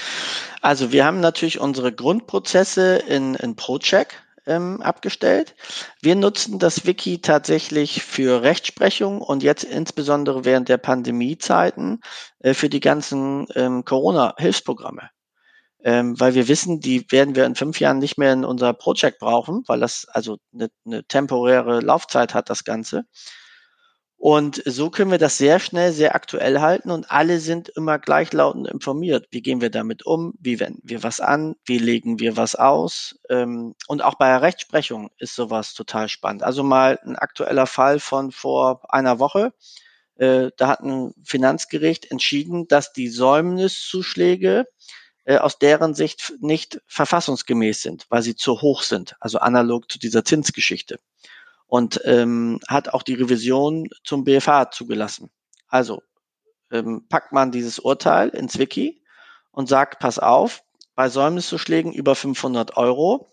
Also 0.60 0.92
wir 0.92 1.04
haben 1.04 1.20
natürlich 1.20 1.60
unsere 1.60 1.92
Grundprozesse 1.92 2.96
in, 2.96 3.34
in 3.34 3.54
ProCheck 3.54 4.22
ähm, 4.48 4.80
abgestellt. 4.82 5.54
Wir 6.02 6.16
nutzen 6.16 6.58
das 6.58 6.86
Wiki 6.86 7.20
tatsächlich 7.20 8.02
für 8.02 8.42
Rechtsprechung 8.42 9.20
und 9.20 9.42
jetzt 9.42 9.64
insbesondere 9.64 10.44
während 10.44 10.68
der 10.68 10.78
Pandemiezeiten 10.78 12.00
äh, 12.40 12.54
für 12.54 12.68
die 12.68 12.80
ganzen 12.80 13.46
ähm, 13.54 13.84
Corona-Hilfsprogramme. 13.84 15.10
Ähm, 15.84 16.18
weil 16.18 16.34
wir 16.34 16.48
wissen, 16.48 16.80
die 16.80 17.06
werden 17.10 17.36
wir 17.36 17.44
in 17.46 17.54
fünf 17.54 17.78
Jahren 17.78 17.98
nicht 17.98 18.18
mehr 18.18 18.32
in 18.32 18.44
unser 18.44 18.72
Project 18.72 19.20
brauchen, 19.20 19.62
weil 19.68 19.78
das 19.78 20.06
also 20.10 20.38
eine, 20.52 20.68
eine 20.84 21.04
temporäre 21.04 21.80
Laufzeit 21.80 22.34
hat, 22.34 22.50
das 22.50 22.64
Ganze. 22.64 23.04
Und 24.20 24.60
so 24.66 24.90
können 24.90 25.12
wir 25.12 25.18
das 25.18 25.38
sehr 25.38 25.60
schnell, 25.60 25.92
sehr 25.92 26.16
aktuell 26.16 26.60
halten 26.60 26.90
und 26.90 27.08
alle 27.08 27.38
sind 27.38 27.68
immer 27.68 28.00
gleichlautend 28.00 28.66
informiert. 28.66 29.28
Wie 29.30 29.42
gehen 29.42 29.60
wir 29.60 29.70
damit 29.70 30.04
um? 30.04 30.34
Wie 30.40 30.58
wenden 30.58 30.82
wir 30.82 31.04
was 31.04 31.20
an? 31.20 31.54
Wie 31.64 31.78
legen 31.78 32.18
wir 32.18 32.36
was 32.36 32.56
aus? 32.56 33.20
Ähm, 33.30 33.76
und 33.86 34.02
auch 34.02 34.16
bei 34.16 34.26
der 34.26 34.42
Rechtsprechung 34.42 35.10
ist 35.18 35.36
sowas 35.36 35.72
total 35.72 36.08
spannend. 36.08 36.42
Also 36.42 36.64
mal 36.64 36.98
ein 37.04 37.14
aktueller 37.14 37.68
Fall 37.68 38.00
von 38.00 38.32
vor 38.32 38.92
einer 38.92 39.20
Woche. 39.20 39.52
Äh, 40.16 40.50
da 40.56 40.66
hat 40.66 40.80
ein 40.80 41.14
Finanzgericht 41.22 42.10
entschieden, 42.10 42.66
dass 42.66 42.92
die 42.92 43.08
Säumniszuschläge 43.08 44.66
äh, 45.26 45.36
aus 45.36 45.60
deren 45.60 45.94
Sicht 45.94 46.34
nicht 46.40 46.80
verfassungsgemäß 46.88 47.82
sind, 47.82 48.06
weil 48.08 48.22
sie 48.22 48.34
zu 48.34 48.62
hoch 48.62 48.82
sind, 48.82 49.14
also 49.20 49.38
analog 49.38 49.92
zu 49.92 50.00
dieser 50.00 50.24
Zinsgeschichte 50.24 50.98
und 51.68 52.00
ähm, 52.04 52.58
hat 52.66 52.88
auch 52.88 53.02
die 53.02 53.14
Revision 53.14 53.88
zum 54.02 54.24
BFH 54.24 54.72
zugelassen. 54.72 55.30
Also 55.68 56.02
ähm, 56.72 57.06
packt 57.08 57.32
man 57.32 57.52
dieses 57.52 57.78
Urteil 57.78 58.30
ins 58.30 58.58
Wiki 58.58 59.04
und 59.52 59.68
sagt, 59.68 60.00
pass 60.00 60.18
auf, 60.18 60.62
bei 60.94 61.08
Säumniszuschlägen 61.08 61.92
über 61.92 62.14
500 62.14 62.76
Euro 62.76 63.32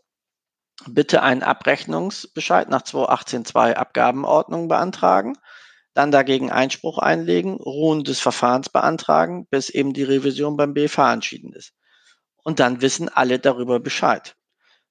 bitte 0.88 1.24
einen 1.24 1.44
Abrechnungsbescheid 1.44 2.70
nach 2.70 2.84
218.2 2.84 3.74
Abgabenordnung 3.74 4.68
beantragen, 4.68 5.38
dann 5.94 6.12
dagegen 6.12 6.52
Einspruch 6.52 6.98
einlegen, 6.98 7.56
Ruhen 7.56 8.04
des 8.04 8.20
Verfahrens 8.20 8.68
beantragen, 8.68 9.48
bis 9.50 9.70
eben 9.70 9.94
die 9.94 10.04
Revision 10.04 10.58
beim 10.58 10.74
BFH 10.74 11.14
entschieden 11.14 11.54
ist. 11.54 11.72
Und 12.44 12.60
dann 12.60 12.82
wissen 12.82 13.08
alle 13.08 13.40
darüber 13.40 13.80
Bescheid. 13.80 14.36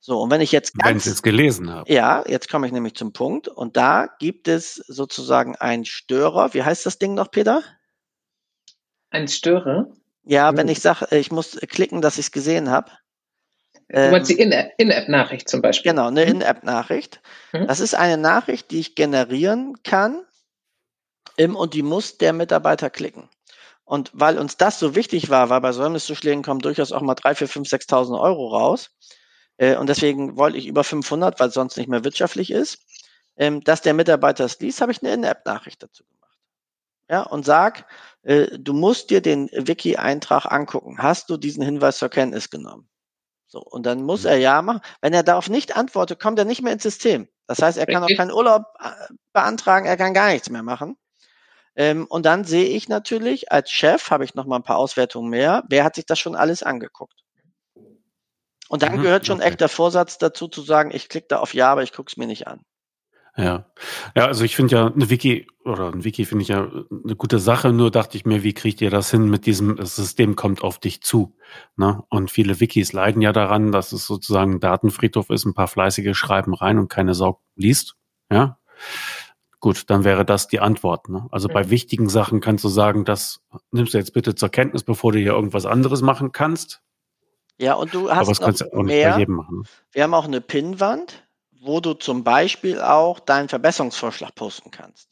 So, 0.06 0.20
und 0.20 0.30
wenn 0.30 0.42
ich 0.42 0.52
jetzt 0.52 0.74
ganz, 0.74 0.90
wenn 0.90 0.98
ich 0.98 1.06
es 1.06 1.22
gelesen 1.22 1.70
habe. 1.70 1.90
Ja, 1.90 2.22
jetzt 2.28 2.50
komme 2.50 2.66
ich 2.66 2.74
nämlich 2.74 2.94
zum 2.94 3.14
Punkt. 3.14 3.48
Und 3.48 3.78
da 3.78 4.06
gibt 4.18 4.48
es 4.48 4.74
sozusagen 4.74 5.56
einen 5.56 5.86
Störer. 5.86 6.52
Wie 6.52 6.62
heißt 6.62 6.84
das 6.84 6.98
Ding 6.98 7.14
noch, 7.14 7.30
Peter? 7.30 7.62
Ein 9.08 9.28
Störer? 9.28 9.86
Ja, 10.24 10.50
hm. 10.50 10.58
wenn 10.58 10.68
ich 10.68 10.80
sage, 10.80 11.06
ich 11.16 11.32
muss 11.32 11.58
klicken, 11.70 12.02
dass 12.02 12.18
ich 12.18 12.26
es 12.26 12.32
gesehen 12.32 12.68
habe. 12.68 12.90
Du 13.88 14.10
meinst 14.10 14.28
die 14.28 14.38
In-App-Nachricht 14.38 15.48
zum 15.48 15.62
Beispiel? 15.62 15.92
Genau, 15.92 16.08
eine 16.08 16.26
hm. 16.26 16.32
In-App-Nachricht. 16.32 17.22
Hm. 17.52 17.66
Das 17.66 17.80
ist 17.80 17.94
eine 17.94 18.18
Nachricht, 18.18 18.72
die 18.72 18.80
ich 18.80 18.96
generieren 18.96 19.82
kann 19.84 20.22
und 21.38 21.72
die 21.72 21.82
muss 21.82 22.18
der 22.18 22.34
Mitarbeiter 22.34 22.90
klicken. 22.90 23.30
Und 23.84 24.10
weil 24.12 24.38
uns 24.38 24.58
das 24.58 24.78
so 24.78 24.94
wichtig 24.94 25.30
war, 25.30 25.48
weil 25.48 25.62
bei 25.62 25.72
Säumniszuschlägen 25.72 26.42
kommen 26.42 26.60
durchaus 26.60 26.92
auch 26.92 27.00
mal 27.00 27.14
3, 27.14 27.36
4, 27.36 27.48
5, 27.48 27.68
6.000 27.68 28.20
Euro 28.20 28.48
raus, 28.48 28.90
äh, 29.56 29.76
und 29.76 29.88
deswegen 29.88 30.36
wollte 30.36 30.58
ich 30.58 30.66
über 30.66 30.84
500, 30.84 31.38
weil 31.40 31.48
es 31.48 31.54
sonst 31.54 31.76
nicht 31.76 31.88
mehr 31.88 32.04
wirtschaftlich 32.04 32.50
ist, 32.50 32.78
ähm, 33.36 33.62
dass 33.62 33.82
der 33.82 33.94
Mitarbeiter 33.94 34.44
es 34.44 34.58
liest, 34.60 34.80
habe 34.80 34.92
ich 34.92 35.02
eine 35.02 35.12
In-App-Nachricht 35.12 35.82
dazu 35.82 36.04
gemacht. 36.04 36.38
Ja, 37.10 37.22
und 37.22 37.44
sag, 37.44 37.86
äh, 38.22 38.58
du 38.58 38.72
musst 38.72 39.10
dir 39.10 39.20
den 39.20 39.50
Wiki-Eintrag 39.52 40.46
angucken. 40.46 40.98
Hast 40.98 41.30
du 41.30 41.36
diesen 41.36 41.62
Hinweis 41.62 41.98
zur 41.98 42.08
Kenntnis 42.08 42.50
genommen? 42.50 42.88
So, 43.46 43.60
und 43.60 43.86
dann 43.86 44.02
muss 44.02 44.24
er 44.24 44.36
ja 44.38 44.62
machen. 44.62 44.80
Wenn 45.00 45.12
er 45.12 45.22
darauf 45.22 45.48
nicht 45.48 45.76
antwortet, 45.76 46.20
kommt 46.20 46.38
er 46.38 46.44
nicht 46.44 46.62
mehr 46.62 46.72
ins 46.72 46.82
System. 46.82 47.28
Das 47.46 47.60
heißt, 47.62 47.78
er 47.78 47.86
kann 47.86 48.02
auch 48.02 48.16
keinen 48.16 48.32
Urlaub 48.32 48.64
äh, 48.80 48.90
beantragen, 49.32 49.86
er 49.86 49.96
kann 49.96 50.14
gar 50.14 50.32
nichts 50.32 50.50
mehr 50.50 50.62
machen. 50.62 50.96
Ähm, 51.76 52.06
und 52.08 52.26
dann 52.26 52.44
sehe 52.44 52.66
ich 52.66 52.88
natürlich, 52.88 53.52
als 53.52 53.70
Chef 53.70 54.10
habe 54.10 54.24
ich 54.24 54.34
noch 54.34 54.46
mal 54.46 54.56
ein 54.56 54.62
paar 54.62 54.78
Auswertungen 54.78 55.30
mehr. 55.30 55.64
Wer 55.68 55.84
hat 55.84 55.96
sich 55.96 56.06
das 56.06 56.18
schon 56.18 56.36
alles 56.36 56.62
angeguckt? 56.62 57.23
Und 58.68 58.82
dann 58.82 58.96
mhm, 58.96 59.02
gehört 59.02 59.26
schon 59.26 59.38
okay. 59.38 59.48
echt 59.48 59.60
der 59.60 59.68
Vorsatz 59.68 60.18
dazu 60.18 60.48
zu 60.48 60.62
sagen, 60.62 60.90
ich 60.92 61.08
klicke 61.08 61.28
da 61.28 61.38
auf 61.38 61.54
Ja, 61.54 61.70
aber 61.72 61.82
ich 61.82 61.92
gucke 61.92 62.10
es 62.10 62.16
mir 62.16 62.26
nicht 62.26 62.46
an. 62.46 62.60
Ja, 63.36 63.66
ja, 64.14 64.26
also 64.26 64.44
ich 64.44 64.54
finde 64.54 64.76
ja 64.76 64.86
eine 64.86 65.10
Wiki 65.10 65.48
oder 65.64 65.92
ein 65.92 66.04
Wiki 66.04 66.24
finde 66.24 66.42
ich 66.42 66.48
ja 66.48 66.70
eine 66.70 67.16
gute 67.16 67.40
Sache. 67.40 67.72
Nur 67.72 67.90
dachte 67.90 68.16
ich 68.16 68.24
mir, 68.24 68.44
wie 68.44 68.54
kriegt 68.54 68.80
ihr 68.80 68.90
das 68.90 69.10
hin 69.10 69.28
mit 69.28 69.46
diesem 69.46 69.74
das 69.74 69.96
System 69.96 70.36
kommt 70.36 70.62
auf 70.62 70.78
dich 70.78 71.02
zu? 71.02 71.36
Ne? 71.76 72.00
Und 72.10 72.30
viele 72.30 72.60
Wikis 72.60 72.92
leiden 72.92 73.22
ja 73.22 73.32
daran, 73.32 73.72
dass 73.72 73.90
es 73.90 74.06
sozusagen 74.06 74.54
ein 74.54 74.60
Datenfriedhof 74.60 75.30
ist, 75.30 75.46
ein 75.46 75.54
paar 75.54 75.66
fleißige 75.66 76.16
schreiben 76.16 76.54
rein 76.54 76.78
und 76.78 76.88
keine 76.88 77.14
Sau 77.14 77.40
liest. 77.56 77.96
Ja, 78.30 78.58
gut, 79.58 79.90
dann 79.90 80.04
wäre 80.04 80.24
das 80.24 80.46
die 80.46 80.60
Antwort. 80.60 81.08
Ne? 81.08 81.26
Also 81.32 81.48
mhm. 81.48 81.54
bei 81.54 81.70
wichtigen 81.70 82.08
Sachen 82.08 82.40
kannst 82.40 82.62
du 82.62 82.68
sagen, 82.68 83.04
das 83.04 83.40
nimmst 83.72 83.94
du 83.94 83.98
jetzt 83.98 84.12
bitte 84.12 84.36
zur 84.36 84.48
Kenntnis, 84.48 84.84
bevor 84.84 85.10
du 85.10 85.18
hier 85.18 85.32
irgendwas 85.32 85.66
anderes 85.66 86.02
machen 86.02 86.30
kannst. 86.30 86.82
Ja, 87.58 87.74
und 87.74 87.94
du 87.94 88.10
hast 88.10 88.42
auch 88.42 88.82
mehr. 88.82 89.18
Machen? 89.28 89.64
Wir 89.92 90.02
haben 90.02 90.14
auch 90.14 90.24
eine 90.24 90.40
Pinnwand, 90.40 91.24
wo 91.60 91.80
du 91.80 91.94
zum 91.94 92.24
Beispiel 92.24 92.80
auch 92.80 93.20
deinen 93.20 93.48
Verbesserungsvorschlag 93.48 94.34
posten 94.34 94.70
kannst. 94.70 95.10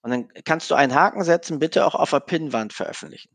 Und 0.00 0.10
dann 0.10 0.28
kannst 0.44 0.70
du 0.70 0.74
einen 0.74 0.94
Haken 0.94 1.22
setzen, 1.22 1.58
bitte 1.58 1.86
auch 1.86 1.94
auf 1.94 2.10
der 2.10 2.20
Pinnwand 2.20 2.72
veröffentlichen. 2.72 3.30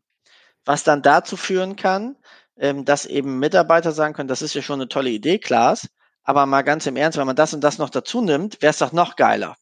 Was 0.65 0.83
dann 0.83 1.01
dazu 1.01 1.37
führen 1.37 1.75
kann, 1.77 2.17
ähm, 2.57 2.83
dass 2.83 3.05
eben 3.05 3.39
Mitarbeiter 3.39 3.91
sagen 3.91 4.13
können, 4.13 4.27
das 4.27 4.41
ist 4.41 4.53
ja 4.53 4.61
schon 4.61 4.81
eine 4.81 4.89
tolle 4.89 5.11
Idee, 5.11 5.39
Klaas, 5.39 5.87
aber 6.23 6.45
mal 6.45 6.63
ganz 6.63 6.85
im 6.87 6.97
Ernst, 6.97 7.17
wenn 7.17 7.27
man 7.27 7.37
das 7.37 7.53
und 7.53 7.61
das 7.61 7.77
noch 7.77 7.89
dazu 7.89 8.21
nimmt, 8.21 8.61
wäre 8.61 8.71
es 8.71 8.79
doch 8.79 8.91
noch 8.91 9.15
geiler. 9.15 9.55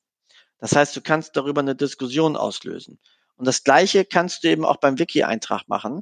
Das 0.58 0.76
heißt, 0.76 0.96
du 0.96 1.02
kannst 1.02 1.36
darüber 1.36 1.62
eine 1.62 1.76
Diskussion 1.76 2.36
auslösen. 2.36 3.00
Und 3.36 3.46
das 3.46 3.64
Gleiche 3.64 4.06
kannst 4.06 4.44
du 4.44 4.48
eben 4.48 4.66
auch 4.66 4.78
beim 4.78 4.98
Wiki-Eintrag 4.98 5.68
machen 5.68 6.02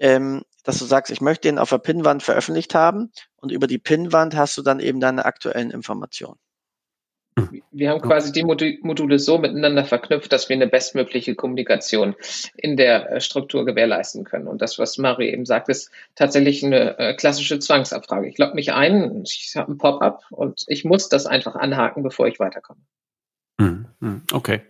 ähm, 0.00 0.42
dass 0.62 0.78
du 0.78 0.84
sagst, 0.84 1.12
ich 1.12 1.20
möchte 1.20 1.48
den 1.48 1.58
auf 1.58 1.70
der 1.70 1.78
Pinnwand 1.78 2.22
veröffentlicht 2.22 2.74
haben 2.74 3.12
und 3.36 3.52
über 3.52 3.66
die 3.66 3.78
Pinnwand 3.78 4.36
hast 4.36 4.56
du 4.58 4.62
dann 4.62 4.80
eben 4.80 5.00
deine 5.00 5.24
aktuellen 5.24 5.70
Informationen. 5.70 6.38
Wir 7.70 7.90
haben 7.90 8.00
quasi 8.00 8.32
die 8.32 8.44
Module 8.44 9.18
so 9.18 9.38
miteinander 9.38 9.84
verknüpft, 9.84 10.32
dass 10.32 10.48
wir 10.48 10.56
eine 10.56 10.66
bestmögliche 10.66 11.34
Kommunikation 11.34 12.14
in 12.56 12.76
der 12.76 13.10
äh, 13.10 13.20
Struktur 13.20 13.64
gewährleisten 13.64 14.24
können. 14.24 14.48
Und 14.48 14.60
das, 14.60 14.78
was 14.78 14.98
Mario 14.98 15.32
eben 15.32 15.46
sagt, 15.46 15.68
ist 15.68 15.90
tatsächlich 16.16 16.64
eine 16.64 16.98
äh, 16.98 17.14
klassische 17.14 17.58
Zwangsabfrage. 17.58 18.28
Ich 18.28 18.38
logge 18.38 18.54
mich 18.54 18.72
ein, 18.72 19.22
ich 19.24 19.54
habe 19.56 19.72
ein 19.72 19.78
Pop-up 19.78 20.24
und 20.30 20.64
ich 20.66 20.84
muss 20.84 21.08
das 21.08 21.26
einfach 21.26 21.54
anhaken, 21.54 22.02
bevor 22.02 22.26
ich 22.26 22.40
weiterkomme. 22.40 22.80
Hm, 23.60 23.86
hm, 24.00 24.22
okay. 24.32 24.62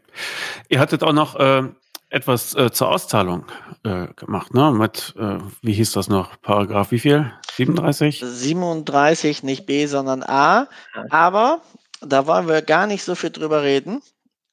Ihr 0.69 0.81
hattet 0.81 1.03
auch 1.03 1.13
noch 1.13 1.37
äh, 1.37 1.63
etwas 2.11 2.55
äh, 2.57 2.71
zur 2.73 2.91
Auszahlung 2.91 3.47
äh, 3.85 4.09
gemacht, 4.15 4.53
ne? 4.53 4.73
Mit, 4.73 5.15
äh, 5.17 5.39
wie 5.63 5.73
hieß 5.73 5.93
das 5.93 6.09
noch? 6.09 6.41
Paragraph 6.43 6.91
wie 6.91 6.99
viel? 6.99 7.33
37? 7.57 8.21
37, 8.21 9.43
nicht 9.43 9.65
B, 9.67 9.87
sondern 9.87 10.23
A. 10.23 10.69
Aber 11.09 11.63
da 12.01 12.27
wollen 12.27 12.49
wir 12.49 12.63
gar 12.63 12.87
nicht 12.87 13.05
so 13.05 13.15
viel 13.15 13.31
drüber 13.31 13.63
reden, 13.63 14.03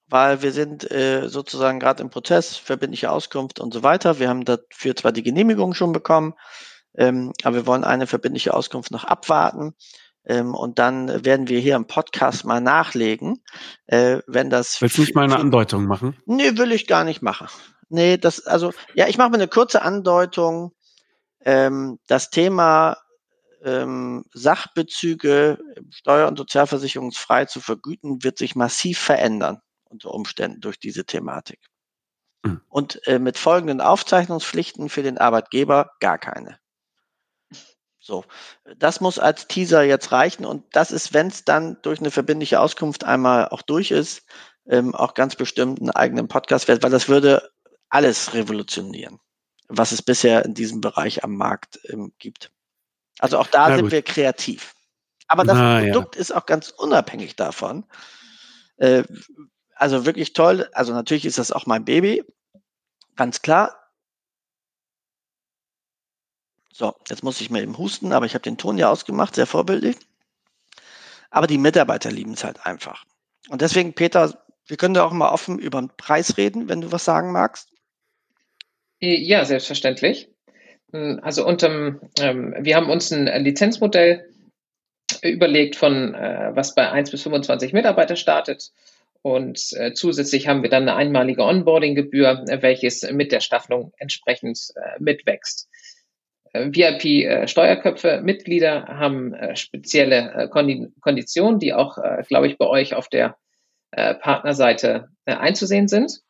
weil 0.08 0.42
wir 0.42 0.52
sind 0.52 0.90
äh, 0.92 1.28
sozusagen 1.28 1.80
gerade 1.80 2.04
im 2.04 2.10
Prozess, 2.10 2.56
verbindliche 2.56 3.12
Auskunft 3.12 3.60
und 3.60 3.74
so 3.74 3.84
weiter. 3.84 4.20
Wir 4.20 4.30
haben 4.30 4.46
dafür 4.46 4.96
zwar 4.96 5.12
die 5.12 5.24
Genehmigung 5.24 5.74
schon 5.74 5.94
bekommen, 5.94 6.36
ähm, 6.96 7.34
aber 7.44 7.56
wir 7.56 7.66
wollen 7.66 7.84
eine 7.84 8.08
verbindliche 8.08 8.54
Auskunft 8.54 8.92
noch 8.92 9.04
abwarten. 9.04 9.74
Ähm, 10.28 10.54
und 10.54 10.78
dann 10.78 11.24
werden 11.26 11.48
wir 11.48 11.60
hier 11.60 11.78
im 11.78 11.88
Podcast 11.88 12.44
mal 12.44 12.60
nachlegen, 12.60 13.42
äh, 13.88 14.20
wenn 14.28 14.50
das. 14.50 14.82
Willst 14.82 14.98
du 14.98 15.02
nicht 15.02 15.16
mal 15.16 15.24
eine 15.24 15.38
Andeutung 15.38 15.86
machen? 15.86 16.18
Nee, 16.26 16.58
will 16.58 16.74
ich 16.74 16.86
gar 16.86 17.06
nicht 17.06 17.22
machen. 17.22 17.48
Nee, 17.90 18.18
das, 18.18 18.46
also, 18.46 18.74
ja, 18.94 19.08
ich 19.08 19.18
mache 19.18 19.30
mal 19.30 19.38
eine 19.38 19.48
kurze 19.48 19.82
Andeutung. 19.82 20.74
Ähm, 21.46 22.00
das 22.08 22.30
Thema 22.30 22.98
ähm, 23.64 24.26
Sachbezüge 24.34 25.60
steuer- 25.92 26.28
und 26.28 26.38
sozialversicherungsfrei 26.38 27.46
zu 27.46 27.62
vergüten, 27.62 28.24
wird 28.24 28.38
sich 28.38 28.56
massiv 28.56 29.00
verändern 29.00 29.62
unter 29.86 30.14
Umständen 30.14 30.60
durch 30.60 30.78
diese 30.78 31.06
Thematik. 31.06 31.60
Mhm. 32.44 32.62
Und 32.68 33.08
äh, 33.08 33.20
mit 33.20 33.38
folgenden 33.38 33.80
Aufzeichnungspflichten 33.80 34.90
für 34.90 35.04
den 35.04 35.18
Arbeitgeber 35.18 35.92
gar 36.02 36.18
keine. 36.18 36.60
So, 38.08 38.24
das 38.78 39.02
muss 39.02 39.20
als 39.20 39.48
Teaser 39.48 39.84
jetzt 39.84 40.14
reichen 40.14 40.46
und 40.46 40.64
das 40.72 40.92
ist, 40.92 41.14
wenn 41.14 41.28
es 41.28 41.44
dann 41.44 41.76
durch 41.82 42.00
eine 42.00 42.10
verbindliche 42.10 42.62
Auskunft 42.62 43.04
einmal 43.04 43.50
auch 43.50 43.62
durch 43.62 43.92
ist, 43.92 44.24
ähm, 44.66 44.96
auch 44.96 45.14
ganz 45.14 45.36
bestimmt 45.36 45.82
einen 45.82 45.90
eigenen 45.90 46.30
Podcast 46.30 46.70
wert, 46.70 46.84
weil 46.84 46.90
das 46.90 47.10
würde 47.10 47.52
alles 47.90 48.34
revolutionieren, 48.34 49.20
was 49.68 49.92
es 49.92 50.02
bisher 50.02 50.46
in 50.46 50.54
diesem 50.54 50.80
Bereich 50.80 51.26
am 51.26 51.36
Markt 51.36 51.82
ähm, 51.90 52.14
gibt. 52.18 52.50
Also 53.20 53.40
auch 53.40 53.48
da 53.48 53.68
Na 53.68 53.76
sind 53.76 53.86
gut. 53.86 53.92
wir 53.92 54.02
kreativ. 54.04 54.74
Aber 55.28 55.44
das 55.44 55.58
Na, 55.58 55.82
Produkt 55.82 56.16
ja. 56.16 56.22
ist 56.22 56.34
auch 56.34 56.46
ganz 56.46 56.70
unabhängig 56.70 57.36
davon. 57.36 57.84
Äh, 58.78 59.04
also 59.76 60.06
wirklich 60.06 60.32
toll. 60.32 60.70
Also 60.72 60.94
natürlich 60.94 61.26
ist 61.26 61.40
das 61.40 61.52
auch 61.52 61.66
mein 61.66 61.84
Baby. 61.84 62.24
Ganz 63.18 63.42
klar. 63.42 63.87
So, 66.78 66.94
jetzt 67.10 67.24
muss 67.24 67.42
ich 67.42 67.50
mir 67.50 67.64
eben 67.64 67.76
husten, 67.80 68.14
aber 68.14 68.28
ich 68.28 68.36
habe 68.36 68.44
den 68.44 68.60
Ton 68.60 68.78
ja 68.78 68.92
ausgemacht, 68.92 69.34
sehr 69.34 69.48
vorbildlich. 69.48 69.96
Aber 71.32 71.48
die 71.48 71.58
Mitarbeiter 71.58 72.12
lieben 72.12 72.34
es 72.34 72.44
halt 72.44 72.68
einfach. 72.68 73.04
Und 73.50 73.64
deswegen, 73.64 73.94
Peter, 73.94 74.46
wir 74.68 74.78
können 74.78 74.94
da 74.94 75.04
auch 75.04 75.12
mal 75.12 75.32
offen 75.32 75.58
über 75.58 75.82
den 75.82 75.90
Preis 75.98 76.38
reden, 76.38 76.70
wenn 76.70 76.82
du 76.82 76.92
was 76.92 77.04
sagen 77.04 77.32
magst. 77.32 77.70
Ja, 79.00 79.44
selbstverständlich. 79.44 80.30
Hm, 80.92 81.20
also 81.24 81.48
unterm, 81.48 82.00
ähm, 82.20 82.54
wir 82.60 82.76
haben 82.76 82.92
uns 82.92 83.12
ein 83.12 83.26
Lizenzmodell 83.44 84.30
überlegt 85.24 85.78
von, 85.78 86.14
äh, 86.14 86.52
was 86.54 86.76
bei 86.76 86.92
1 86.92 87.10
bis 87.10 87.24
25 87.24 87.74
Mitarbeiter 87.74 88.16
startet. 88.16 88.72
Und 89.24 89.74
äh, 89.74 89.94
zusätzlich 89.94 90.48
haben 90.48 90.62
wir 90.62 90.70
dann 90.70 90.84
eine 90.84 90.96
einmalige 90.96 91.44
Onboarding-Gebühr, 91.44 92.46
äh, 92.48 92.62
welches 92.62 93.02
mit 93.12 93.32
der 93.32 93.40
Staffelung 93.40 93.94
entsprechend 93.98 94.60
äh, 94.76 95.02
mitwächst. 95.02 95.70
Äh, 96.58 96.72
VIP-Steuerköpfe, 96.72 98.22
Mitglieder 98.24 98.86
haben 98.88 99.34
äh, 99.34 99.56
spezielle 99.56 100.34
äh, 100.34 100.48
Kondi 100.48 100.88
Konditionen, 101.02 101.60
die 101.60 101.74
auch, 101.74 101.98
äh, 101.98 102.24
glaube 102.28 102.48
ich, 102.48 102.58
bei 102.58 102.66
euch 102.66 102.96
auf 102.96 103.10
der 103.10 103.38
äh, 103.92 104.16
Partnerseite 104.16 105.10
äh, 105.26 105.34
einzusehen 105.34 105.88
sind. 105.88 106.22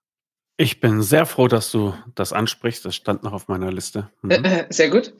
Ich 0.58 0.80
bin 0.80 1.02
sehr 1.02 1.26
froh, 1.26 1.48
dass 1.48 1.72
du 1.72 1.94
das 2.16 2.34
ansprichst. 2.34 2.84
Das 2.84 2.96
stand 2.96 3.24
noch 3.24 3.34
auf 3.34 3.48
meiner 3.48 3.72
Liste. 3.72 4.10
Mhm. 4.24 4.44
Sehr 4.70 4.90
gut. 4.90 5.14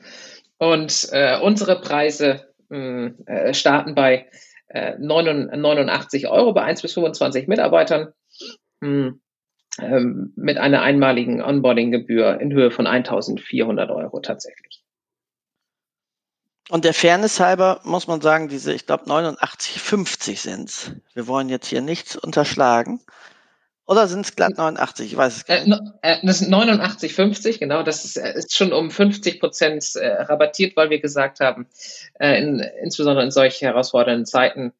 Und 0.58 1.08
äh, 1.12 1.38
unsere 1.40 1.80
Preise 1.80 2.48
mh, 2.68 3.12
äh, 3.26 3.54
starten 3.54 3.94
bei 3.94 4.26
äh, 4.68 4.98
89 4.98 6.28
Euro 6.28 6.52
bei 6.52 6.62
1 6.62 6.82
bis 6.82 6.94
25 6.94 7.46
Mitarbeitern 7.46 8.12
mh, 8.80 9.12
ähm, 9.80 10.32
mit 10.36 10.58
einer 10.58 10.82
einmaligen 10.82 11.40
Onboarding-Gebühr 11.40 12.40
in 12.40 12.52
Höhe 12.52 12.70
von 12.70 12.86
1400 12.86 13.90
Euro 13.90 14.20
tatsächlich. 14.20 14.77
Und 16.68 16.84
der 16.84 16.94
Fairness 16.94 17.40
halber 17.40 17.80
muss 17.84 18.06
man 18.06 18.20
sagen, 18.20 18.48
diese, 18.48 18.74
ich 18.74 18.86
glaube, 18.86 19.04
89,50 19.04 20.38
sind 20.38 20.96
Wir 21.14 21.26
wollen 21.26 21.48
jetzt 21.48 21.66
hier 21.66 21.80
nichts 21.80 22.16
unterschlagen. 22.16 23.00
Oder 23.86 24.06
sind 24.06 24.26
es 24.26 24.36
glatt 24.36 24.58
89? 24.58 25.12
Ich 25.12 25.16
weiß 25.16 25.36
es 25.38 25.44
gar 25.46 25.64
nicht. 25.64 25.80
Äh, 26.02 26.12
äh, 26.12 26.16
das 26.22 26.40
sind 26.40 26.52
89,50, 26.52 27.58
genau. 27.58 27.82
Das 27.82 28.04
ist, 28.04 28.18
äh, 28.18 28.34
ist, 28.34 28.54
schon 28.54 28.74
um 28.74 28.90
50 28.90 29.40
Prozent 29.40 29.96
äh, 29.96 30.08
rabattiert, 30.08 30.76
weil 30.76 30.90
wir 30.90 31.00
gesagt 31.00 31.40
haben, 31.40 31.66
äh, 32.20 32.38
in, 32.38 32.60
insbesondere 32.82 33.24
in 33.24 33.30
solch 33.30 33.62
herausfordernden 33.62 34.26
Zeiten 34.26 34.74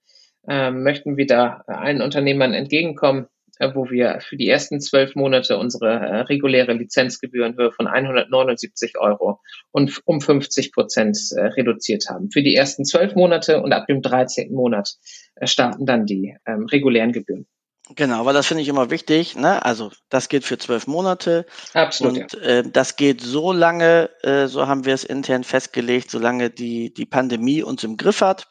äh, 0.46 0.70
möchten 0.70 1.16
wir 1.16 1.26
da 1.26 1.64
allen 1.66 2.02
Unternehmern 2.02 2.52
entgegenkommen, 2.52 3.28
wo 3.74 3.90
wir 3.90 4.20
für 4.20 4.36
die 4.36 4.48
ersten 4.48 4.80
zwölf 4.80 5.14
Monate 5.14 5.58
unsere 5.58 6.28
reguläre 6.28 6.72
Lizenzgebühr 6.72 7.46
in 7.46 7.56
Höhe 7.56 7.72
von 7.72 7.86
179 7.86 8.98
Euro 8.98 9.40
und 9.70 10.00
um 10.04 10.20
50 10.20 10.72
Prozent 10.72 11.18
reduziert 11.36 12.04
haben. 12.08 12.30
Für 12.30 12.42
die 12.42 12.54
ersten 12.54 12.84
zwölf 12.84 13.14
Monate 13.14 13.62
und 13.62 13.72
ab 13.72 13.86
dem 13.86 14.02
13. 14.02 14.52
Monat 14.52 14.94
starten 15.42 15.86
dann 15.86 16.06
die 16.06 16.36
ähm, 16.46 16.66
regulären 16.66 17.12
Gebühren. 17.12 17.46
Genau, 17.94 18.26
weil 18.26 18.34
das 18.34 18.46
finde 18.46 18.62
ich 18.62 18.68
immer 18.68 18.90
wichtig. 18.90 19.34
Ne? 19.34 19.64
Also 19.64 19.90
das 20.10 20.28
geht 20.28 20.44
für 20.44 20.58
zwölf 20.58 20.86
Monate. 20.86 21.46
Absolut. 21.72 22.34
Und 22.34 22.42
äh, 22.42 22.62
das 22.70 22.96
geht 22.96 23.22
so 23.22 23.52
lange, 23.52 24.10
äh, 24.22 24.46
so 24.46 24.66
haben 24.66 24.84
wir 24.84 24.94
es 24.94 25.04
intern 25.04 25.44
festgelegt, 25.44 26.10
solange 26.10 26.50
die, 26.50 26.92
die 26.92 27.06
Pandemie 27.06 27.62
uns 27.62 27.84
im 27.84 27.96
Griff 27.96 28.20
hat, 28.20 28.46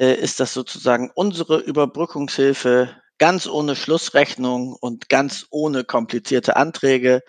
äh, 0.00 0.14
ist 0.14 0.40
das 0.40 0.54
sozusagen 0.54 1.10
unsere 1.14 1.58
Überbrückungshilfe, 1.58 2.96
ganz 3.18 3.46
ohne 3.46 3.76
Schlussrechnung 3.76 4.74
und 4.74 5.08
ganz 5.08 5.46
ohne 5.50 5.84
komplizierte 5.84 6.56
Anträge. 6.56 7.22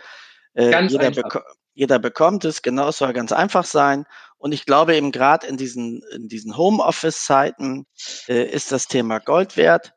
Äh, 0.54 0.72
ganz 0.72 0.92
jeder, 0.92 1.12
beko 1.12 1.40
jeder 1.74 2.00
bekommt 2.00 2.46
es, 2.46 2.62
genau, 2.62 2.90
es 2.90 2.98
soll 2.98 3.14
ganz 3.14 3.32
einfach 3.32 3.66
sein. 3.66 4.06
Und 4.38 4.52
ich 4.52 4.66
glaube 4.66 4.96
eben 4.96 5.12
gerade 5.12 5.48
in 5.48 5.58
diesen, 5.58 6.04
in 6.14 6.28
diesen 6.28 6.58
Homeoffice-Zeiten 6.58 7.86
äh, 8.28 8.44
ist 8.44 8.72
das 8.72 8.88
Thema 8.88 9.20
Gold 9.20 9.58
wert. 9.58 9.94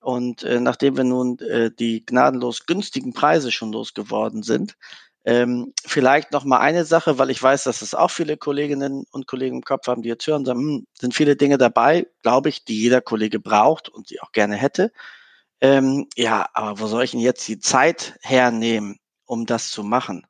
Und 0.00 0.42
äh, 0.42 0.60
nachdem 0.60 0.96
wir 0.96 1.04
nun 1.04 1.38
äh, 1.38 1.70
die 1.70 2.04
gnadenlos 2.04 2.66
günstigen 2.66 3.14
Preise 3.14 3.50
schon 3.50 3.72
losgeworden 3.72 4.42
sind, 4.42 4.76
ähm, 5.24 5.72
vielleicht 5.86 6.32
noch 6.32 6.44
mal 6.44 6.58
eine 6.58 6.84
Sache, 6.84 7.18
weil 7.18 7.30
ich 7.30 7.42
weiß, 7.42 7.64
dass 7.64 7.80
es 7.80 7.94
auch 7.94 8.10
viele 8.10 8.36
Kolleginnen 8.36 9.06
und 9.10 9.26
Kollegen 9.26 9.56
im 9.56 9.62
Kopf 9.62 9.86
haben, 9.86 10.02
die 10.02 10.10
jetzt 10.10 10.26
hören, 10.26 10.44
sagen, 10.44 10.60
hm, 10.60 10.86
sind 10.92 11.14
viele 11.14 11.36
Dinge 11.36 11.56
dabei, 11.56 12.06
glaube 12.22 12.50
ich, 12.50 12.64
die 12.64 12.78
jeder 12.78 13.00
Kollege 13.00 13.40
braucht 13.40 13.88
und 13.88 14.08
sie 14.08 14.20
auch 14.20 14.32
gerne 14.32 14.56
hätte. 14.56 14.92
Ähm, 15.64 16.08
ja, 16.14 16.46
aber 16.52 16.78
wo 16.78 16.86
soll 16.88 17.04
ich 17.04 17.12
denn 17.12 17.20
jetzt 17.20 17.48
die 17.48 17.58
Zeit 17.58 18.18
hernehmen, 18.20 18.98
um 19.24 19.46
das 19.46 19.70
zu 19.70 19.82
machen? 19.82 20.26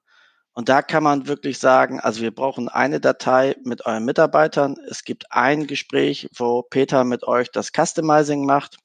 Und 0.53 0.69
da 0.69 0.81
kann 0.81 1.03
man 1.03 1.27
wirklich 1.27 1.59
sagen, 1.59 1.99
also 1.99 2.21
wir 2.23 2.33
brauchen 2.33 2.69
eine 2.69 3.01
Datei 3.01 3.57
mit 3.65 3.85
euren 3.85 4.05
Mitarbeitern. 4.05 4.77
Es 4.89 5.03
gibt 5.03 5.33
ein 5.33 5.67
Gespräch, 5.67 6.29
wo 6.37 6.63
Peter 6.63 7.03
mit 7.03 7.25
euch 7.25 7.51
das 7.51 7.73
Customizing 7.73 8.47
macht. 8.47 8.77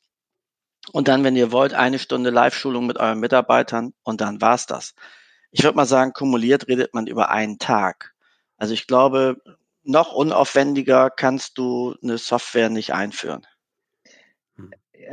Und 0.91 1.07
dann, 1.07 1.23
wenn 1.23 1.35
ihr 1.35 1.51
wollt, 1.51 1.75
eine 1.75 1.99
Stunde 1.99 2.31
Live-Schulung 2.31 2.87
mit 2.87 2.97
euren 2.97 3.19
Mitarbeitern 3.19 3.93
und 4.01 4.19
dann 4.19 4.41
war's 4.41 4.65
das. 4.65 4.95
Ich 5.51 5.63
würde 5.63 5.75
mal 5.75 5.85
sagen, 5.85 6.13
kumuliert 6.13 6.67
redet 6.67 6.95
man 6.95 7.05
über 7.05 7.29
einen 7.29 7.59
Tag. 7.59 8.15
Also 8.57 8.73
ich 8.73 8.87
glaube, 8.87 9.37
noch 9.83 10.13
unaufwendiger 10.13 11.11
kannst 11.11 11.59
du 11.59 11.95
eine 12.01 12.17
Software 12.17 12.71
nicht 12.71 12.91
einführen. 12.91 13.45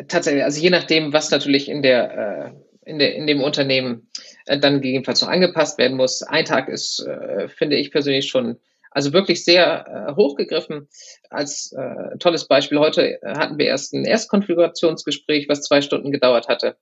Tatsächlich, 0.09 0.45
also 0.45 0.61
je 0.61 0.70
nachdem, 0.70 1.12
was 1.12 1.30
natürlich 1.30 1.68
in 1.68 1.82
der, 1.82 2.55
äh, 2.84 2.91
in 2.91 2.99
der 2.99 3.14
in 3.14 3.26
dem 3.26 3.43
Unternehmen 3.43 4.11
äh, 4.47 4.59
dann 4.59 4.80
gegebenenfalls 4.80 5.22
noch 5.22 5.28
angepasst 5.28 5.78
werden 5.78 5.97
muss. 5.97 6.22
Ein 6.22 6.45
Tag 6.45 6.68
ist, 6.68 7.07
äh, 7.07 7.49
finde 7.49 7.76
ich 7.76 7.91
persönlich 7.91 8.28
schon 8.28 8.59
also 8.91 9.12
wirklich 9.12 9.45
sehr 9.45 10.14
hochgegriffen. 10.16 10.89
Als 11.28 11.74
tolles 12.18 12.49
Beispiel, 12.49 12.78
heute 12.78 13.18
hatten 13.22 13.59
wir 13.59 13.66
erst 13.66 13.93
ein 13.93 14.07
Erstkonfigurationsgespräch, 14.07 15.51
was 15.51 15.61
zwei 15.61 15.82
Stunden 15.82 16.12
gedauert 16.12 16.49
hatte. 16.49 16.78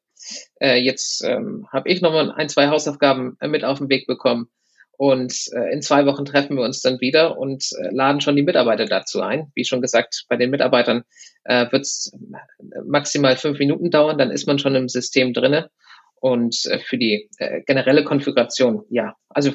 Jetzt 0.61 1.25
ähm, 1.25 1.67
habe 1.73 1.89
ich 1.89 2.03
nochmal 2.03 2.31
ein, 2.31 2.49
zwei 2.49 2.69
Hausaufgaben 2.69 3.37
mit 3.41 3.65
auf 3.65 3.79
den 3.79 3.89
Weg 3.89 4.07
bekommen. 4.07 4.49
Und 4.97 5.35
äh, 5.53 5.73
in 5.73 5.83
zwei 5.83 6.07
Wochen 6.07 6.25
treffen 6.25 6.57
wir 6.57 6.65
uns 6.65 6.81
dann 6.81 7.01
wieder 7.01 7.37
und 7.39 7.65
äh, 7.79 7.89
laden 7.91 8.21
schon 8.21 8.37
die 8.37 8.43
Mitarbeiter 8.43 8.87
dazu 8.87 9.21
ein. 9.21 9.51
Wie 9.55 9.65
schon 9.65 9.83
gesagt, 9.83 10.25
bei 10.29 10.37
den 10.37 10.51
Mitarbeitern 10.51 11.05
äh, 11.45 11.71
wird 11.73 11.83
es 11.83 12.13
maximal 12.87 13.37
fünf 13.37 13.59
Minuten 13.59 13.91
dauern, 13.91 14.19
dann 14.19 14.31
ist 14.31 14.47
man 14.47 14.59
schon 14.59 14.75
im 14.75 14.89
System 14.89 15.33
drinne. 15.33 15.71
Und 16.17 16.65
äh, 16.67 16.79
für 16.79 16.97
die 16.97 17.29
äh, 17.39 17.63
generelle 17.63 18.05
Konfiguration, 18.05 18.85
ja, 18.89 19.15
also 19.29 19.53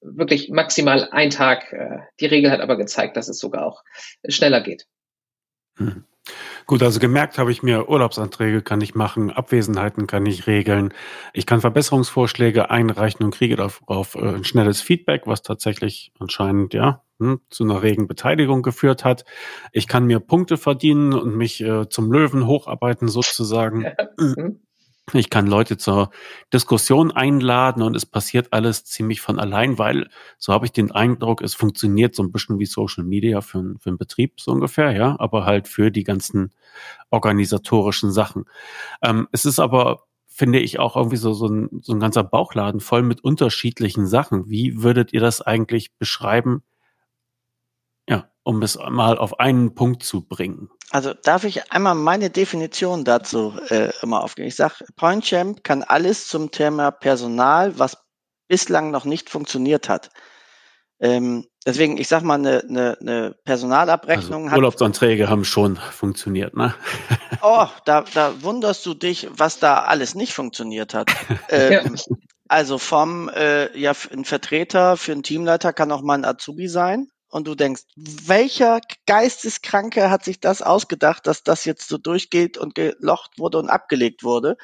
wirklich 0.00 0.50
maximal 0.50 1.08
ein 1.10 1.30
Tag. 1.30 1.72
Äh, 1.72 1.98
die 2.20 2.26
Regel 2.26 2.50
hat 2.50 2.60
aber 2.60 2.76
gezeigt, 2.76 3.16
dass 3.16 3.28
es 3.28 3.38
sogar 3.38 3.66
auch 3.66 3.82
schneller 4.28 4.60
geht. 4.60 4.86
Hm. 5.76 6.04
Gut, 6.68 6.82
also 6.82 7.00
gemerkt 7.00 7.38
habe 7.38 7.50
ich 7.50 7.62
mir, 7.62 7.88
Urlaubsanträge 7.88 8.60
kann 8.60 8.82
ich 8.82 8.94
machen, 8.94 9.30
Abwesenheiten 9.30 10.06
kann 10.06 10.26
ich 10.26 10.46
regeln. 10.46 10.92
Ich 11.32 11.46
kann 11.46 11.62
Verbesserungsvorschläge 11.62 12.70
einreichen 12.70 13.24
und 13.24 13.34
kriege 13.34 13.56
darauf 13.56 14.14
äh, 14.14 14.18
ein 14.18 14.44
schnelles 14.44 14.82
Feedback, 14.82 15.22
was 15.24 15.40
tatsächlich 15.40 16.12
anscheinend 16.18 16.74
ja 16.74 17.02
hm, 17.20 17.40
zu 17.48 17.64
einer 17.64 17.82
regen 17.82 18.06
Beteiligung 18.06 18.60
geführt 18.60 19.02
hat. 19.02 19.24
Ich 19.72 19.88
kann 19.88 20.04
mir 20.04 20.20
Punkte 20.20 20.58
verdienen 20.58 21.14
und 21.14 21.34
mich 21.34 21.62
äh, 21.62 21.88
zum 21.88 22.12
Löwen 22.12 22.46
hocharbeiten 22.46 23.08
sozusagen. 23.08 23.86
Ich 25.14 25.30
kann 25.30 25.46
Leute 25.46 25.78
zur 25.78 26.10
Diskussion 26.52 27.10
einladen 27.10 27.82
und 27.82 27.96
es 27.96 28.04
passiert 28.04 28.52
alles 28.52 28.84
ziemlich 28.84 29.20
von 29.20 29.38
allein, 29.38 29.78
weil 29.78 30.08
so 30.38 30.52
habe 30.52 30.66
ich 30.66 30.72
den 30.72 30.90
Eindruck, 30.90 31.40
es 31.40 31.54
funktioniert 31.54 32.14
so 32.14 32.22
ein 32.22 32.32
bisschen 32.32 32.58
wie 32.58 32.66
Social 32.66 33.04
Media 33.04 33.40
für, 33.40 33.74
für 33.78 33.90
einen 33.90 33.98
Betrieb 33.98 34.40
so 34.40 34.52
ungefähr, 34.52 34.92
ja, 34.92 35.16
aber 35.18 35.44
halt 35.44 35.68
für 35.68 35.90
die 35.90 36.04
ganzen 36.04 36.52
organisatorischen 37.10 38.10
Sachen. 38.10 38.44
Ähm, 39.02 39.28
es 39.32 39.44
ist 39.44 39.58
aber, 39.58 40.04
finde 40.26 40.58
ich, 40.58 40.78
auch 40.78 40.96
irgendwie 40.96 41.16
so, 41.16 41.32
so, 41.32 41.46
ein, 41.46 41.68
so 41.82 41.92
ein 41.92 42.00
ganzer 42.00 42.24
Bauchladen 42.24 42.80
voll 42.80 43.02
mit 43.02 43.22
unterschiedlichen 43.24 44.06
Sachen. 44.06 44.48
Wie 44.48 44.82
würdet 44.82 45.12
ihr 45.12 45.20
das 45.20 45.40
eigentlich 45.40 45.96
beschreiben? 45.96 46.62
Ja, 48.48 48.54
um 48.54 48.62
es 48.62 48.78
mal 48.88 49.18
auf 49.18 49.40
einen 49.40 49.74
Punkt 49.74 50.02
zu 50.02 50.22
bringen. 50.22 50.70
Also 50.90 51.12
darf 51.12 51.44
ich 51.44 51.70
einmal 51.70 51.94
meine 51.94 52.30
Definition 52.30 53.04
dazu 53.04 53.52
äh, 53.68 53.90
immer 54.02 54.22
aufgeben. 54.24 54.48
Ich 54.48 54.56
sage, 54.56 54.86
PointChamp 54.96 55.62
kann 55.62 55.82
alles 55.82 56.28
zum 56.28 56.50
Thema 56.50 56.90
Personal, 56.90 57.78
was 57.78 57.98
bislang 58.48 58.90
noch 58.90 59.04
nicht 59.04 59.28
funktioniert 59.28 59.90
hat. 59.90 60.08
Ähm, 60.98 61.46
deswegen, 61.66 61.98
ich 61.98 62.08
sag 62.08 62.22
mal, 62.22 62.36
eine, 62.36 62.64
eine, 62.68 62.96
eine 63.00 63.36
Personalabrechnung 63.44 64.44
also 64.44 64.56
Urlaubsanträge 64.56 65.24
hat, 65.24 65.30
haben 65.30 65.44
schon 65.44 65.76
funktioniert, 65.76 66.56
ne? 66.56 66.74
oh, 67.42 67.66
da, 67.84 68.04
da 68.14 68.42
wunderst 68.42 68.84
du 68.86 68.94
dich, 68.94 69.28
was 69.30 69.58
da 69.58 69.80
alles 69.80 70.14
nicht 70.14 70.32
funktioniert 70.32 70.94
hat. 70.94 71.10
ähm, 71.50 71.96
also 72.48 72.78
vom, 72.78 73.28
äh, 73.28 73.78
ja, 73.78 73.92
ein 74.10 74.24
Vertreter 74.24 74.96
für 74.96 75.12
einen 75.12 75.22
Teamleiter 75.22 75.74
kann 75.74 75.92
auch 75.92 76.02
mal 76.02 76.14
ein 76.14 76.24
Azubi 76.24 76.66
sein 76.66 77.08
und 77.30 77.46
du 77.46 77.54
denkst, 77.54 77.82
welcher 77.96 78.80
Geisteskranke 79.06 80.10
hat 80.10 80.24
sich 80.24 80.40
das 80.40 80.62
ausgedacht, 80.62 81.26
dass 81.26 81.42
das 81.42 81.64
jetzt 81.64 81.88
so 81.88 81.98
durchgeht 81.98 82.58
und 82.58 82.74
gelocht 82.74 83.38
wurde 83.38 83.58
und 83.58 83.68
abgelegt 83.68 84.22
wurde? 84.22 84.56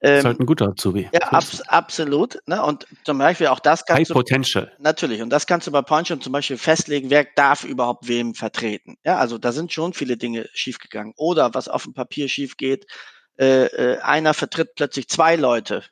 Ähm, 0.00 0.18
ist 0.18 0.24
halt 0.24 0.40
ein 0.40 0.46
guter 0.46 0.68
Azubi. 0.68 1.08
Ja, 1.12 1.20
abs 1.32 1.60
absolut. 1.62 2.38
Ne? 2.46 2.62
Und 2.62 2.86
zum 3.04 3.18
Beispiel 3.18 3.48
auch 3.48 3.58
das 3.58 3.84
kannst 3.84 4.00
High 4.00 4.08
du, 4.08 4.14
Potential. 4.14 4.72
Natürlich. 4.78 5.22
Und 5.22 5.30
das 5.30 5.46
kannst 5.46 5.66
du 5.66 5.72
bei 5.72 5.82
Poncho 5.82 6.14
zum 6.16 6.32
Beispiel 6.32 6.56
festlegen, 6.56 7.10
wer 7.10 7.26
darf 7.34 7.64
überhaupt 7.64 8.06
wem 8.06 8.34
vertreten. 8.34 8.96
Ja, 9.04 9.18
also 9.18 9.38
da 9.38 9.50
sind 9.50 9.72
schon 9.72 9.94
viele 9.94 10.16
Dinge 10.16 10.48
schiefgegangen. 10.52 11.14
Oder 11.16 11.52
was 11.54 11.68
auf 11.68 11.82
dem 11.82 11.94
Papier 11.94 12.28
schief 12.28 12.56
geht, 12.56 12.86
äh, 13.38 13.66
äh, 13.66 13.98
einer 13.98 14.34
vertritt 14.34 14.76
plötzlich 14.76 15.08
zwei 15.08 15.34
Leute 15.34 15.82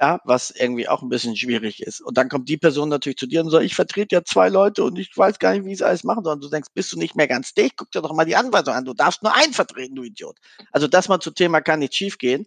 ja, 0.00 0.18
was 0.24 0.50
irgendwie 0.50 0.88
auch 0.88 1.02
ein 1.02 1.10
bisschen 1.10 1.36
schwierig 1.36 1.82
ist. 1.82 2.00
Und 2.00 2.16
dann 2.16 2.30
kommt 2.30 2.48
die 2.48 2.56
Person 2.56 2.88
natürlich 2.88 3.18
zu 3.18 3.26
dir 3.26 3.42
und 3.42 3.50
sagt, 3.50 3.64
ich 3.64 3.74
vertrete 3.74 4.16
ja 4.16 4.24
zwei 4.24 4.48
Leute 4.48 4.82
und 4.82 4.98
ich 4.98 5.14
weiß 5.14 5.38
gar 5.38 5.52
nicht, 5.52 5.66
wie 5.66 5.72
ich 5.72 5.80
es 5.80 5.82
alles 5.82 6.04
machen 6.04 6.24
soll. 6.24 6.34
Und 6.34 6.44
du 6.44 6.48
denkst, 6.48 6.70
bist 6.72 6.90
du 6.92 6.98
nicht 6.98 7.16
mehr 7.16 7.28
ganz 7.28 7.52
dicht? 7.52 7.76
Guck 7.76 7.90
dir 7.90 8.00
doch 8.00 8.14
mal 8.14 8.24
die 8.24 8.36
Anweisung 8.36 8.74
an. 8.74 8.86
Du 8.86 8.94
darfst 8.94 9.22
nur 9.22 9.34
einen 9.34 9.52
vertreten, 9.52 9.94
du 9.94 10.02
Idiot. 10.02 10.38
Also 10.72 10.88
das 10.88 11.08
mal 11.08 11.20
zu 11.20 11.30
Thema 11.30 11.60
kann 11.60 11.80
nicht 11.80 11.94
schiefgehen. 11.94 12.46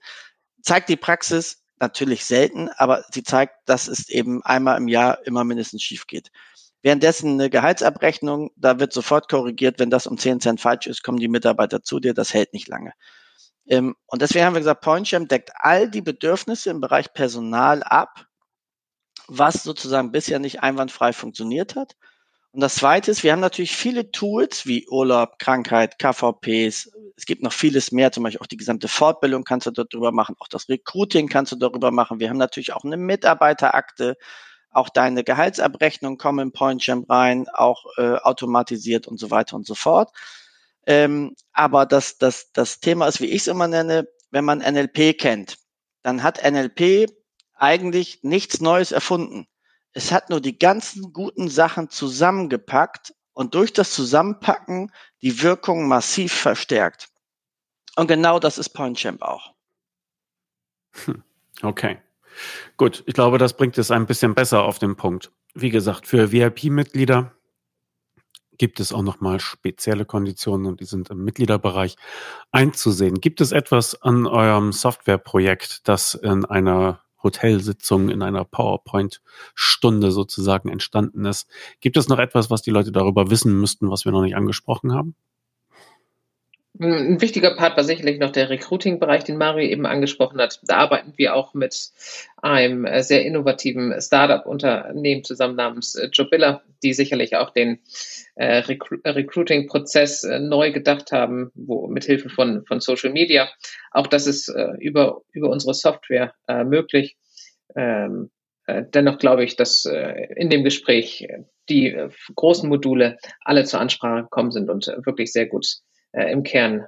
Zeigt 0.63 0.89
die 0.89 0.95
Praxis 0.95 1.61
natürlich 1.79 2.25
selten, 2.25 2.69
aber 2.69 3.05
sie 3.11 3.23
zeigt, 3.23 3.53
dass 3.65 3.87
es 3.87 4.09
eben 4.09 4.41
einmal 4.43 4.77
im 4.77 4.87
Jahr 4.87 5.25
immer 5.27 5.43
mindestens 5.43 5.83
schief 5.83 6.07
geht. 6.07 6.31
Währenddessen 6.81 7.33
eine 7.33 7.49
Gehaltsabrechnung, 7.51 8.49
da 8.55 8.79
wird 8.79 8.93
sofort 8.93 9.29
korrigiert, 9.29 9.79
wenn 9.79 9.89
das 9.91 10.07
um 10.07 10.17
10 10.17 10.41
Cent 10.41 10.59
falsch 10.59 10.87
ist, 10.87 11.03
kommen 11.03 11.19
die 11.19 11.27
Mitarbeiter 11.27 11.83
zu 11.83 11.99
dir, 11.99 12.13
das 12.13 12.33
hält 12.33 12.53
nicht 12.53 12.67
lange. 12.67 12.93
Ähm, 13.67 13.95
und 14.07 14.21
deswegen 14.21 14.45
haben 14.45 14.53
wir 14.53 14.59
gesagt, 14.59 14.81
PointChamp 14.81 15.29
deckt 15.29 15.51
all 15.55 15.89
die 15.89 16.01
Bedürfnisse 16.01 16.69
im 16.69 16.81
Bereich 16.81 17.13
Personal 17.13 17.83
ab, 17.83 18.27
was 19.27 19.63
sozusagen 19.63 20.11
bisher 20.11 20.39
nicht 20.39 20.61
einwandfrei 20.61 21.13
funktioniert 21.13 21.75
hat. 21.75 21.95
Und 22.51 22.61
das 22.61 22.75
Zweite 22.75 23.09
ist, 23.09 23.23
wir 23.23 23.31
haben 23.31 23.39
natürlich 23.39 23.75
viele 23.75 24.11
Tools 24.11 24.67
wie 24.67 24.87
Urlaub, 24.87 25.39
Krankheit, 25.39 25.97
KVPs. 25.97 26.91
Es 27.15 27.25
gibt 27.25 27.41
noch 27.41 27.51
vieles 27.51 27.91
mehr, 27.91 28.11
zum 28.11 28.23
Beispiel 28.23 28.41
auch 28.41 28.47
die 28.47 28.57
gesamte 28.57 28.87
Fortbildung 28.87 29.43
kannst 29.43 29.65
du 29.65 29.71
darüber 29.71 30.11
machen, 30.11 30.35
auch 30.39 30.47
das 30.47 30.69
Recruiting 30.69 31.29
kannst 31.29 31.51
du 31.51 31.55
darüber 31.55 31.89
machen. 31.89 32.19
Wir 32.19 32.29
haben 32.29 32.37
natürlich 32.37 32.73
auch 32.73 32.83
eine 32.83 32.97
Mitarbeiterakte, 32.97 34.17
auch 34.69 34.89
deine 34.89 35.23
Gehaltsabrechnung 35.23 36.17
kommen 36.17 36.47
in 36.47 36.51
PointChamp 36.51 37.09
rein, 37.09 37.47
auch 37.49 37.85
äh, 37.97 38.17
automatisiert 38.17 39.07
und 39.07 39.19
so 39.19 39.31
weiter 39.31 39.55
und 39.55 39.65
so 39.65 39.73
fort. 39.73 40.11
Ähm, 40.85 41.35
aber 41.53 41.85
das, 41.85 42.17
das, 42.17 42.51
das 42.51 42.79
Thema 42.79 43.07
ist, 43.07 43.21
wie 43.21 43.27
ich 43.27 43.41
es 43.43 43.47
immer 43.47 43.67
nenne, 43.67 44.07
wenn 44.31 44.45
man 44.45 44.59
NLP 44.59 45.17
kennt, 45.17 45.57
dann 46.01 46.23
hat 46.23 46.43
NLP 46.43 47.09
eigentlich 47.55 48.19
nichts 48.23 48.59
Neues 48.59 48.91
erfunden. 48.91 49.47
Es 49.93 50.11
hat 50.11 50.29
nur 50.29 50.41
die 50.41 50.57
ganzen 50.57 51.13
guten 51.13 51.49
Sachen 51.49 51.89
zusammengepackt 51.89 53.13
und 53.33 53.55
durch 53.55 53.73
das 53.73 53.91
Zusammenpacken 53.91 54.91
die 55.21 55.41
Wirkung 55.41 55.87
massiv 55.87 56.33
verstärkt. 56.33 57.09
Und 57.95 58.07
genau 58.07 58.39
das 58.39 58.57
ist 58.57 58.69
PointChamp 58.69 59.21
auch. 59.21 59.53
Hm, 61.05 61.23
okay. 61.61 61.99
Gut, 62.77 63.03
ich 63.05 63.13
glaube, 63.13 63.37
das 63.37 63.55
bringt 63.55 63.77
es 63.77 63.91
ein 63.91 64.07
bisschen 64.07 64.33
besser 64.33 64.63
auf 64.63 64.79
den 64.79 64.95
Punkt. 64.95 65.31
Wie 65.53 65.69
gesagt, 65.69 66.07
für 66.07 66.31
VIP-Mitglieder 66.31 67.35
gibt 68.57 68.79
es 68.79 68.93
auch 68.93 69.01
nochmal 69.01 69.39
spezielle 69.39 70.05
Konditionen 70.05 70.67
und 70.67 70.79
die 70.79 70.85
sind 70.85 71.09
im 71.09 71.23
Mitgliederbereich 71.23 71.95
einzusehen. 72.51 73.21
Gibt 73.21 73.41
es 73.41 73.51
etwas 73.51 74.01
an 74.01 74.27
eurem 74.27 74.71
Softwareprojekt, 74.71 75.87
das 75.87 76.13
in 76.15 76.45
einer 76.45 77.01
Hotelsitzung, 77.21 78.09
in 78.09 78.21
einer 78.21 78.43
PowerPoint-Stunde 78.45 80.11
sozusagen 80.11 80.69
entstanden 80.69 81.25
ist? 81.25 81.49
Gibt 81.79 81.97
es 81.97 82.07
noch 82.09 82.19
etwas, 82.19 82.49
was 82.49 82.61
die 82.61 82.71
Leute 82.71 82.91
darüber 82.91 83.29
wissen 83.29 83.59
müssten, 83.59 83.89
was 83.89 84.05
wir 84.05 84.11
noch 84.11 84.21
nicht 84.21 84.35
angesprochen 84.35 84.93
haben? 84.93 85.15
Ein 86.79 87.21
wichtiger 87.21 87.55
Part 87.55 87.77
war 87.77 87.83
sicherlich 87.83 88.17
noch 88.17 88.31
der 88.31 88.49
Recruiting-Bereich, 88.49 89.23
den 89.23 89.37
Mario 89.37 89.69
eben 89.69 89.85
angesprochen 89.85 90.41
hat. 90.41 90.59
Da 90.63 90.77
arbeiten 90.77 91.13
wir 91.17 91.35
auch 91.35 91.53
mit 91.53 91.91
einem 92.41 92.85
äh, 92.85 93.03
sehr 93.03 93.23
innovativen 93.23 93.93
Startup-Unternehmen 94.01 95.23
zusammen 95.23 95.55
namens 95.55 95.93
äh, 95.93 96.09
Jobilla, 96.11 96.63
die 96.81 96.93
sicherlich 96.93 97.35
auch 97.35 97.51
den 97.51 97.79
äh, 98.33 98.57
Recru 98.57 98.97
Recruiting-Prozess 99.05 100.23
neu 100.39 100.71
gedacht 100.71 101.11
haben, 101.11 101.51
wo 101.53 101.85
mit 101.87 102.05
Hilfe 102.05 102.29
von, 102.29 102.65
von 102.65 102.79
Social 102.79 103.11
Media. 103.11 103.49
Auch 103.91 104.07
das 104.07 104.25
ist 104.25 104.51
über, 104.79 105.21
über 105.31 105.49
unsere 105.49 105.75
Software 105.75 106.33
möglich. 106.65 107.15
Ähm, 107.75 108.31
dennoch 108.67 109.19
glaube 109.19 109.43
ich, 109.43 109.55
dass 109.55 109.85
in 109.85 110.49
dem 110.49 110.63
Gespräch 110.63 111.27
die 111.69 111.95
großen 112.35 112.67
Module 112.67 113.17
alle 113.41 113.63
zur 113.65 113.79
Ansprache 113.79 114.23
gekommen 114.23 114.51
sind 114.51 114.69
und 114.69 114.87
wirklich 115.05 115.31
sehr 115.31 115.45
gut 115.45 115.67
äh, 116.13 116.31
im 116.31 116.43
Kern 116.43 116.87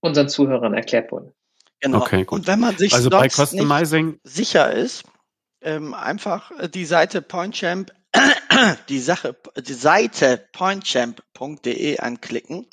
unseren 0.00 0.28
Zuhörern 0.28 0.74
erklärt 0.74 1.10
wurden. 1.10 1.32
Genau. 1.80 1.98
Okay, 1.98 2.24
gut. 2.24 2.40
Und 2.40 2.46
wenn 2.46 2.60
man 2.60 2.76
sich 2.76 2.94
also 2.94 3.10
bei 3.10 3.28
Customizing 3.28 4.20
sicher 4.22 4.72
ist, 4.72 5.04
ähm, 5.62 5.94
einfach 5.94 6.50
äh, 6.58 6.68
die 6.68 6.84
Seite 6.84 7.22
PointChamp, 7.22 7.92
die 8.88 9.00
Sache, 9.00 9.36
die 9.56 9.72
Seite 9.72 10.48
pointchamp.de 10.52 11.98
anklicken, 11.98 12.66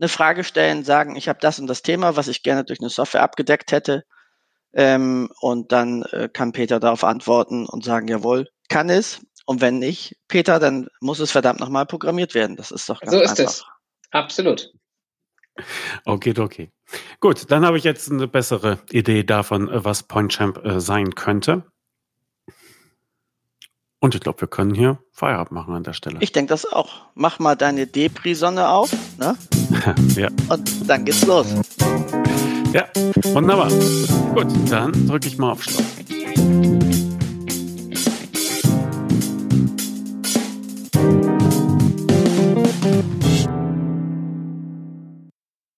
eine 0.00 0.08
Frage 0.08 0.44
stellen, 0.44 0.84
sagen, 0.84 1.16
ich 1.16 1.28
habe 1.28 1.40
das 1.40 1.58
und 1.58 1.66
das 1.66 1.82
Thema, 1.82 2.16
was 2.16 2.28
ich 2.28 2.42
gerne 2.42 2.64
durch 2.64 2.80
eine 2.80 2.90
Software 2.90 3.22
abgedeckt 3.22 3.72
hätte, 3.72 4.04
ähm, 4.74 5.30
und 5.40 5.72
dann 5.72 6.02
äh, 6.02 6.28
kann 6.32 6.52
Peter 6.52 6.78
darauf 6.78 7.04
antworten 7.04 7.66
und 7.66 7.84
sagen, 7.84 8.08
jawohl, 8.08 8.48
kann 8.68 8.90
es. 8.90 9.20
Und 9.46 9.60
wenn 9.62 9.78
nicht, 9.78 10.16
Peter, 10.28 10.58
dann 10.58 10.88
muss 11.00 11.20
es 11.20 11.30
verdammt 11.30 11.58
nochmal 11.58 11.86
programmiert 11.86 12.34
werden. 12.34 12.56
Das 12.56 12.70
ist 12.70 12.88
doch 12.88 13.00
ganz 13.00 13.12
so 13.12 13.20
ist 13.20 13.40
einfach. 13.40 13.44
es. 13.44 13.64
Absolut. 14.10 14.72
Okay, 16.04 16.34
okay. 16.38 16.70
Gut, 17.20 17.50
dann 17.50 17.66
habe 17.66 17.78
ich 17.78 17.84
jetzt 17.84 18.10
eine 18.10 18.28
bessere 18.28 18.78
Idee 18.90 19.24
davon, 19.24 19.68
äh, 19.68 19.84
was 19.84 20.04
PointChamp 20.04 20.64
äh, 20.64 20.80
sein 20.80 21.14
könnte. 21.14 21.64
Und 24.00 24.14
ich 24.14 24.20
glaube, 24.20 24.42
wir 24.42 24.48
können 24.48 24.74
hier 24.74 25.02
Feierabend 25.10 25.52
machen 25.52 25.74
an 25.74 25.82
der 25.82 25.92
Stelle. 25.92 26.18
Ich 26.20 26.30
denke 26.30 26.50
das 26.50 26.64
auch. 26.64 27.06
Mach 27.14 27.40
mal 27.40 27.56
deine 27.56 27.88
Depri-Sonne 27.88 28.68
auf, 28.68 28.92
ne? 29.18 29.36
ja. 30.16 30.28
Und 30.48 30.88
dann 30.88 31.04
geht's 31.04 31.26
los. 31.26 31.46
Ja, 32.72 32.86
wunderbar. 33.32 33.70
Gut, 34.34 34.46
dann 34.70 34.92
drücke 35.08 35.26
ich 35.26 35.38
mal 35.38 35.52
auf 35.52 35.64
Stopp. 35.64 35.84